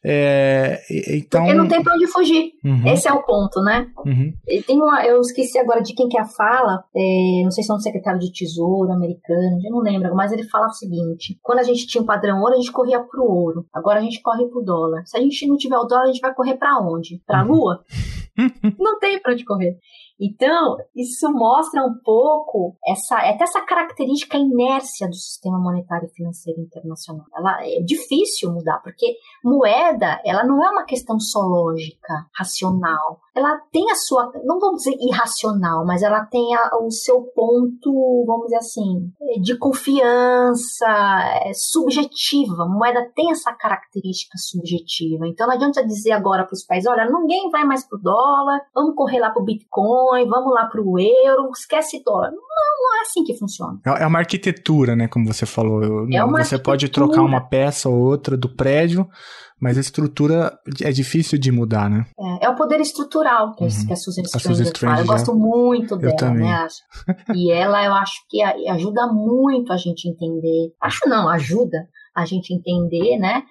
É, 0.06 0.82
então... 1.16 1.44
Porque 1.44 1.58
não 1.58 1.68
tem 1.68 1.82
para 1.82 1.96
onde 1.96 2.08
fugir. 2.08 2.52
Uhum. 2.64 2.88
Esse 2.88 3.08
é 3.08 3.14
o 3.14 3.24
ponto, 3.24 3.62
né? 3.62 3.88
Uhum. 4.06 4.34
Tem 4.68 4.76
uma, 4.76 5.06
eu 5.06 5.22
esqueci 5.22 5.58
agora 5.58 5.82
de 5.82 5.94
quem 5.94 6.10
que 6.10 6.18
é 6.18 6.22
a 6.22 6.26
fala, 6.26 6.84
é, 6.94 7.42
não 7.44 7.52
sei 7.52 7.64
se 7.64 7.72
é 7.72 7.76
um 7.76 7.80
secretário 7.80 8.20
de 8.20 8.32
Tesouro 8.34 8.92
americano, 8.92 9.60
eu 9.64 9.72
não 9.72 9.80
lembro, 9.80 10.14
mas 10.14 10.34
ele 10.34 10.44
fala 10.50 10.68
o 10.68 10.74
seguinte: 10.74 11.40
quando 11.42 11.60
a 11.60 11.64
gente 11.64 11.88
tinha 11.88 12.02
um 12.02 12.06
padrão 12.06 12.42
ouro, 12.42 12.54
a 12.54 12.58
gente 12.58 12.72
corria 12.72 13.00
pro 13.00 13.24
ouro. 13.24 13.66
Agora 13.74 14.00
a 14.00 14.04
gente 14.04 14.22
corre 14.22 14.46
pro 14.48 14.62
dólar. 14.62 15.04
Se 15.06 15.18
a 15.18 15.22
gente 15.22 15.48
não 15.48 15.56
tiver 15.56 15.78
o 15.78 15.86
dólar, 15.86 16.04
a 16.04 16.08
gente 16.08 16.22
vai 16.22 16.34
correr 16.34 16.56
para 16.56 16.80
onde? 16.80 17.22
Para 17.26 17.40
a 17.40 17.44
uhum. 17.44 17.52
lua? 17.52 17.84
não 18.78 19.00
tem 19.00 19.22
para 19.22 19.32
onde 19.32 19.46
correr. 19.46 19.78
Então, 20.24 20.78
isso 20.96 21.30
mostra 21.34 21.84
um 21.84 21.96
pouco 22.02 22.78
essa, 22.88 23.18
até 23.18 23.44
essa 23.44 23.60
característica 23.62 24.38
inércia 24.38 25.08
do 25.08 25.16
sistema 25.16 25.60
monetário 25.60 26.08
e 26.08 26.16
financeiro 26.16 26.62
internacional. 26.62 27.26
Ela 27.36 27.58
é 27.62 27.82
difícil 27.82 28.54
mudar, 28.54 28.80
porque 28.82 29.18
moeda, 29.44 30.22
ela 30.24 30.46
não 30.46 30.64
é 30.64 30.70
uma 30.70 30.86
questão 30.86 31.20
só 31.20 31.42
lógica, 31.42 32.26
racional. 32.34 33.20
Ela 33.36 33.60
tem 33.72 33.90
a 33.90 33.96
sua, 33.96 34.32
não 34.46 34.60
vamos 34.60 34.84
dizer 34.84 34.96
irracional, 35.02 35.84
mas 35.86 36.04
ela 36.04 36.24
tem 36.26 36.56
a, 36.56 36.78
o 36.78 36.92
seu 36.92 37.24
ponto, 37.36 38.24
vamos 38.26 38.46
dizer 38.46 38.58
assim, 38.58 39.12
de 39.42 39.58
confiança, 39.58 40.88
é, 41.44 41.52
subjetiva. 41.54 42.66
Moeda 42.68 43.12
tem 43.16 43.32
essa 43.32 43.52
característica 43.52 44.38
subjetiva. 44.38 45.28
Então 45.28 45.48
não 45.48 45.56
adianta 45.56 45.86
dizer 45.86 46.12
agora 46.12 46.46
para 46.46 46.54
os 46.54 46.64
países, 46.64 46.90
olha, 46.90 47.10
ninguém 47.10 47.50
vai 47.50 47.66
mais 47.66 47.88
pro 47.88 48.00
dólar, 48.00 48.62
vamos 48.74 48.96
correr 48.96 49.20
lá 49.20 49.32
pro 49.32 49.44
Bitcoin, 49.44 50.13
Bitcoin, 50.14 50.30
vamos 50.30 50.54
lá 50.54 50.66
para 50.66 50.82
o 50.82 51.00
euro, 51.00 51.50
esquece 51.52 52.02
dólar. 52.04 52.32
Não, 52.32 52.38
não 52.38 53.00
é 53.00 53.02
assim 53.02 53.24
que 53.24 53.38
funciona. 53.38 53.80
É, 53.86 54.04
é 54.04 54.08
uma 54.08 54.20
arquitetura, 54.20 54.96
né? 54.96 55.08
Como 55.08 55.26
você 55.26 55.46
falou. 55.46 56.08
É 56.12 56.24
uma 56.24 56.44
você 56.44 56.58
pode 56.58 56.88
trocar 56.90 57.22
uma 57.22 57.42
peça 57.42 57.90
ou 57.90 57.96
outra 57.96 58.38
do 58.38 58.54
prédio, 58.54 59.08
mas 59.60 59.78
a 59.78 59.82
estrutura 59.82 60.58
é 60.82 60.92
difícil 60.92 61.38
de 61.40 61.52
mudar, 61.52 61.90
né? 61.90 62.06
É, 62.20 62.46
é 62.46 62.50
o 62.50 62.56
poder 62.56 62.80
estrutural 62.80 63.56
que, 63.56 63.64
uhum. 63.64 63.88
que 63.88 63.94
a 63.94 63.96
Susan 63.96 64.24
Stranger, 64.24 64.90
a 64.90 64.96
fala. 64.96 65.02
Eu 65.02 65.06
gosto 65.06 65.36
muito 65.36 65.98
dela, 65.98 66.16
também. 66.16 66.44
né? 66.48 66.68
E 67.36 67.52
ela, 67.52 67.84
eu 67.84 67.94
acho 67.94 68.24
que 68.30 68.42
ajuda 68.42 69.08
muito 69.08 69.72
a 69.74 69.78
gente 69.78 70.08
entender. 70.08 70.74
Acho 70.82 71.08
não, 71.08 71.30
ajuda 71.30 71.88
a 72.16 72.26
gente 72.26 72.54
entender, 72.54 73.18
né? 73.18 73.44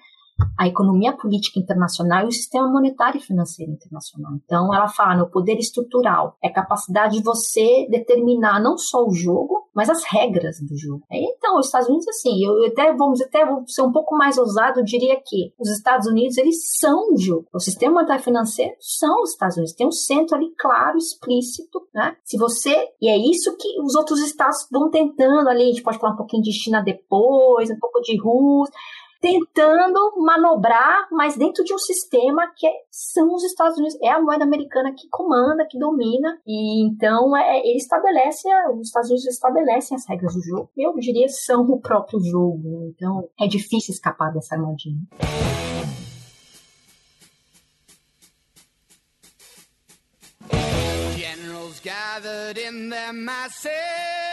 A 0.57 0.67
economia 0.67 1.13
política 1.13 1.59
internacional 1.59 2.25
e 2.25 2.27
o 2.29 2.31
sistema 2.31 2.67
monetário 2.67 3.19
e 3.19 3.23
financeiro 3.23 3.71
internacional. 3.71 4.33
Então, 4.43 4.73
ela 4.73 4.87
fala 4.87 5.17
no 5.17 5.29
poder 5.29 5.57
estrutural, 5.57 6.37
é 6.43 6.47
a 6.47 6.53
capacidade 6.53 7.17
de 7.17 7.23
você 7.23 7.87
determinar 7.89 8.61
não 8.61 8.77
só 8.77 9.05
o 9.05 9.13
jogo, 9.13 9.67
mas 9.73 9.89
as 9.89 10.03
regras 10.03 10.59
do 10.61 10.77
jogo. 10.77 11.03
Então, 11.11 11.57
os 11.57 11.67
Estados 11.67 11.87
Unidos, 11.87 12.07
assim, 12.07 12.43
eu 12.43 12.65
até 12.67 12.93
vamos 12.93 13.21
até 13.21 13.45
vou 13.45 13.63
ser 13.67 13.81
um 13.81 13.91
pouco 13.91 14.15
mais 14.15 14.37
ousado, 14.37 14.79
eu 14.79 14.83
diria 14.83 15.19
que 15.23 15.53
os 15.59 15.69
Estados 15.69 16.07
Unidos 16.07 16.37
eles 16.37 16.77
são 16.77 17.13
o 17.13 17.17
jogo. 17.17 17.47
O 17.53 17.59
sistema 17.59 17.95
monetário 17.95 18.23
financeiro 18.23 18.75
são 18.79 19.21
os 19.21 19.31
Estados 19.31 19.57
Unidos. 19.57 19.75
Tem 19.75 19.87
um 19.87 19.91
centro 19.91 20.35
ali 20.35 20.53
claro, 20.57 20.97
explícito, 20.97 21.81
né? 21.93 22.15
Se 22.23 22.37
você 22.37 22.87
e 23.01 23.09
é 23.09 23.17
isso 23.17 23.55
que 23.57 23.81
os 23.81 23.95
outros 23.95 24.19
estados 24.21 24.67
vão 24.71 24.89
tentando 24.89 25.49
ali. 25.49 25.63
A 25.63 25.67
gente 25.67 25.83
pode 25.83 25.99
falar 25.99 26.13
um 26.13 26.17
pouquinho 26.17 26.43
de 26.43 26.51
China 26.51 26.81
depois, 26.81 27.69
um 27.69 27.79
pouco 27.79 28.01
de 28.01 28.19
Rússia 28.19 28.73
tentando 29.23 30.17
manobrar, 30.17 31.07
mas 31.09 31.37
dentro 31.37 31.63
de 31.63 31.73
um 31.73 31.77
sistema 31.77 32.51
que 32.57 32.67
é, 32.67 32.71
são 32.91 33.33
os 33.33 33.41
Estados 33.45 33.77
Unidos, 33.77 33.97
é 34.01 34.09
a 34.09 34.21
moeda 34.21 34.43
americana 34.43 34.93
que 34.93 35.07
comanda, 35.09 35.65
que 35.65 35.79
domina, 35.79 36.41
e 36.45 36.85
então 36.85 37.35
é, 37.37 37.59
ele 37.59 37.77
estabelece, 37.77 38.49
os 38.73 38.87
Estados 38.87 39.09
Unidos 39.09 39.25
estabelecem 39.27 39.95
as 39.95 40.05
regras 40.09 40.33
do 40.33 40.41
jogo. 40.41 40.69
Eu 40.75 40.93
diria 40.95 41.29
são 41.29 41.61
o 41.61 41.79
próprio 41.79 42.19
jogo, 42.19 42.61
né? 42.65 42.91
então 42.93 43.29
é 43.39 43.47
difícil 43.47 43.93
escapar 43.93 44.33
dessa 44.33 44.55
armadilha. 44.55 44.99
Generals 51.15 51.79
gathered 51.79 52.59
in 52.59 52.89
their 52.89 53.13
masses 53.13 54.32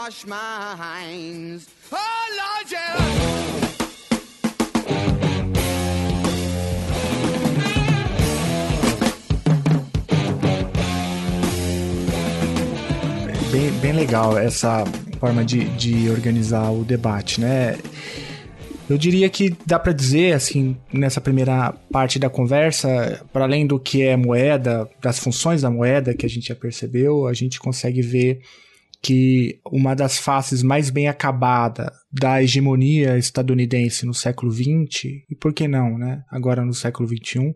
brainwashed 0.00 0.26
minds. 0.26 1.68
Oh, 1.92 1.96
Lord, 2.36 2.72
yeah. 2.72 2.96
Bem, 13.52 13.70
bem 13.80 13.92
legal 13.92 14.38
essa 14.38 14.84
forma 15.18 15.44
de, 15.44 15.64
de 15.76 16.08
organizar 16.08 16.70
o 16.70 16.84
debate, 16.84 17.40
né? 17.40 17.78
Eu 18.88 18.98
diria 18.98 19.28
que 19.28 19.54
dá 19.64 19.78
para 19.78 19.92
dizer, 19.92 20.32
assim, 20.32 20.76
nessa 20.92 21.20
primeira 21.20 21.72
parte 21.92 22.18
da 22.18 22.28
conversa, 22.28 23.24
para 23.32 23.44
além 23.44 23.64
do 23.64 23.78
que 23.78 24.02
é 24.02 24.16
moeda, 24.16 24.88
das 25.00 25.20
funções 25.20 25.62
da 25.62 25.70
moeda 25.70 26.12
que 26.12 26.26
a 26.26 26.28
gente 26.28 26.48
já 26.48 26.56
percebeu, 26.56 27.28
a 27.28 27.32
gente 27.32 27.60
consegue 27.60 28.02
ver 28.02 28.40
que 29.02 29.60
uma 29.64 29.94
das 29.94 30.18
faces 30.18 30.62
mais 30.62 30.90
bem 30.90 31.08
acabada 31.08 31.92
da 32.12 32.42
hegemonia 32.42 33.16
estadunidense 33.16 34.04
no 34.04 34.12
século 34.12 34.52
XX, 34.52 35.04
e 35.30 35.34
por 35.40 35.54
que 35.54 35.66
não, 35.66 35.96
né? 35.96 36.22
Agora 36.30 36.64
no 36.64 36.74
século 36.74 37.08
XXI, 37.08 37.54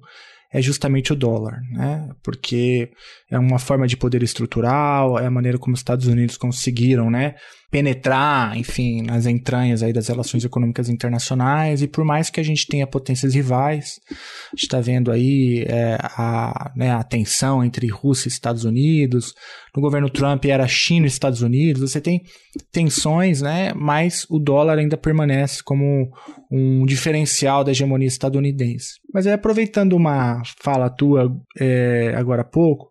é 0.50 0.62
justamente 0.62 1.12
o 1.12 1.16
dólar, 1.16 1.60
né? 1.72 2.08
Porque 2.22 2.90
é 3.28 3.38
uma 3.38 3.58
forma 3.58 3.86
de 3.86 3.96
poder 3.96 4.22
estrutural, 4.22 5.18
é 5.18 5.26
a 5.26 5.30
maneira 5.30 5.58
como 5.58 5.74
os 5.74 5.80
Estados 5.80 6.06
Unidos 6.06 6.36
conseguiram, 6.36 7.10
né? 7.10 7.34
Penetrar, 7.74 8.56
enfim, 8.56 9.02
nas 9.02 9.26
entranhas 9.26 9.82
aí 9.82 9.92
das 9.92 10.06
relações 10.06 10.44
econômicas 10.44 10.88
internacionais 10.88 11.82
e 11.82 11.88
por 11.88 12.04
mais 12.04 12.30
que 12.30 12.38
a 12.38 12.42
gente 12.44 12.68
tenha 12.68 12.86
potências 12.86 13.34
rivais, 13.34 13.98
a 14.08 14.54
gente 14.54 14.62
está 14.62 14.80
vendo 14.80 15.10
aí 15.10 15.64
é, 15.66 15.98
a, 16.00 16.70
né, 16.76 16.92
a 16.92 17.02
tensão 17.02 17.64
entre 17.64 17.88
Rússia 17.88 18.28
e 18.28 18.30
Estados 18.30 18.64
Unidos, 18.64 19.34
no 19.74 19.82
governo 19.82 20.08
Trump 20.08 20.44
era 20.44 20.68
China 20.68 21.04
e 21.04 21.08
Estados 21.08 21.42
Unidos, 21.42 21.82
você 21.82 22.00
tem 22.00 22.22
tensões, 22.70 23.42
né, 23.42 23.72
mas 23.74 24.24
o 24.30 24.38
dólar 24.38 24.78
ainda 24.78 24.96
permanece 24.96 25.60
como 25.60 26.12
um 26.48 26.86
diferencial 26.86 27.64
da 27.64 27.72
hegemonia 27.72 28.06
estadunidense. 28.06 29.00
Mas 29.12 29.26
é, 29.26 29.32
aproveitando 29.32 29.94
uma 29.94 30.40
fala 30.62 30.88
tua 30.88 31.36
é, 31.58 32.14
agora 32.16 32.42
há 32.42 32.44
pouco, 32.44 32.88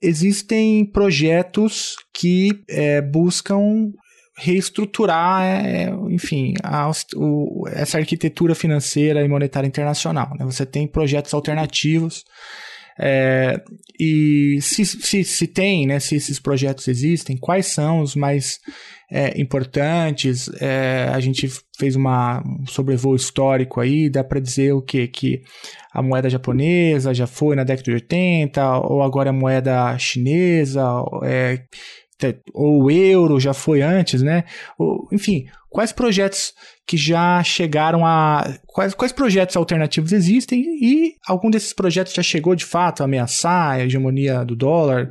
existem 0.00 0.84
projetos 0.84 1.96
que 2.12 2.50
é, 2.68 3.00
buscam 3.00 3.92
reestruturar, 4.38 5.42
é, 5.42 5.88
enfim, 6.10 6.52
a, 6.62 6.90
o, 7.16 7.66
essa 7.68 7.98
arquitetura 7.98 8.54
financeira 8.54 9.24
e 9.24 9.28
monetária 9.28 9.66
internacional. 9.66 10.30
Né? 10.38 10.44
Você 10.44 10.66
tem 10.66 10.86
projetos 10.86 11.32
alternativos 11.32 12.24
é, 12.98 13.62
e 14.00 14.58
se, 14.60 14.84
se, 14.84 15.24
se 15.24 15.46
tem, 15.46 15.86
né, 15.86 16.00
se 16.00 16.16
esses 16.16 16.38
projetos 16.38 16.88
existem, 16.88 17.36
quais 17.36 17.66
são 17.66 18.00
os 18.00 18.14
mais 18.14 18.58
é, 19.10 19.38
importantes? 19.40 20.48
É, 20.60 21.08
a 21.12 21.20
gente 21.20 21.48
fez 21.78 21.94
uma, 21.94 22.42
um 22.46 22.66
sobrevoo 22.66 23.14
histórico 23.14 23.80
aí, 23.80 24.08
dá 24.08 24.24
para 24.24 24.40
dizer 24.40 24.72
o 24.72 24.82
quê? 24.82 25.06
Que 25.06 25.42
a 25.92 26.02
moeda 26.02 26.30
japonesa 26.30 27.12
já 27.12 27.26
foi 27.26 27.54
na 27.54 27.64
década 27.64 27.84
de 27.84 27.92
80, 27.92 28.78
ou 28.80 29.02
agora 29.02 29.30
a 29.30 29.32
moeda 29.32 29.96
chinesa, 29.98 30.82
é, 31.24 31.64
ou 32.52 32.84
o 32.84 32.90
euro 32.90 33.38
já 33.38 33.52
foi 33.52 33.82
antes, 33.82 34.22
né? 34.22 34.44
Ou, 34.78 35.08
enfim, 35.12 35.46
quais 35.68 35.92
projetos 35.92 36.54
que 36.86 36.96
já 36.96 37.42
chegaram 37.42 38.06
a. 38.06 38.58
Quais, 38.66 38.94
quais 38.94 39.12
projetos 39.12 39.56
alternativos 39.56 40.12
existem 40.12 40.60
e 40.80 41.16
algum 41.26 41.50
desses 41.50 41.72
projetos 41.72 42.12
já 42.12 42.22
chegou 42.22 42.54
de 42.54 42.64
fato 42.64 43.02
a 43.02 43.04
ameaçar 43.04 43.72
a 43.72 43.84
hegemonia 43.84 44.44
do 44.44 44.56
dólar? 44.56 45.10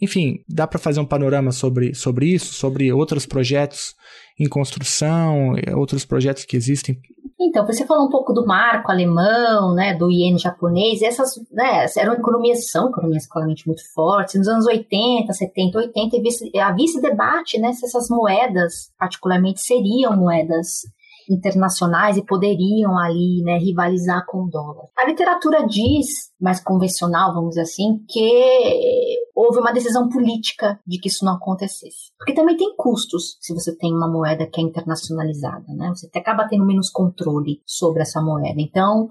Enfim, 0.00 0.44
dá 0.48 0.66
para 0.66 0.78
fazer 0.78 1.00
um 1.00 1.06
panorama 1.06 1.50
sobre, 1.50 1.94
sobre 1.94 2.26
isso, 2.26 2.52
sobre 2.54 2.92
outros 2.92 3.26
projetos 3.26 3.94
em 4.38 4.48
construção, 4.48 5.54
outros 5.74 6.04
projetos 6.04 6.44
que 6.44 6.56
existem 6.56 7.00
Então, 7.38 7.66
você 7.66 7.84
falou 7.84 8.06
um 8.06 8.10
pouco 8.10 8.32
do 8.32 8.46
marco 8.46 8.90
alemão, 8.90 9.74
né, 9.74 9.94
do 9.94 10.10
iene 10.10 10.38
japonês, 10.38 11.02
essas, 11.02 11.34
né, 11.50 11.84
eram 11.96 12.14
economias, 12.14 12.70
são 12.70 12.88
economias 12.88 13.26
claramente 13.26 13.66
muito 13.66 13.82
fortes. 13.92 14.36
Nos 14.36 14.46
anos 14.48 14.66
80, 14.66 15.32
70, 15.32 15.78
80, 15.78 16.16
havia 16.62 16.84
esse 16.84 17.00
debate, 17.00 17.58
né, 17.58 17.72
se 17.72 17.84
essas 17.84 18.08
moedas, 18.08 18.92
particularmente, 18.98 19.60
seriam 19.60 20.16
moedas 20.16 20.82
internacionais 21.30 22.16
e 22.16 22.24
poderiam 22.24 22.98
ali 22.98 23.42
né, 23.42 23.58
rivalizar 23.58 24.24
com 24.26 24.44
o 24.44 24.50
dólar. 24.50 24.88
A 24.96 25.06
literatura 25.06 25.66
diz, 25.66 26.06
mais 26.40 26.62
convencional, 26.62 27.34
vamos 27.34 27.50
dizer 27.50 27.62
assim, 27.62 27.98
que 28.08 29.24
houve 29.34 29.58
uma 29.58 29.72
decisão 29.72 30.08
política 30.08 30.78
de 30.86 30.98
que 30.98 31.08
isso 31.08 31.24
não 31.24 31.34
acontecesse. 31.34 32.12
Porque 32.18 32.34
também 32.34 32.56
tem 32.56 32.74
custos 32.76 33.36
se 33.40 33.52
você 33.52 33.76
tem 33.76 33.92
uma 33.92 34.10
moeda 34.10 34.46
que 34.46 34.60
é 34.60 34.64
internacionalizada, 34.64 35.72
né? 35.74 35.90
Você 35.94 36.08
acaba 36.14 36.48
tendo 36.48 36.64
menos 36.64 36.90
controle 36.90 37.60
sobre 37.66 38.02
essa 38.02 38.20
moeda. 38.22 38.60
Então, 38.60 39.08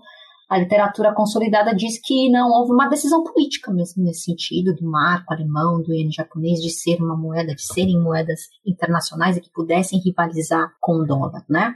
a 0.53 0.59
literatura 0.59 1.13
consolidada 1.15 1.73
diz 1.73 1.99
que 1.99 2.29
não 2.29 2.47
houve 2.49 2.71
uma 2.71 2.87
decisão 2.87 3.23
política 3.23 3.73
mesmo 3.73 4.03
nesse 4.03 4.25
sentido, 4.25 4.75
do 4.75 4.85
marco 4.87 5.33
alemão, 5.33 5.81
do 5.81 5.91
iene 5.91 6.11
japonês, 6.11 6.59
de 6.59 6.69
ser 6.69 7.01
uma 7.01 7.17
moeda, 7.17 7.55
de 7.55 7.61
serem 7.63 7.99
moedas 7.99 8.41
internacionais 8.63 9.35
e 9.35 9.41
que 9.41 9.49
pudessem 9.51 9.99
rivalizar 9.99 10.71
com 10.79 10.97
o 10.97 11.05
dólar, 11.05 11.43
né? 11.49 11.73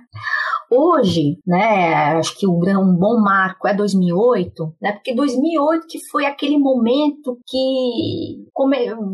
Hoje, 0.69 1.39
né, 1.45 2.17
acho 2.17 2.37
que 2.37 2.47
um, 2.47 2.59
bom 2.59 3.21
marco 3.21 3.67
é 3.67 3.73
2008, 3.73 4.75
né, 4.81 4.91
porque 4.93 5.15
2008 5.15 5.87
que 5.87 5.99
foi 6.11 6.25
aquele 6.25 6.57
momento 6.57 7.37
que 7.47 8.45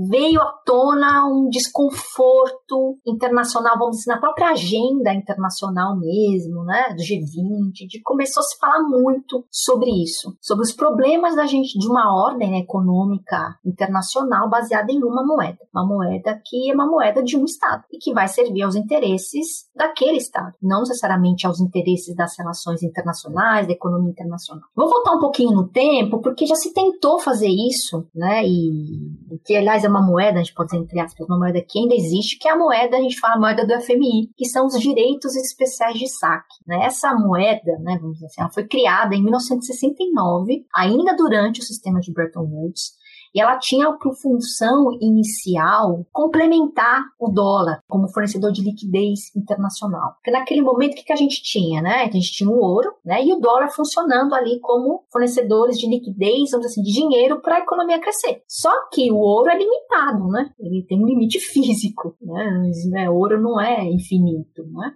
veio 0.10 0.41
à 0.41 0.51
tona 0.66 1.28
um 1.28 1.47
desconforto 1.49 2.97
internacional, 3.06 3.78
vamos 3.78 3.97
dizer, 3.97 4.12
na 4.12 4.20
própria 4.20 4.49
agenda 4.49 5.14
internacional 5.14 5.97
mesmo, 5.97 6.64
né, 6.64 6.95
do 6.95 7.04
G20, 7.04 7.88
de 7.88 8.01
começou 8.01 8.41
a 8.41 8.43
se 8.43 8.58
falar 8.58 8.82
muito 8.82 9.45
sobre 9.51 9.91
isso, 9.91 10.36
sobre 10.41 10.64
os 10.64 10.72
problemas 10.72 11.36
da 11.36 11.45
gente 11.45 11.78
de 11.78 11.88
uma 11.88 12.16
ordem 12.16 12.49
né, 12.49 12.60
econômica 12.60 13.56
internacional 13.66 14.49
baseada 14.49 14.91
em 14.91 15.04
uma 15.04 15.26
moeda, 15.26 15.60
uma 15.74 15.86
moeda 15.86 16.39
que 16.43 16.72
é 16.72 16.74
uma 16.74 16.88
moeda 16.88 17.22
de 17.22 17.38
um 17.38 17.45
estado 17.45 17.84
e 17.91 17.97
que 17.97 18.14
vai 18.14 18.28
servir 18.28 18.64
aos 18.64 18.76
interesses 18.76 19.68
daquele 19.76 20.18
estado, 20.18 20.54
não 20.62 20.80
necessariamente 20.80 21.43
aos 21.48 21.60
interesses 21.60 22.16
das 22.16 22.38
relações 22.38 22.84
internacionais, 22.84 23.68
da 23.68 23.74
economia 23.74 24.12
internacional. 24.12 24.68
Vou 24.76 24.89
voltar 24.89 25.14
um 25.14 25.20
pouquinho 25.20 25.52
no 25.52 25.68
tempo, 25.68 26.22
porque 26.22 26.46
já 26.46 26.56
se 26.56 26.74
tentou 26.74 27.20
fazer 27.20 27.50
isso, 27.50 28.06
né? 28.14 28.46
E 28.46 29.39
que, 29.46 29.56
aliás, 29.56 29.84
é 29.84 29.89
uma 29.89 30.02
moeda, 30.02 30.39
a 30.39 30.44
gente 30.44 30.54
pode 30.54 30.72
dizer 30.72 30.84
entre 30.84 31.00
aspas, 31.00 31.28
uma 31.28 31.38
moeda 31.38 31.62
que 31.62 31.80
ainda 31.80 31.96
existe, 31.96 32.38
que 32.38 32.48
é 32.48 32.52
a 32.52 32.58
moeda, 32.58 32.98
a 32.98 33.02
gente 33.02 33.20
fala 33.20 33.36
a 33.36 33.39
moeda 33.39 33.66
do 33.66 33.82
FMI, 33.82 34.30
que 34.36 34.46
são 34.46 34.66
os 34.66 34.80
direitos 34.80 35.36
especiais 35.36 35.98
de 35.98 36.08
saque. 36.08 36.56
Né? 36.66 36.86
Essa 36.86 37.14
moeda, 37.14 37.78
né, 37.80 37.98
vamos 38.00 38.16
dizer 38.16 38.28
assim, 38.28 38.41
ela 38.41 38.52
foi 38.52 38.66
criada 38.66 39.16
em 39.16 39.24
1969, 39.24 40.66
ainda 40.74 41.16
durante 41.16 41.60
o 41.60 41.64
sistema 41.64 42.00
de 42.00 42.12
Bretton 42.12 42.44
Woods, 42.44 42.94
e 43.34 43.42
ela 43.42 43.58
tinha 43.58 43.92
por 43.94 44.16
função 44.16 44.98
inicial 45.02 46.06
complementar 46.12 47.04
o 47.20 47.30
dólar 47.30 47.80
como 47.88 48.08
fornecedor 48.08 48.52
de 48.52 48.62
liquidez 48.62 49.36
internacional. 49.36 50.14
Porque 50.16 50.32
naquele 50.32 50.62
momento, 50.62 50.94
o 50.94 51.04
que, 51.04 51.12
a 51.12 51.16
gente 51.16 51.42
tinha? 51.42 51.82
Né? 51.82 52.04
A 52.04 52.12
gente 52.12 52.32
tinha 52.32 52.50
o 52.50 52.60
ouro 52.60 52.94
né? 53.04 53.24
e 53.26 53.34
o 53.34 53.40
dólar 53.40 53.70
funcionando 53.70 54.36
ali 54.36 54.60
como 54.60 55.04
fornecedores 55.12 55.78
de 55.78 55.88
liquidez, 55.88 56.52
vamos 56.52 56.68
dizer 56.68 56.80
assim, 56.80 56.84
de 56.84 56.92
dinheiro 56.92 57.42
para 57.42 57.58
a 57.58 57.60
economia 57.60 58.00
crescer. 58.00 58.44
Só 58.48 58.72
que 58.92 59.12
o 59.12 59.18
ouro 59.18 59.50
é 59.50 59.58
limitado, 59.58 60.28
né? 60.28 60.52
ele 60.60 60.86
tem 60.88 61.02
um 61.02 61.08
limite 61.08 61.40
físico. 61.42 62.16
Né? 62.22 63.10
O 63.10 63.16
ouro 63.16 63.42
não 63.42 63.60
é 63.60 63.84
infinito. 63.86 64.64
Né? 64.72 64.94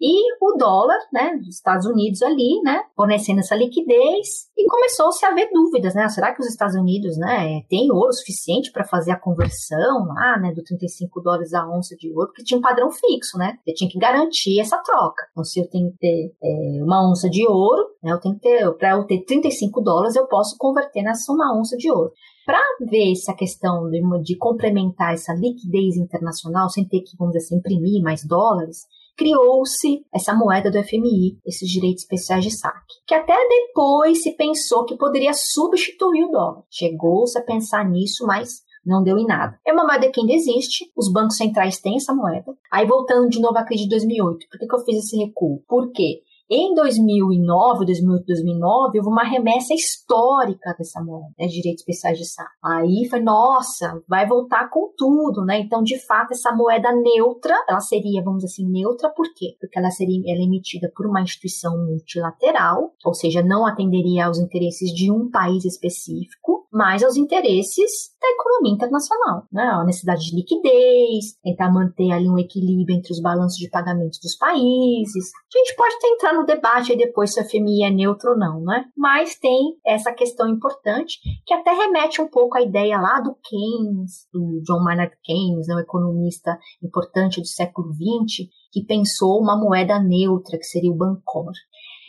E 0.00 0.34
o 0.40 0.56
dólar, 0.58 0.98
né, 1.12 1.36
dos 1.36 1.56
Estados 1.56 1.86
Unidos 1.86 2.22
ali, 2.22 2.60
né, 2.62 2.82
fornecendo 2.94 3.40
essa 3.40 3.54
liquidez 3.54 4.50
e 4.56 4.66
começou-se 4.68 5.24
a 5.24 5.30
haver 5.30 5.50
dúvidas, 5.52 5.94
né, 5.94 6.08
será 6.08 6.34
que 6.34 6.40
os 6.40 6.48
Estados 6.48 6.74
Unidos, 6.74 7.16
né, 7.16 7.62
tem 7.68 7.90
ouro 7.90 8.12
suficiente 8.12 8.70
para 8.72 8.84
fazer 8.84 9.12
a 9.12 9.18
conversão 9.18 10.06
lá, 10.06 10.38
né, 10.38 10.52
do 10.52 10.62
35 10.62 11.20
dólares 11.20 11.54
a 11.54 11.66
onça 11.68 11.96
de 11.96 12.12
ouro, 12.12 12.28
porque 12.28 12.44
tinha 12.44 12.58
um 12.58 12.62
padrão 12.62 12.90
fixo, 12.90 13.38
né, 13.38 13.58
eu 13.66 13.74
tinha 13.74 13.90
que 13.90 13.98
garantir 13.98 14.60
essa 14.60 14.78
troca. 14.78 15.26
Então, 15.30 15.44
se 15.44 15.60
eu 15.60 15.68
tenho 15.68 15.90
que 15.92 15.98
ter 15.98 16.34
é, 16.42 16.82
uma 16.82 17.10
onça 17.10 17.28
de 17.28 17.46
ouro, 17.46 17.86
né, 18.02 18.12
eu 18.12 18.20
tenho 18.20 18.34
que 18.34 18.42
ter, 18.42 18.70
para 18.74 18.92
eu 18.92 19.04
ter 19.04 19.24
35 19.24 19.80
dólares, 19.80 20.16
eu 20.16 20.26
posso 20.26 20.56
converter 20.58 21.02
nessa 21.02 21.32
uma 21.32 21.58
onça 21.58 21.76
de 21.76 21.90
ouro. 21.90 22.12
Para 22.44 22.60
ver 22.88 23.10
essa 23.10 23.34
questão 23.34 23.90
de, 23.90 24.00
de, 24.22 24.36
complementar 24.36 25.12
essa 25.12 25.34
liquidez 25.34 25.96
internacional, 25.96 26.68
sem 26.70 26.86
ter 26.86 27.00
que, 27.00 27.16
vamos 27.18 27.34
dizer 27.34 27.46
assim, 27.46 27.56
imprimir 27.56 28.00
mais 28.00 28.24
dólares, 28.24 28.86
criou-se 29.16 30.04
essa 30.14 30.34
moeda 30.34 30.70
do 30.70 30.82
FMI, 30.82 31.38
esses 31.44 31.68
direitos 31.68 32.02
especiais 32.02 32.44
de 32.44 32.50
saque, 32.50 32.94
que 33.06 33.14
até 33.14 33.34
depois 33.48 34.22
se 34.22 34.36
pensou 34.36 34.84
que 34.84 34.96
poderia 34.96 35.32
substituir 35.32 36.24
o 36.24 36.30
dólar. 36.30 36.62
Chegou-se 36.70 37.38
a 37.38 37.42
pensar 37.42 37.88
nisso, 37.88 38.26
mas 38.26 38.64
não 38.86 39.02
deu 39.02 39.18
em 39.18 39.26
nada. 39.26 39.58
É 39.66 39.72
uma 39.72 39.84
moeda 39.84 40.10
que 40.10 40.20
ainda 40.20 40.32
existe, 40.32 40.90
os 40.96 41.10
bancos 41.12 41.36
centrais 41.36 41.80
têm 41.80 41.96
essa 41.96 42.14
moeda. 42.14 42.56
Aí 42.70 42.86
voltando 42.86 43.28
de 43.28 43.40
novo 43.40 43.58
à 43.58 43.64
crise 43.64 43.84
de 43.84 43.90
2008, 43.90 44.46
por 44.48 44.60
que, 44.60 44.66
que 44.66 44.74
eu 44.74 44.84
fiz 44.84 44.98
esse 44.98 45.16
recuo? 45.16 45.62
Por 45.66 45.90
quê? 45.90 46.20
Em 46.48 46.74
2009, 46.74 47.84
2008, 47.86 48.24
2009, 48.24 48.98
houve 48.98 49.10
uma 49.10 49.24
remessa 49.24 49.74
histórica 49.74 50.76
dessa 50.78 51.02
moeda, 51.02 51.34
né, 51.36 51.48
direitos 51.48 51.80
especiais 51.80 52.16
de 52.18 52.24
saco. 52.24 52.50
Aí 52.64 53.04
foi, 53.10 53.20
nossa, 53.20 54.00
vai 54.08 54.28
voltar 54.28 54.70
com 54.70 54.92
tudo, 54.96 55.44
né? 55.44 55.58
Então, 55.58 55.82
de 55.82 55.98
fato, 55.98 56.32
essa 56.32 56.54
moeda 56.54 56.92
neutra, 56.92 57.52
ela 57.68 57.80
seria, 57.80 58.22
vamos 58.22 58.44
dizer 58.44 58.52
assim, 58.52 58.70
neutra 58.70 59.10
por 59.10 59.26
quê? 59.34 59.56
Porque 59.60 59.76
ela 59.76 59.90
seria 59.90 60.16
ela 60.24 60.40
é 60.40 60.44
emitida 60.44 60.90
por 60.94 61.06
uma 61.06 61.20
instituição 61.20 61.76
multilateral, 61.84 62.92
ou 63.04 63.12
seja, 63.12 63.42
não 63.42 63.66
atenderia 63.66 64.26
aos 64.26 64.38
interesses 64.38 64.92
de 64.92 65.10
um 65.10 65.28
país 65.28 65.64
específico, 65.64 66.66
mas 66.72 67.02
aos 67.02 67.16
interesses 67.16 68.14
da 68.20 68.28
economia 68.28 68.74
internacional, 68.74 69.46
né? 69.52 69.62
A 69.62 69.84
necessidade 69.84 70.26
de 70.26 70.36
liquidez, 70.36 71.36
tentar 71.42 71.72
manter 71.72 72.12
ali 72.12 72.28
um 72.28 72.38
equilíbrio 72.38 72.96
entre 72.96 73.12
os 73.12 73.20
balanços 73.20 73.58
de 73.58 73.68
pagamentos 73.68 74.20
dos 74.20 74.36
países. 74.36 75.30
A 75.54 75.58
gente 75.58 75.74
pode 75.76 75.98
tentar 75.98 76.35
no 76.36 76.46
debate 76.46 76.92
aí 76.92 76.98
depois 76.98 77.32
se 77.32 77.40
o 77.40 77.44
FMI 77.44 77.84
é 77.84 77.90
neutro 77.90 78.30
ou 78.30 78.38
não, 78.38 78.60
né? 78.60 78.84
Mas 78.96 79.38
tem 79.38 79.76
essa 79.84 80.12
questão 80.12 80.48
importante 80.48 81.18
que 81.44 81.54
até 81.54 81.72
remete 81.72 82.20
um 82.20 82.28
pouco 82.28 82.56
à 82.56 82.62
ideia 82.62 83.00
lá 83.00 83.20
do 83.20 83.36
Keynes, 83.42 84.28
do 84.32 84.60
John 84.64 84.82
Maynard 84.82 85.16
Keynes, 85.22 85.66
né, 85.66 85.74
um 85.74 85.80
economista 85.80 86.58
importante 86.82 87.40
do 87.40 87.46
século 87.46 87.92
XX, 87.92 88.48
que 88.72 88.84
pensou 88.84 89.40
uma 89.40 89.58
moeda 89.58 89.98
neutra, 89.98 90.58
que 90.58 90.64
seria 90.64 90.92
o 90.92 90.96
Bancor. 90.96 91.52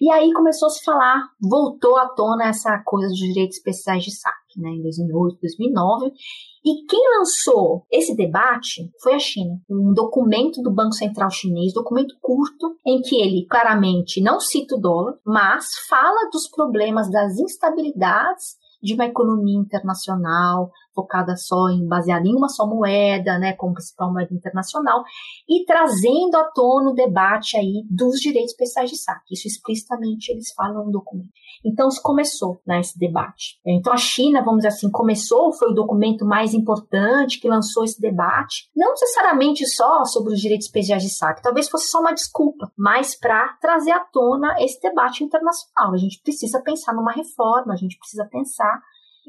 E 0.01 0.11
aí 0.11 0.31
começou 0.31 0.67
a 0.67 0.69
se 0.69 0.83
falar, 0.83 1.23
voltou 1.41 1.97
à 1.97 2.07
tona 2.09 2.47
essa 2.47 2.81
coisa 2.85 3.07
dos 3.07 3.17
direitos 3.17 3.57
especiais 3.57 4.03
de 4.03 4.15
saque, 4.15 4.59
né, 4.59 4.69
em 4.69 4.81
2008, 4.81 5.39
2009, 5.41 6.11
e 6.63 6.85
quem 6.85 7.01
lançou 7.17 7.85
esse 7.91 8.15
debate 8.15 8.91
foi 9.01 9.13
a 9.13 9.19
China. 9.19 9.57
Um 9.69 9.93
documento 9.93 10.61
do 10.61 10.73
Banco 10.73 10.93
Central 10.93 11.29
Chinês, 11.31 11.73
documento 11.73 12.15
curto, 12.21 12.75
em 12.85 13.01
que 13.01 13.15
ele 13.15 13.45
claramente 13.49 14.21
não 14.21 14.39
cita 14.39 14.75
o 14.75 14.79
dólar, 14.79 15.15
mas 15.25 15.69
fala 15.89 16.29
dos 16.31 16.49
problemas 16.49 17.09
das 17.09 17.39
instabilidades 17.39 18.57
de 18.81 18.93
uma 18.93 19.05
economia 19.05 19.59
internacional 19.59 20.71
focada 20.97 21.35
só 21.35 21.69
em 21.69 21.87
baseada 21.87 22.27
em 22.27 22.35
uma 22.35 22.49
só 22.49 22.65
moeda, 22.65 23.37
né, 23.37 23.53
como 23.53 23.75
principal 23.75 24.11
moeda 24.11 24.33
internacional, 24.33 25.03
e 25.47 25.63
trazendo 25.63 26.35
à 26.35 26.45
tona 26.45 26.89
o 26.89 26.95
debate 26.95 27.55
aí 27.55 27.83
dos 27.87 28.19
direitos 28.19 28.53
especiais 28.53 28.89
de 28.89 28.97
saque. 28.97 29.35
Isso 29.35 29.47
explicitamente 29.47 30.31
eles 30.31 30.51
falam 30.55 30.85
no 30.85 30.91
documento. 30.91 31.29
Então 31.63 31.91
se 31.91 32.01
começou 32.01 32.59
né, 32.65 32.79
esse 32.79 32.97
debate. 32.97 33.59
Então 33.63 33.93
a 33.93 33.97
China, 33.97 34.41
vamos 34.43 34.57
dizer 34.57 34.69
assim, 34.69 34.89
começou, 34.89 35.53
foi 35.53 35.69
o 35.69 35.75
documento 35.75 36.25
mais 36.25 36.55
importante 36.55 37.39
que 37.39 37.47
lançou 37.47 37.83
esse 37.83 38.01
debate, 38.01 38.69
não 38.75 38.91
necessariamente 38.91 39.67
só 39.67 40.03
sobre 40.05 40.33
os 40.33 40.39
direitos 40.39 40.65
especiais 40.65 41.03
de 41.03 41.09
saque, 41.09 41.43
talvez 41.43 41.69
fosse 41.69 41.89
só 41.89 41.99
uma 41.99 42.13
desculpa, 42.13 42.71
mas 42.75 43.15
para 43.15 43.55
trazer 43.61 43.91
à 43.91 43.99
tona 43.99 44.55
esse 44.59 44.81
debate 44.81 45.23
internacional. 45.23 45.93
A 45.93 45.97
gente 45.97 46.21
precisa 46.23 46.61
pensar 46.61 46.93
numa 46.93 47.11
reforma, 47.11 47.73
a 47.73 47.77
gente 47.77 47.97
precisa 47.97 48.25
pensar 48.25 48.81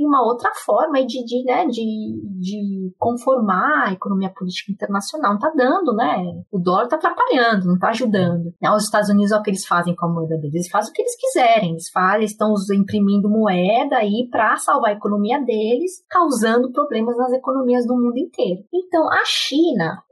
uma 0.07 0.22
outra 0.24 0.51
forma 0.64 1.05
de, 1.05 1.24
de, 1.24 1.44
né, 1.44 1.66
de, 1.66 2.20
de 2.40 2.94
conformar 2.99 3.88
a 3.88 3.92
economia 3.92 4.32
política 4.34 4.72
internacional. 4.72 5.32
Não 5.32 5.38
está 5.38 5.51
dando, 5.51 5.94
né? 5.94 6.42
O 6.51 6.59
dólar 6.59 6.84
está 6.84 6.96
atrapalhando, 6.96 7.66
não 7.66 7.74
está 7.74 7.88
ajudando. 7.88 8.53
Né? 8.61 8.70
Os 8.70 8.84
Estados 8.84 9.09
Unidos, 9.09 9.32
olha 9.32 9.40
o 9.40 9.42
que 9.42 9.51
eles 9.51 9.66
fazem 9.66 9.94
com 9.94 10.07
a 10.07 10.09
moeda 10.09 10.36
deles. 10.36 10.55
Eles 10.55 10.70
fazem 10.70 10.90
o 10.90 10.94
que 10.94 11.03
eles 11.03 11.16
quiserem. 11.16 11.70
Eles, 11.70 11.90
fazem, 11.90 12.24
estão 12.24 12.55
imprimindo 12.72 13.28
moeda 13.28 13.96
aí 13.96 14.28
para 14.30 14.57
salvar 14.57 14.90
a 14.90 14.94
economia 14.94 15.40
deles, 15.40 16.05
causando 16.09 16.72
problemas 16.72 17.16
nas 17.16 17.32
economias 17.32 17.86
do 17.86 17.94
mundo 17.94 18.18
inteiro. 18.18 18.62
Então, 18.72 19.11
a 19.11 19.24
China, 19.24 20.03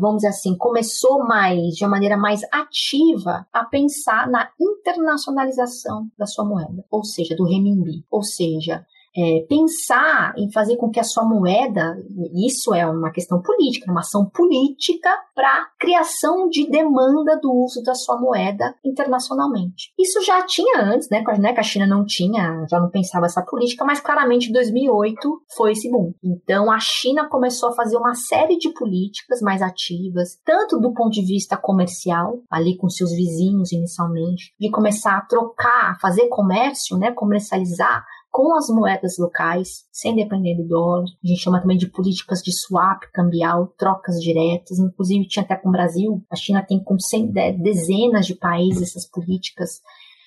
vamos 0.00 0.16
dizer 0.16 0.28
assim, 0.28 0.56
começou 0.56 1.24
mais, 1.26 1.74
de 1.74 1.84
uma 1.84 1.90
maneira 1.90 2.16
mais 2.16 2.42
ativa, 2.52 3.46
a 3.52 3.64
pensar 3.64 4.28
na 4.28 4.48
internacionalização 4.60 6.08
da 6.18 6.26
sua 6.26 6.44
moeda, 6.44 6.84
ou 6.90 7.04
seja, 7.04 7.34
do 7.36 7.44
renminbi. 7.44 8.04
Ou 8.10 8.22
seja, 8.22 8.84
é, 9.16 9.44
pensar 9.48 10.34
em 10.36 10.50
fazer 10.52 10.76
com 10.76 10.90
que 10.90 11.00
a 11.00 11.04
sua 11.04 11.24
moeda, 11.24 11.96
isso 12.34 12.74
é 12.74 12.86
uma 12.86 13.10
questão 13.10 13.40
política, 13.42 13.90
uma 13.90 14.00
ação 14.00 14.26
política 14.26 15.10
para 15.34 15.68
criação 15.78 16.48
de 16.48 16.68
demanda 16.68 17.38
do 17.40 17.52
uso 17.52 17.82
da 17.82 17.94
sua 17.94 18.20
moeda 18.20 18.74
internacionalmente. 18.84 19.92
Isso 19.98 20.22
já 20.22 20.44
tinha 20.46 20.82
antes, 20.82 21.08
né? 21.10 21.22
né 21.38 21.52
que 21.52 21.60
a 21.60 21.64
China 21.64 21.86
não 21.86 22.04
tinha, 22.04 22.66
já 22.70 22.78
não 22.78 22.90
pensava 22.90 23.26
essa 23.26 23.42
política, 23.42 23.84
mas 23.84 24.00
claramente 24.00 24.48
em 24.48 24.52
2008 24.52 25.42
foi 25.56 25.72
esse 25.72 25.90
boom. 25.90 26.12
Então 26.22 26.70
a 26.70 26.78
China 26.78 27.28
começou 27.28 27.70
a 27.70 27.74
fazer 27.74 27.96
uma 27.96 28.14
série 28.14 28.58
de 28.58 28.70
políticas 28.70 29.40
mais 29.40 29.62
ativas, 29.62 30.38
tanto 30.44 30.78
do 30.78 30.92
ponto 30.92 31.10
de 31.10 31.24
vista 31.24 31.56
comercial, 31.56 32.38
ali 32.50 32.76
com 32.76 32.88
seus 32.88 33.10
vizinhos 33.10 33.72
inicialmente, 33.72 34.54
de 34.58 34.70
começar 34.70 35.16
a 35.16 35.22
trocar, 35.22 35.98
fazer 36.00 36.28
comércio, 36.28 36.96
né, 36.96 37.12
comercializar 37.12 38.04
com 38.30 38.56
as 38.56 38.68
moedas 38.68 39.18
locais, 39.18 39.84
sem 39.90 40.14
depender 40.14 40.54
do 40.54 40.66
dólar. 40.66 41.04
A 41.22 41.26
gente 41.26 41.40
chama 41.40 41.60
também 41.60 41.76
de 41.76 41.88
políticas 41.88 42.42
de 42.42 42.52
swap 42.52 43.02
cambial, 43.12 43.72
trocas 43.76 44.20
diretas. 44.22 44.78
Inclusive, 44.78 45.26
tinha 45.26 45.44
até 45.44 45.56
com 45.56 45.68
o 45.68 45.72
Brasil. 45.72 46.22
A 46.30 46.36
China 46.36 46.64
tem 46.66 46.82
com 46.82 46.96
dezenas 47.58 48.26
de 48.26 48.34
países 48.34 48.90
essas 48.90 49.06
políticas 49.06 49.80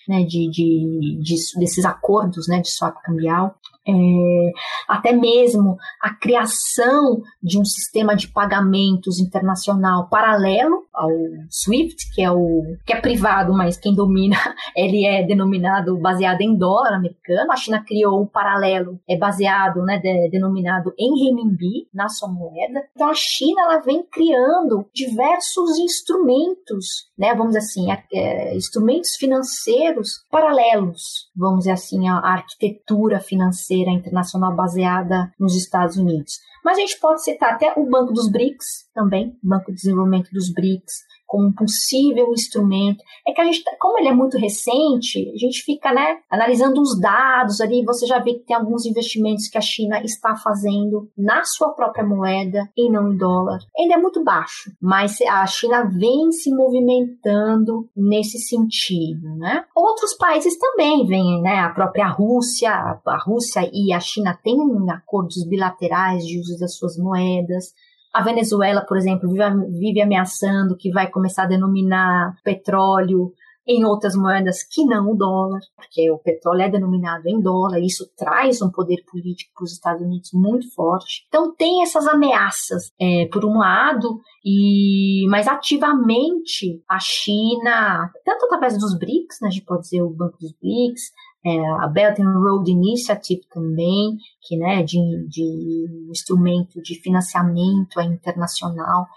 né, 0.08 0.24
de, 0.24 0.50
de, 0.50 1.20
de, 1.22 1.36
desses 1.60 1.86
acordos 1.86 2.48
né, 2.48 2.60
de 2.60 2.70
swap 2.70 2.96
cambial 3.04 3.56
é, 3.86 4.52
até 4.88 5.12
mesmo 5.12 5.78
a 6.02 6.14
criação 6.14 7.22
de 7.42 7.60
um 7.60 7.66
sistema 7.66 8.16
de 8.16 8.30
pagamentos 8.30 9.20
internacional 9.20 10.08
paralelo 10.08 10.86
ao 10.94 11.10
SWIFT, 11.50 12.14
que 12.14 12.22
é 12.22 12.32
o 12.32 12.78
que 12.86 12.94
é 12.94 13.02
privado, 13.02 13.52
mas 13.54 13.78
quem 13.78 13.94
domina 13.94 14.38
ele 14.76 15.06
é 15.06 15.24
denominado 15.24 15.98
baseado 15.98 16.42
em 16.42 16.56
dólar 16.56 16.94
americano. 16.94 17.52
A 17.52 17.58
China 17.58 17.84
criou 17.86 18.22
um 18.22 18.26
paralelo 18.26 19.00
é 19.10 19.18
baseado, 19.18 19.84
né, 19.84 20.00
de, 20.00 20.30
denominado 20.30 20.94
em 20.98 21.26
renminbi 21.26 21.88
na 21.94 22.08
sua 22.08 22.30
moeda. 22.30 22.88
Então 22.96 23.10
a 23.10 23.14
China 23.14 23.64
ela 23.64 23.80
vem 23.80 24.04
criando 24.04 24.86
diversos 24.94 25.78
instrumentos, 25.78 27.10
né, 27.18 27.34
vamos 27.36 27.54
dizer 27.54 27.60
assim, 27.60 27.88
é, 28.14 28.56
instrumentos 28.56 29.16
financeiros 29.18 30.24
paralelos, 30.32 31.30
vamos 31.36 31.60
dizer 31.60 31.72
assim, 31.72 32.08
à 32.08 32.20
arquitetura 32.20 33.20
financeira 33.20 33.73
financeira 33.74 33.92
internacional 33.92 34.56
baseada 34.56 35.34
nos 35.40 35.56
Estados 35.56 35.98
Unidos. 35.98 36.40
Mas 36.64 36.78
a 36.78 36.82
gente 36.82 37.00
pode 37.00 37.24
citar 37.24 37.54
até 37.54 37.74
o 37.76 37.90
Banco 37.90 38.14
dos 38.14 38.32
BRICS 38.32 38.88
também, 38.94 39.38
Banco 39.44 39.72
de 39.72 39.78
Desenvolvimento 39.78 40.30
dos 40.32 40.52
BRICS, 40.54 41.04
como 41.34 41.48
um 41.48 41.52
possível 41.52 42.32
instrumento. 42.32 43.04
É 43.28 43.34
que 43.34 43.42
a 43.42 43.46
gente, 43.46 43.64
como 43.80 43.98
ele 43.98 44.10
é 44.10 44.14
muito 44.14 44.38
recente, 44.38 45.32
a 45.34 45.38
gente 45.38 45.64
fica, 45.64 45.92
né, 45.92 46.20
analisando 46.30 46.80
os 46.80 47.00
dados 47.00 47.60
ali, 47.60 47.84
você 47.84 48.06
já 48.06 48.20
vê 48.20 48.36
que 48.36 48.46
tem 48.46 48.56
alguns 48.56 48.86
investimentos 48.86 49.48
que 49.48 49.58
a 49.58 49.62
China 49.62 50.00
está 50.04 50.36
fazendo 50.36 51.10
na 51.18 51.44
sua 51.44 51.70
própria 51.70 52.06
moeda 52.06 52.70
e 52.78 52.88
não 52.88 53.12
em 53.12 53.18
dólar. 53.18 53.58
Ainda 53.76 53.96
é 53.96 53.98
muito 53.98 54.24
baixo, 54.24 54.72
mas 54.80 55.20
a 55.22 55.44
China 55.48 55.86
vem 55.86 56.32
se 56.32 56.54
movimentando 56.56 57.90
nesse 57.98 58.38
sentido, 58.38 59.36
né? 59.38 59.66
Outros 59.76 60.14
países 60.14 60.56
também 60.60 61.04
vêm, 61.08 61.42
né? 61.42 61.62
A 61.62 61.70
própria 61.70 62.10
Rússia, 62.10 62.70
a 62.70 63.18
Rússia 63.26 63.68
e 63.74 63.92
a 63.92 64.00
China 64.00 64.38
têm 64.44 64.56
acordos 64.92 65.44
bilaterais 65.48 66.24
de 66.28 66.40
uso 66.40 66.60
das 66.60 66.76
suas 66.76 66.96
moedas. 66.96 67.74
A 68.14 68.22
Venezuela, 68.22 68.86
por 68.86 68.96
exemplo, 68.96 69.28
vive, 69.30 70.02
ameaçando 70.02 70.78
que 70.78 70.92
vai 70.92 71.10
começar 71.10 71.44
a 71.44 71.48
denominar 71.48 72.38
petróleo 72.44 73.34
em 73.66 73.86
outras 73.86 74.16
moedas 74.16 74.62
que 74.62 74.86
não 74.86 75.12
o 75.12 75.16
dólar, 75.16 75.62
porque 75.76 76.12
o 76.12 76.20
petróleo 76.20 76.62
é 76.64 76.70
denominado 76.70 77.28
em 77.28 77.42
dólar, 77.42 77.80
e 77.80 77.88
isso 77.88 78.06
traz 78.16 78.62
um 78.62 78.70
poder 78.70 79.04
político 79.10 79.54
para 79.56 79.64
os 79.64 79.72
Estados 79.72 80.02
Unidos 80.02 80.30
muito 80.34 80.72
forte. 80.74 81.26
Então 81.28 81.56
tem 81.56 81.82
essas 81.82 82.06
ameaças, 82.08 82.92
é, 83.00 83.28
por 83.32 83.46
um 83.46 83.58
lado, 83.58 84.20
e 84.46 85.26
mas 85.30 85.48
ativamente 85.48 86.84
a 86.90 87.00
China, 87.00 88.12
tanto 88.26 88.46
através 88.46 88.78
dos 88.78 88.98
BRICS, 88.98 89.40
né, 89.42 89.48
a 89.48 89.52
gente 89.52 89.66
pode 89.66 89.84
dizer 89.84 90.02
o 90.02 90.10
Banco 90.10 90.38
dos 90.40 90.52
BRICS, 90.52 91.12
é, 91.46 91.60
a 91.82 91.88
Belt 91.88 92.20
and 92.20 92.40
Road 92.40 92.72
Initiative 92.72 93.42
também, 93.54 94.18
que 94.42 94.56
né, 94.58 94.82
de, 94.82 94.98
de 95.28 96.08
instrumento 96.10 96.82
de 96.82 96.96
financiamento 97.02 98.00
internacional, 98.02 99.08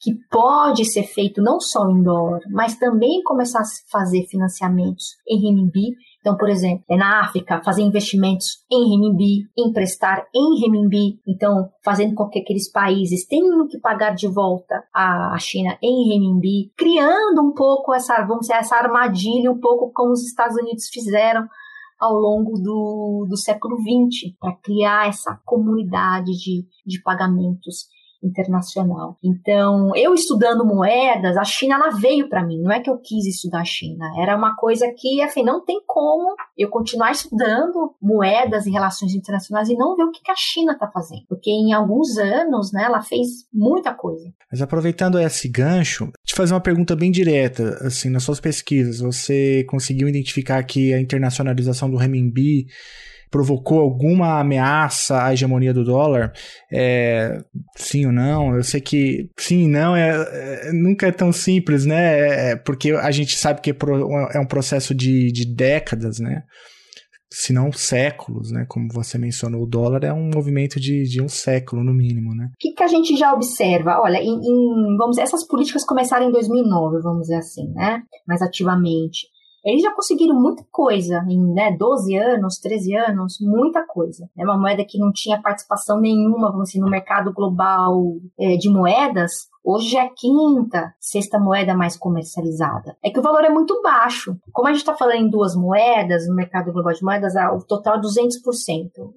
que 0.00 0.14
pode 0.30 0.84
ser 0.84 1.04
feito 1.04 1.40
não 1.40 1.60
só 1.60 1.88
em 1.88 2.02
dólar, 2.02 2.40
mas 2.50 2.76
também 2.76 3.22
começar 3.22 3.60
a 3.60 3.90
fazer 3.90 4.26
financiamentos 4.26 5.16
em 5.28 5.40
renminbi. 5.40 5.96
Então, 6.26 6.36
por 6.36 6.48
exemplo, 6.48 6.84
é 6.90 6.96
na 6.96 7.20
África, 7.20 7.62
fazer 7.62 7.82
investimentos 7.82 8.64
em 8.68 8.90
renminbi, 8.90 9.48
emprestar 9.56 10.26
em 10.34 10.60
renminbi. 10.60 11.20
Então, 11.24 11.70
fazendo 11.84 12.16
com 12.16 12.28
que 12.28 12.40
aqueles 12.40 12.68
países 12.68 13.24
tenham 13.28 13.68
que 13.68 13.78
pagar 13.78 14.12
de 14.12 14.26
volta 14.26 14.82
a 14.92 15.38
China 15.38 15.78
em 15.80 16.08
renminbi, 16.08 16.72
criando 16.76 17.42
um 17.42 17.54
pouco 17.54 17.94
essa, 17.94 18.24
vamos 18.24 18.40
dizer, 18.40 18.54
essa 18.54 18.74
armadilha, 18.74 19.52
um 19.52 19.60
pouco 19.60 19.92
como 19.92 20.10
os 20.10 20.26
Estados 20.26 20.56
Unidos 20.56 20.88
fizeram 20.88 21.46
ao 22.00 22.14
longo 22.14 22.60
do, 22.60 23.26
do 23.30 23.36
século 23.36 23.76
XX, 23.76 24.34
para 24.40 24.56
criar 24.56 25.08
essa 25.08 25.40
comunidade 25.44 26.32
de, 26.32 26.66
de 26.84 27.00
pagamentos 27.04 27.86
internacional. 28.22 29.16
Então, 29.22 29.94
eu 29.94 30.14
estudando 30.14 30.64
moedas, 30.64 31.36
a 31.36 31.44
China 31.44 31.74
ela 31.76 31.90
veio 31.90 32.28
para 32.28 32.44
mim. 32.44 32.60
Não 32.60 32.72
é 32.72 32.80
que 32.80 32.90
eu 32.90 32.98
quis 32.98 33.26
estudar 33.26 33.60
a 33.60 33.64
China, 33.64 34.04
era 34.18 34.36
uma 34.36 34.56
coisa 34.56 34.86
que, 34.96 35.22
assim, 35.22 35.42
não 35.42 35.64
tem 35.64 35.80
como 35.86 36.34
eu 36.56 36.68
continuar 36.68 37.12
estudando 37.12 37.94
moedas 38.00 38.66
e 38.66 38.70
relações 38.70 39.14
internacionais 39.14 39.68
e 39.68 39.76
não 39.76 39.96
ver 39.96 40.04
o 40.04 40.10
que 40.10 40.30
a 40.30 40.36
China 40.36 40.72
está 40.72 40.88
fazendo, 40.90 41.22
porque 41.28 41.50
em 41.50 41.72
alguns 41.72 42.16
anos, 42.18 42.72
né, 42.72 42.84
ela 42.84 43.02
fez 43.02 43.28
muita 43.52 43.94
coisa. 43.94 44.32
Mas 44.50 44.62
aproveitando 44.62 45.18
esse 45.18 45.48
gancho, 45.48 46.10
te 46.24 46.34
fazer 46.34 46.54
uma 46.54 46.60
pergunta 46.60 46.96
bem 46.96 47.10
direta, 47.10 47.78
assim, 47.86 48.10
nas 48.10 48.22
suas 48.22 48.40
pesquisas, 48.40 49.00
você 49.00 49.64
conseguiu 49.64 50.08
identificar 50.08 50.62
que 50.62 50.92
a 50.92 51.00
internacionalização 51.00 51.90
do 51.90 51.96
renminbi 51.96 52.66
provocou 53.36 53.80
alguma 53.80 54.40
ameaça 54.40 55.22
à 55.22 55.32
hegemonia 55.34 55.74
do 55.74 55.84
dólar? 55.84 56.32
É, 56.72 57.36
sim 57.76 58.06
ou 58.06 58.12
não? 58.12 58.56
Eu 58.56 58.64
sei 58.64 58.80
que 58.80 59.30
sim 59.38 59.64
e 59.64 59.68
não 59.68 59.94
é, 59.94 60.68
é, 60.68 60.72
nunca 60.72 61.06
é 61.06 61.12
tão 61.12 61.30
simples, 61.30 61.84
né? 61.84 62.18
É, 62.18 62.50
é 62.52 62.56
porque 62.56 62.92
a 62.92 63.10
gente 63.10 63.36
sabe 63.36 63.60
que 63.60 63.70
é, 63.70 63.76
é 64.34 64.40
um 64.40 64.46
processo 64.46 64.94
de, 64.94 65.30
de 65.30 65.44
décadas, 65.44 66.18
né? 66.18 66.44
se 67.30 67.52
não 67.52 67.70
séculos, 67.70 68.50
né? 68.50 68.64
Como 68.66 68.88
você 68.90 69.18
mencionou, 69.18 69.64
o 69.64 69.66
dólar 69.66 70.04
é 70.04 70.12
um 70.12 70.30
movimento 70.32 70.80
de, 70.80 71.02
de 71.02 71.20
um 71.20 71.28
século, 71.28 71.84
no 71.84 71.92
mínimo, 71.92 72.34
né? 72.34 72.46
O 72.46 72.56
que, 72.58 72.72
que 72.72 72.82
a 72.82 72.88
gente 72.88 73.14
já 73.16 73.34
observa? 73.34 74.00
Olha, 74.00 74.16
em, 74.16 74.30
em, 74.30 74.96
vamos 74.96 75.16
dizer, 75.16 75.22
essas 75.22 75.46
políticas 75.46 75.84
começaram 75.84 76.28
em 76.28 76.32
2009, 76.32 77.02
vamos 77.02 77.22
dizer 77.22 77.36
assim, 77.36 77.68
né? 77.74 78.02
Mais 78.26 78.40
ativamente. 78.40 79.26
Eles 79.66 79.82
já 79.82 79.92
conseguiram 79.92 80.40
muita 80.40 80.64
coisa 80.70 81.24
em 81.28 81.52
né, 81.52 81.76
12 81.76 82.16
anos, 82.16 82.60
13 82.60 82.96
anos, 82.96 83.38
muita 83.40 83.84
coisa. 83.84 84.30
É 84.38 84.44
uma 84.44 84.56
moeda 84.56 84.84
que 84.84 84.96
não 84.96 85.10
tinha 85.12 85.42
participação 85.42 86.00
nenhuma, 86.00 86.52
vamos 86.52 86.68
dizer, 86.68 86.78
no 86.78 86.88
mercado 86.88 87.32
global 87.32 88.00
é, 88.38 88.56
de 88.56 88.70
moedas. 88.70 89.48
Hoje 89.64 89.96
é 89.96 90.02
a 90.02 90.08
quinta, 90.08 90.94
sexta 91.00 91.40
moeda 91.40 91.74
mais 91.74 91.96
comercializada. 91.96 92.96
É 93.04 93.10
que 93.10 93.18
o 93.18 93.22
valor 93.22 93.42
é 93.42 93.50
muito 93.50 93.82
baixo. 93.82 94.36
Como 94.52 94.68
a 94.68 94.70
gente 94.70 94.82
está 94.82 94.94
falando 94.94 95.22
em 95.22 95.28
duas 95.28 95.56
moedas, 95.56 96.28
no 96.28 96.36
mercado 96.36 96.72
global 96.72 96.92
de 96.92 97.02
moedas, 97.02 97.34
o 97.34 97.66
total 97.66 97.96
é 97.96 98.00
200%. 98.00 98.04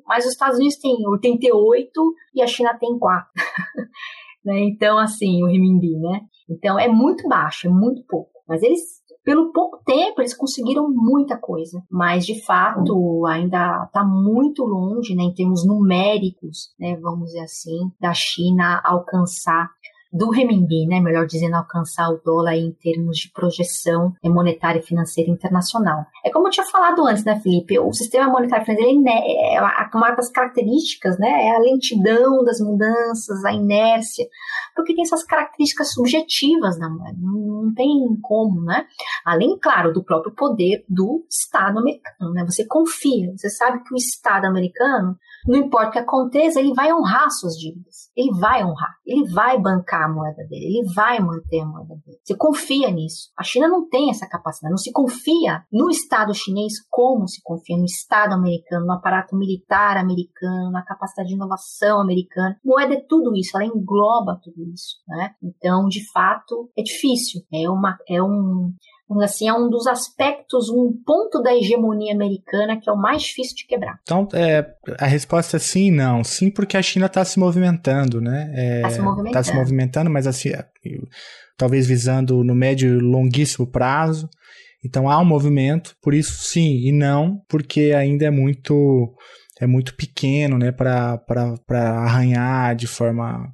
Mas 0.08 0.26
os 0.26 0.32
Estados 0.32 0.58
Unidos 0.58 0.78
têm 0.78 0.98
88% 1.06 1.92
e 2.34 2.42
a 2.42 2.48
China 2.48 2.76
tem 2.80 2.98
4%. 2.98 2.98
né? 4.44 4.60
Então, 4.62 4.98
assim, 4.98 5.44
o 5.44 5.46
renminbi, 5.46 5.96
né? 5.96 6.22
Então, 6.50 6.80
é 6.80 6.88
muito 6.88 7.28
baixo, 7.28 7.68
é 7.68 7.70
muito 7.70 8.04
pouco. 8.08 8.32
Mas 8.48 8.64
eles 8.64 8.82
pelo 9.30 9.52
pouco 9.52 9.80
tempo 9.86 10.22
eles 10.22 10.34
conseguiram 10.34 10.90
muita 10.90 11.38
coisa, 11.38 11.84
mas 11.88 12.26
de 12.26 12.44
fato 12.44 13.28
ainda 13.28 13.84
está 13.86 14.04
muito 14.04 14.64
longe, 14.66 15.14
né, 15.14 15.22
em 15.22 15.34
termos 15.36 15.64
numéricos, 15.64 16.74
né, 16.80 16.98
vamos 17.00 17.28
dizer 17.28 17.42
assim, 17.42 17.92
da 18.02 18.12
China 18.12 18.82
alcançar 18.84 19.70
do 20.12 20.30
renminbi, 20.32 20.88
né, 20.88 21.00
melhor 21.00 21.26
dizendo, 21.26 21.56
alcançar 21.56 22.10
o 22.10 22.20
dólar 22.24 22.56
em 22.56 22.72
termos 22.72 23.18
de 23.18 23.32
projeção 23.32 24.14
monetária 24.24 24.80
e 24.80 24.84
financeira 24.84 25.30
internacional. 25.30 26.06
É 26.26 26.32
como 26.32 26.48
eu 26.48 26.52
tinha 26.52 26.66
falado 26.66 27.06
antes, 27.06 27.24
né, 27.24 27.40
Felipe, 27.40 27.78
o 27.80 27.94
sistema 27.94 28.28
monetário 28.28 28.66
financeiro 28.66 29.04
é, 29.08 29.56
é 29.56 29.62
uma 29.94 30.12
das 30.12 30.32
características, 30.32 31.18
né, 31.20 31.30
é 31.30 31.56
a 31.56 31.60
lentidão 31.60 32.44
das 32.44 32.60
mudanças, 32.60 33.46
a 33.46 33.54
inércia, 33.54 34.26
porque 34.76 34.96
tem 34.96 35.04
essas 35.04 35.24
características 35.24 35.94
subjetivas 35.94 36.80
da 36.80 36.90
moeda, 36.90 37.18
não, 37.20 37.74
tem 37.76 37.88
como, 38.22 38.62
né, 38.62 38.86
além, 39.24 39.58
claro, 39.60 39.94
do 39.94 40.04
próprio 40.04 40.34
poder 40.34 40.84
do 40.90 41.24
Estado 41.30 41.78
americano, 41.80 42.34
né, 42.34 42.44
você 42.46 42.66
confia, 42.66 43.32
você 43.38 43.50
sabe 43.50 43.84
que 43.84 43.94
o 43.94 43.98
Estado 43.98 44.46
americano, 44.46 45.16
não 45.48 45.56
importa 45.56 45.90
o 45.90 45.92
que 45.92 46.00
aconteça, 46.00 46.60
ele 46.60 46.74
vai 46.74 46.92
honrar 46.92 47.30
suas 47.30 47.54
dívidas, 47.54 48.10
ele 48.16 48.32
vai 48.40 48.64
honrar, 48.64 48.96
ele 49.06 49.32
vai 49.32 49.60
bancar 49.60 49.99
depreciar 50.00 50.06
a 50.06 50.14
moeda 50.14 50.44
dele, 50.48 50.66
ele 50.66 50.94
vai 50.94 51.20
manter 51.20 51.60
a 51.62 51.66
moeda 51.66 51.96
dele. 52.06 52.20
Você 52.24 52.36
confia 52.36 52.90
nisso. 52.90 53.32
A 53.38 53.44
China 53.44 53.68
não 53.68 53.88
tem 53.90 54.10
essa 54.10 54.28
capacidade, 54.28 54.72
não 54.72 54.78
se 54.78 54.92
confia 54.92 55.64
no 55.72 55.90
Estado 55.90 56.34
chinês 56.34 56.74
como 56.90 57.28
se 57.28 57.42
confia 57.44 57.78
no 57.78 57.86
Estado 57.86 58.34
americano, 58.34 58.86
no 58.86 58.94
aparato 58.94 59.36
militar 59.36 59.98
americano, 59.98 60.72
na 60.72 60.84
capacidade 60.84 61.30
de 61.30 61.36
inovação 61.36 62.00
americana. 62.00 62.58
Moeda 62.64 62.96
é 62.96 63.06
tudo 63.08 63.36
isso, 63.36 63.58
ela 63.58 63.66
engloba 63.66 64.40
tudo 64.42 64.64
isso, 64.74 64.98
né? 65.08 65.32
Então, 65.44 65.88
de 65.88 66.10
fato, 66.12 66.70
é 66.78 66.82
difícil. 66.82 67.42
É 67.52 67.70
uma, 67.70 67.98
é 68.08 68.22
um, 68.22 68.74
assim, 69.22 69.48
é 69.48 69.54
um 69.54 69.70
dos 69.70 69.88
aspectos, 69.88 70.70
um 70.70 70.94
ponto 71.06 71.42
da 71.42 71.56
hegemonia 71.56 72.14
americana 72.14 72.80
que 72.80 72.90
é 72.90 72.94
o 72.94 72.98
mais 72.98 73.24
difícil 73.24 73.56
de 73.56 73.66
quebrar. 73.66 74.00
Então, 74.04 74.28
é, 74.34 74.66
a 75.00 75.08
resposta 75.08 75.58
é 75.58 75.60
sim 75.60 75.88
e 75.88 75.92
não. 75.92 76.24
Sim, 76.24 76.52
porque 76.52 76.78
a 76.78 76.82
China 76.82 77.08
está 77.08 77.26
se 77.26 77.40
movimentando, 77.40 78.22
né? 78.22 78.52
Está 78.52 78.62
é, 78.62 78.82
tá 78.82 78.90
se 78.90 79.02
movimentando. 79.02 79.34
Tá 79.34 79.44
se 79.44 79.54
movimentando, 79.54 80.10
mas 80.10 80.28
assim, 80.28 80.50
é, 80.50 80.66
talvez 81.58 81.88
visando 81.88 82.44
no 82.44 82.54
médio 82.54 82.98
e 82.98 83.02
longuíssimo 83.02 83.66
prazo. 83.66 84.30
Então 84.84 85.10
há 85.10 85.20
um 85.20 85.26
movimento, 85.26 85.96
por 86.02 86.14
isso 86.14 86.44
sim 86.44 86.88
e 86.88 86.92
não, 86.92 87.42
porque 87.50 87.92
ainda 87.96 88.26
é 88.26 88.32
muito 88.32 89.14
é 89.60 89.68
muito 89.68 89.96
pequeno, 89.96 90.58
né, 90.58 90.72
para 90.72 91.20
arranhar 92.04 92.76
de 92.76 92.88
forma 92.88 93.54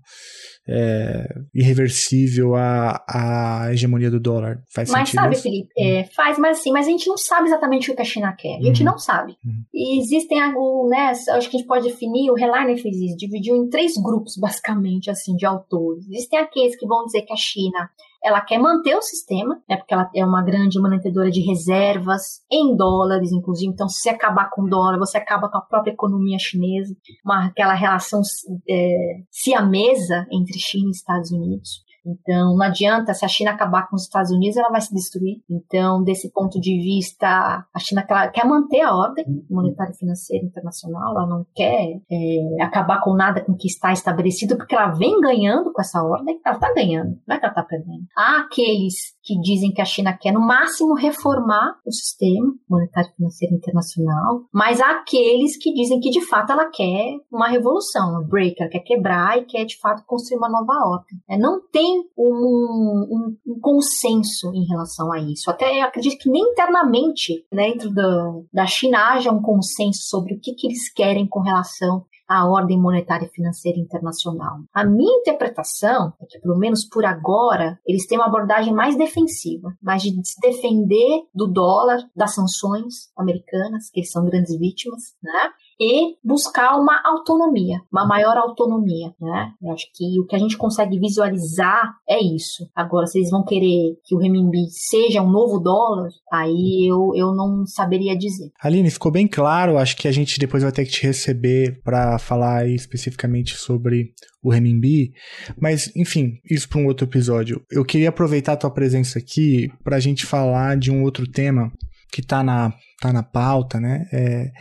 é, 0.68 1.28
irreversível 1.54 2.56
a, 2.56 3.04
a 3.08 3.74
hegemonia 3.74 4.10
do 4.10 4.20
dólar. 4.20 4.64
Faz 4.74 4.90
mas 4.90 5.10
sentido? 5.10 5.22
sabe? 5.22 5.36
Felipe, 5.36 5.70
é, 5.78 6.04
faz, 6.16 6.38
mas 6.38 6.60
assim, 6.60 6.72
mas 6.72 6.88
a 6.88 6.90
gente 6.90 7.08
não 7.08 7.18
sabe 7.18 7.48
exatamente 7.48 7.92
o 7.92 7.96
que 7.96 8.02
a 8.02 8.06
China 8.06 8.36
quer. 8.38 8.58
A 8.58 8.62
gente 8.62 8.84
uhum. 8.84 8.92
não 8.92 8.98
sabe. 8.98 9.36
Uhum. 9.46 9.64
E 9.74 10.00
existem 10.00 10.42
algo, 10.42 10.88
né? 10.90 11.12
Acho 11.30 11.50
que 11.50 11.58
a 11.58 11.60
gente 11.60 11.68
pode 11.68 11.88
definir, 11.88 12.32
o 12.32 12.38
Hellerner 12.38 12.82
fez 12.82 12.98
isso, 12.98 13.18
dividiu 13.18 13.56
em 13.56 13.70
três 13.70 13.94
grupos, 13.96 14.38
basicamente, 14.38 15.10
assim, 15.10 15.36
de 15.36 15.46
autores. 15.46 16.08
Existem 16.08 16.40
aqueles 16.40 16.76
que 16.78 16.88
vão 16.88 17.06
dizer 17.06 17.22
que 17.22 17.34
a 17.34 17.38
China 17.38 17.90
ela 18.26 18.42
quer 18.42 18.58
manter 18.58 18.96
o 18.96 19.02
sistema, 19.04 19.62
né, 19.70 19.78
porque 19.78 19.94
ela 19.94 20.10
é 20.16 20.26
uma 20.26 20.44
grande 20.44 20.80
mantenedora 20.82 21.30
de 21.30 21.42
reservas 21.42 22.42
em 22.52 22.76
dólares, 22.76 23.32
inclusive. 23.32 23.72
Então, 23.72 23.88
se 23.88 24.10
acabar 24.10 24.50
com 24.50 24.64
o 24.64 24.68
dólar, 24.68 24.98
você 24.98 25.18
acaba 25.18 25.48
com 25.48 25.60
a 25.60 25.62
própria 25.62 25.92
economia 25.92 26.40
chinesa, 26.40 26.96
uma, 27.24 27.46
aquela 27.46 27.76
relação 27.76 28.22
é, 28.68 28.96
siamesa 29.30 30.26
entre 30.32 30.58
China 30.58 30.88
e 30.88 30.92
Estados 30.92 31.32
Unidos. 31.32 31.86
Então, 32.06 32.56
não 32.56 32.66
adianta, 32.66 33.14
se 33.14 33.26
a 33.26 33.28
China 33.28 33.52
acabar 33.52 33.88
com 33.90 33.96
os 33.96 34.04
Estados 34.04 34.32
Unidos, 34.32 34.58
ela 34.58 34.70
vai 34.70 34.82
se 34.82 34.94
destruir. 34.94 35.42
Então, 35.50 36.04
desse 36.04 36.32
ponto 36.32 36.60
de 36.60 36.78
vista, 36.78 37.66
a 37.74 37.80
China 37.80 38.06
quer 38.32 38.46
manter 38.46 38.82
a 38.82 38.96
ordem 38.96 39.26
monetária 39.50 39.92
e 39.92 39.98
financeira 39.98 40.46
internacional, 40.46 41.12
ela 41.12 41.28
não 41.28 41.46
quer 41.56 42.00
é, 42.12 42.64
acabar 42.64 43.02
com 43.02 43.14
nada 43.16 43.44
com 43.44 43.56
que 43.56 43.68
está 43.68 43.92
estabelecido, 43.92 44.58
porque 44.58 44.76
ela 44.76 44.92
vem 44.92 45.20
ganhando 45.20 45.74
com 45.74 45.82
essa 45.82 46.04
ordem, 46.04 46.40
ela 46.46 46.56
está 46.56 46.74
ganhando, 46.74 47.18
não 47.28 47.36
é 47.36 47.40
que 47.40 47.46
ela 47.46 47.52
está 47.52 47.64
perdendo. 47.64 48.06
Há 48.16 48.42
aqueles 48.42 49.15
que 49.26 49.40
dizem 49.42 49.72
que 49.72 49.82
a 49.82 49.86
China 49.86 50.14
quer, 50.14 50.32
no 50.32 50.40
máximo, 50.40 50.94
reformar 50.94 51.80
o 51.84 51.92
sistema 51.92 52.54
monetário 52.70 53.12
financeiro 53.16 53.56
internacional, 53.56 54.44
mas 54.54 54.80
há 54.80 54.92
aqueles 54.92 55.58
que 55.58 55.74
dizem 55.74 56.00
que, 56.00 56.12
de 56.12 56.22
fato, 56.22 56.52
ela 56.52 56.70
quer 56.70 57.18
uma 57.32 57.50
revolução, 57.50 58.22
um 58.22 58.28
break, 58.28 58.56
ela 58.60 58.70
quer 58.70 58.82
quebrar 58.82 59.38
e 59.40 59.46
quer, 59.46 59.66
de 59.66 59.80
fato, 59.80 60.04
construir 60.06 60.38
uma 60.38 60.50
nova 60.50 60.74
ordem. 60.88 61.20
É, 61.28 61.38
não 61.38 61.60
tem 61.72 62.04
um, 62.16 62.28
um, 62.28 63.38
um, 63.48 63.60
consenso 63.60 64.54
em 64.54 64.66
relação 64.68 65.12
a 65.12 65.20
isso. 65.20 65.50
Até 65.50 65.82
acredito 65.82 66.20
que 66.20 66.30
nem 66.30 66.44
internamente, 66.44 67.46
dentro 67.52 67.92
da, 67.92 68.34
da 68.54 68.68
China, 68.68 69.14
haja 69.14 69.32
um 69.32 69.42
consenso 69.42 70.04
sobre 70.04 70.36
o 70.36 70.40
que, 70.40 70.54
que 70.54 70.68
eles 70.68 70.92
querem 70.94 71.28
com 71.28 71.40
relação 71.40 72.06
à 72.28 72.48
ordem 72.48 72.80
monetária 72.80 73.26
e 73.26 73.30
financeira 73.30 73.80
internacional. 73.80 74.58
A 74.74 74.84
minha 74.86 75.20
interpretação 75.20 76.14
é 76.22 76.26
que, 76.26 76.40
pelo 76.40 76.58
menos 76.58 76.86
por 76.86 77.06
agora, 77.06 77.80
eles 77.86 78.08
têm 78.08 78.18
uma 78.18 78.28
abordagem 78.28 78.74
mais 78.74 78.98
defensiva, 78.98 79.74
mais 79.82 80.02
de 80.02 80.12
se 80.28 80.40
defender 80.40 81.24
do 81.34 81.48
dólar, 81.48 82.00
das 82.16 82.34
sanções 82.34 83.12
americanas, 83.18 83.90
que 83.92 84.00
eles 84.00 84.12
são 84.12 84.26
grandes 84.26 84.58
vítimas, 84.58 85.02
né? 85.22 85.52
E 85.80 86.16
buscar 86.24 86.78
uma 86.78 87.02
autonomia, 87.04 87.82
uma 87.92 88.06
maior 88.06 88.38
autonomia, 88.38 89.14
né? 89.20 89.52
Eu 89.62 89.72
acho 89.72 89.86
que 89.94 90.20
o 90.20 90.26
que 90.26 90.36
a 90.36 90.40
gente 90.40 90.58
consegue 90.58 91.00
visualizar 91.00 91.94
é 92.08 92.22
isso. 92.22 92.70
Agora, 92.76 93.06
se 93.08 93.20
eles 93.20 93.30
vão 93.30 93.44
querer 93.44 93.98
que 94.06 94.16
o 94.16 94.18
renminbi 94.18 94.68
seja 94.70 95.22
um 95.22 95.30
novo 95.30 95.60
dólar, 95.60 96.10
aí 96.32 96.90
eu, 96.90 97.12
eu 97.16 97.34
não 97.34 97.66
saberia 97.66 98.18
dizer. 98.18 98.52
Aline, 98.62 98.90
ficou 98.90 99.12
bem 99.12 99.28
claro. 99.28 99.78
Acho 99.78 99.98
que 99.98 100.08
a 100.08 100.12
gente 100.12 100.40
depois 100.40 100.64
vai 100.64 100.72
ter 100.72 100.86
que 100.86 100.92
te 100.92 101.04
receber 101.04 101.82
para 101.84 102.18
falar 102.18 102.68
especificamente 102.68 103.56
sobre 103.56 104.14
o 104.42 104.52
renminbi, 104.52 105.12
mas 105.60 105.92
enfim, 105.96 106.40
isso 106.50 106.70
para 106.70 106.80
um 106.80 106.86
outro 106.86 107.08
episódio. 107.08 107.64
Eu 107.72 107.84
queria 107.84 108.10
aproveitar 108.10 108.54
a 108.54 108.58
tua 108.58 108.70
presença 108.70 109.18
aqui 109.18 109.72
para 109.84 109.96
a 109.96 110.00
gente 110.00 110.24
falar 110.24 110.78
de 110.78 110.92
um 110.92 111.02
outro 111.02 111.26
tema 111.30 111.72
que 112.12 112.22
está 112.22 112.44
na, 112.44 112.72
tá 113.02 113.12
na 113.12 113.24
pauta, 113.24 113.80
né? 113.80 114.06
É, 114.14 114.52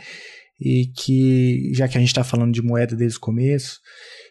e 0.59 0.87
que, 0.95 1.71
já 1.73 1.87
que 1.87 1.97
a 1.97 1.99
gente 1.99 2.09
está 2.09 2.23
falando 2.23 2.53
de 2.53 2.61
moeda 2.61 2.95
desde 2.95 3.17
o 3.17 3.21
começo, 3.21 3.79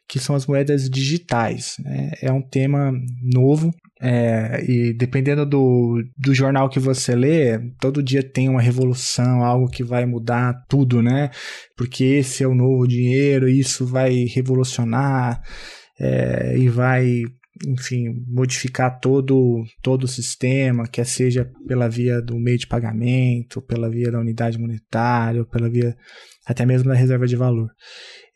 que 0.08 0.18
são 0.18 0.34
as 0.34 0.46
moedas 0.46 0.88
digitais. 0.88 1.76
Né? 1.78 2.12
É 2.22 2.32
um 2.32 2.42
tema 2.42 2.92
novo 3.22 3.70
é, 4.00 4.62
e 4.68 4.92
dependendo 4.92 5.46
do, 5.46 6.02
do 6.18 6.34
jornal 6.34 6.68
que 6.68 6.78
você 6.78 7.14
lê, 7.14 7.58
todo 7.80 8.02
dia 8.02 8.22
tem 8.22 8.48
uma 8.48 8.60
revolução, 8.60 9.42
algo 9.42 9.70
que 9.70 9.82
vai 9.82 10.04
mudar 10.04 10.64
tudo, 10.68 11.00
né? 11.00 11.30
Porque 11.76 12.04
esse 12.04 12.42
é 12.42 12.46
o 12.46 12.54
novo 12.54 12.86
dinheiro, 12.86 13.48
isso 13.48 13.86
vai 13.86 14.24
revolucionar 14.24 15.40
é, 15.98 16.58
e 16.58 16.68
vai 16.68 17.22
enfim, 17.66 18.24
modificar 18.26 18.98
todo, 18.98 19.64
todo 19.82 20.04
o 20.04 20.08
sistema, 20.08 20.88
quer 20.88 21.06
seja 21.06 21.48
pela 21.66 21.88
via 21.88 22.20
do 22.20 22.38
meio 22.38 22.58
de 22.58 22.66
pagamento, 22.66 23.62
pela 23.62 23.88
via 23.88 24.10
da 24.10 24.18
unidade 24.18 24.58
monetária, 24.58 25.44
pela 25.44 25.70
via 25.70 25.96
até 26.44 26.66
mesmo 26.66 26.88
da 26.88 26.94
reserva 26.94 27.26
de 27.26 27.36
valor. 27.36 27.68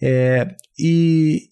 É, 0.01 0.47
e, 0.79 1.43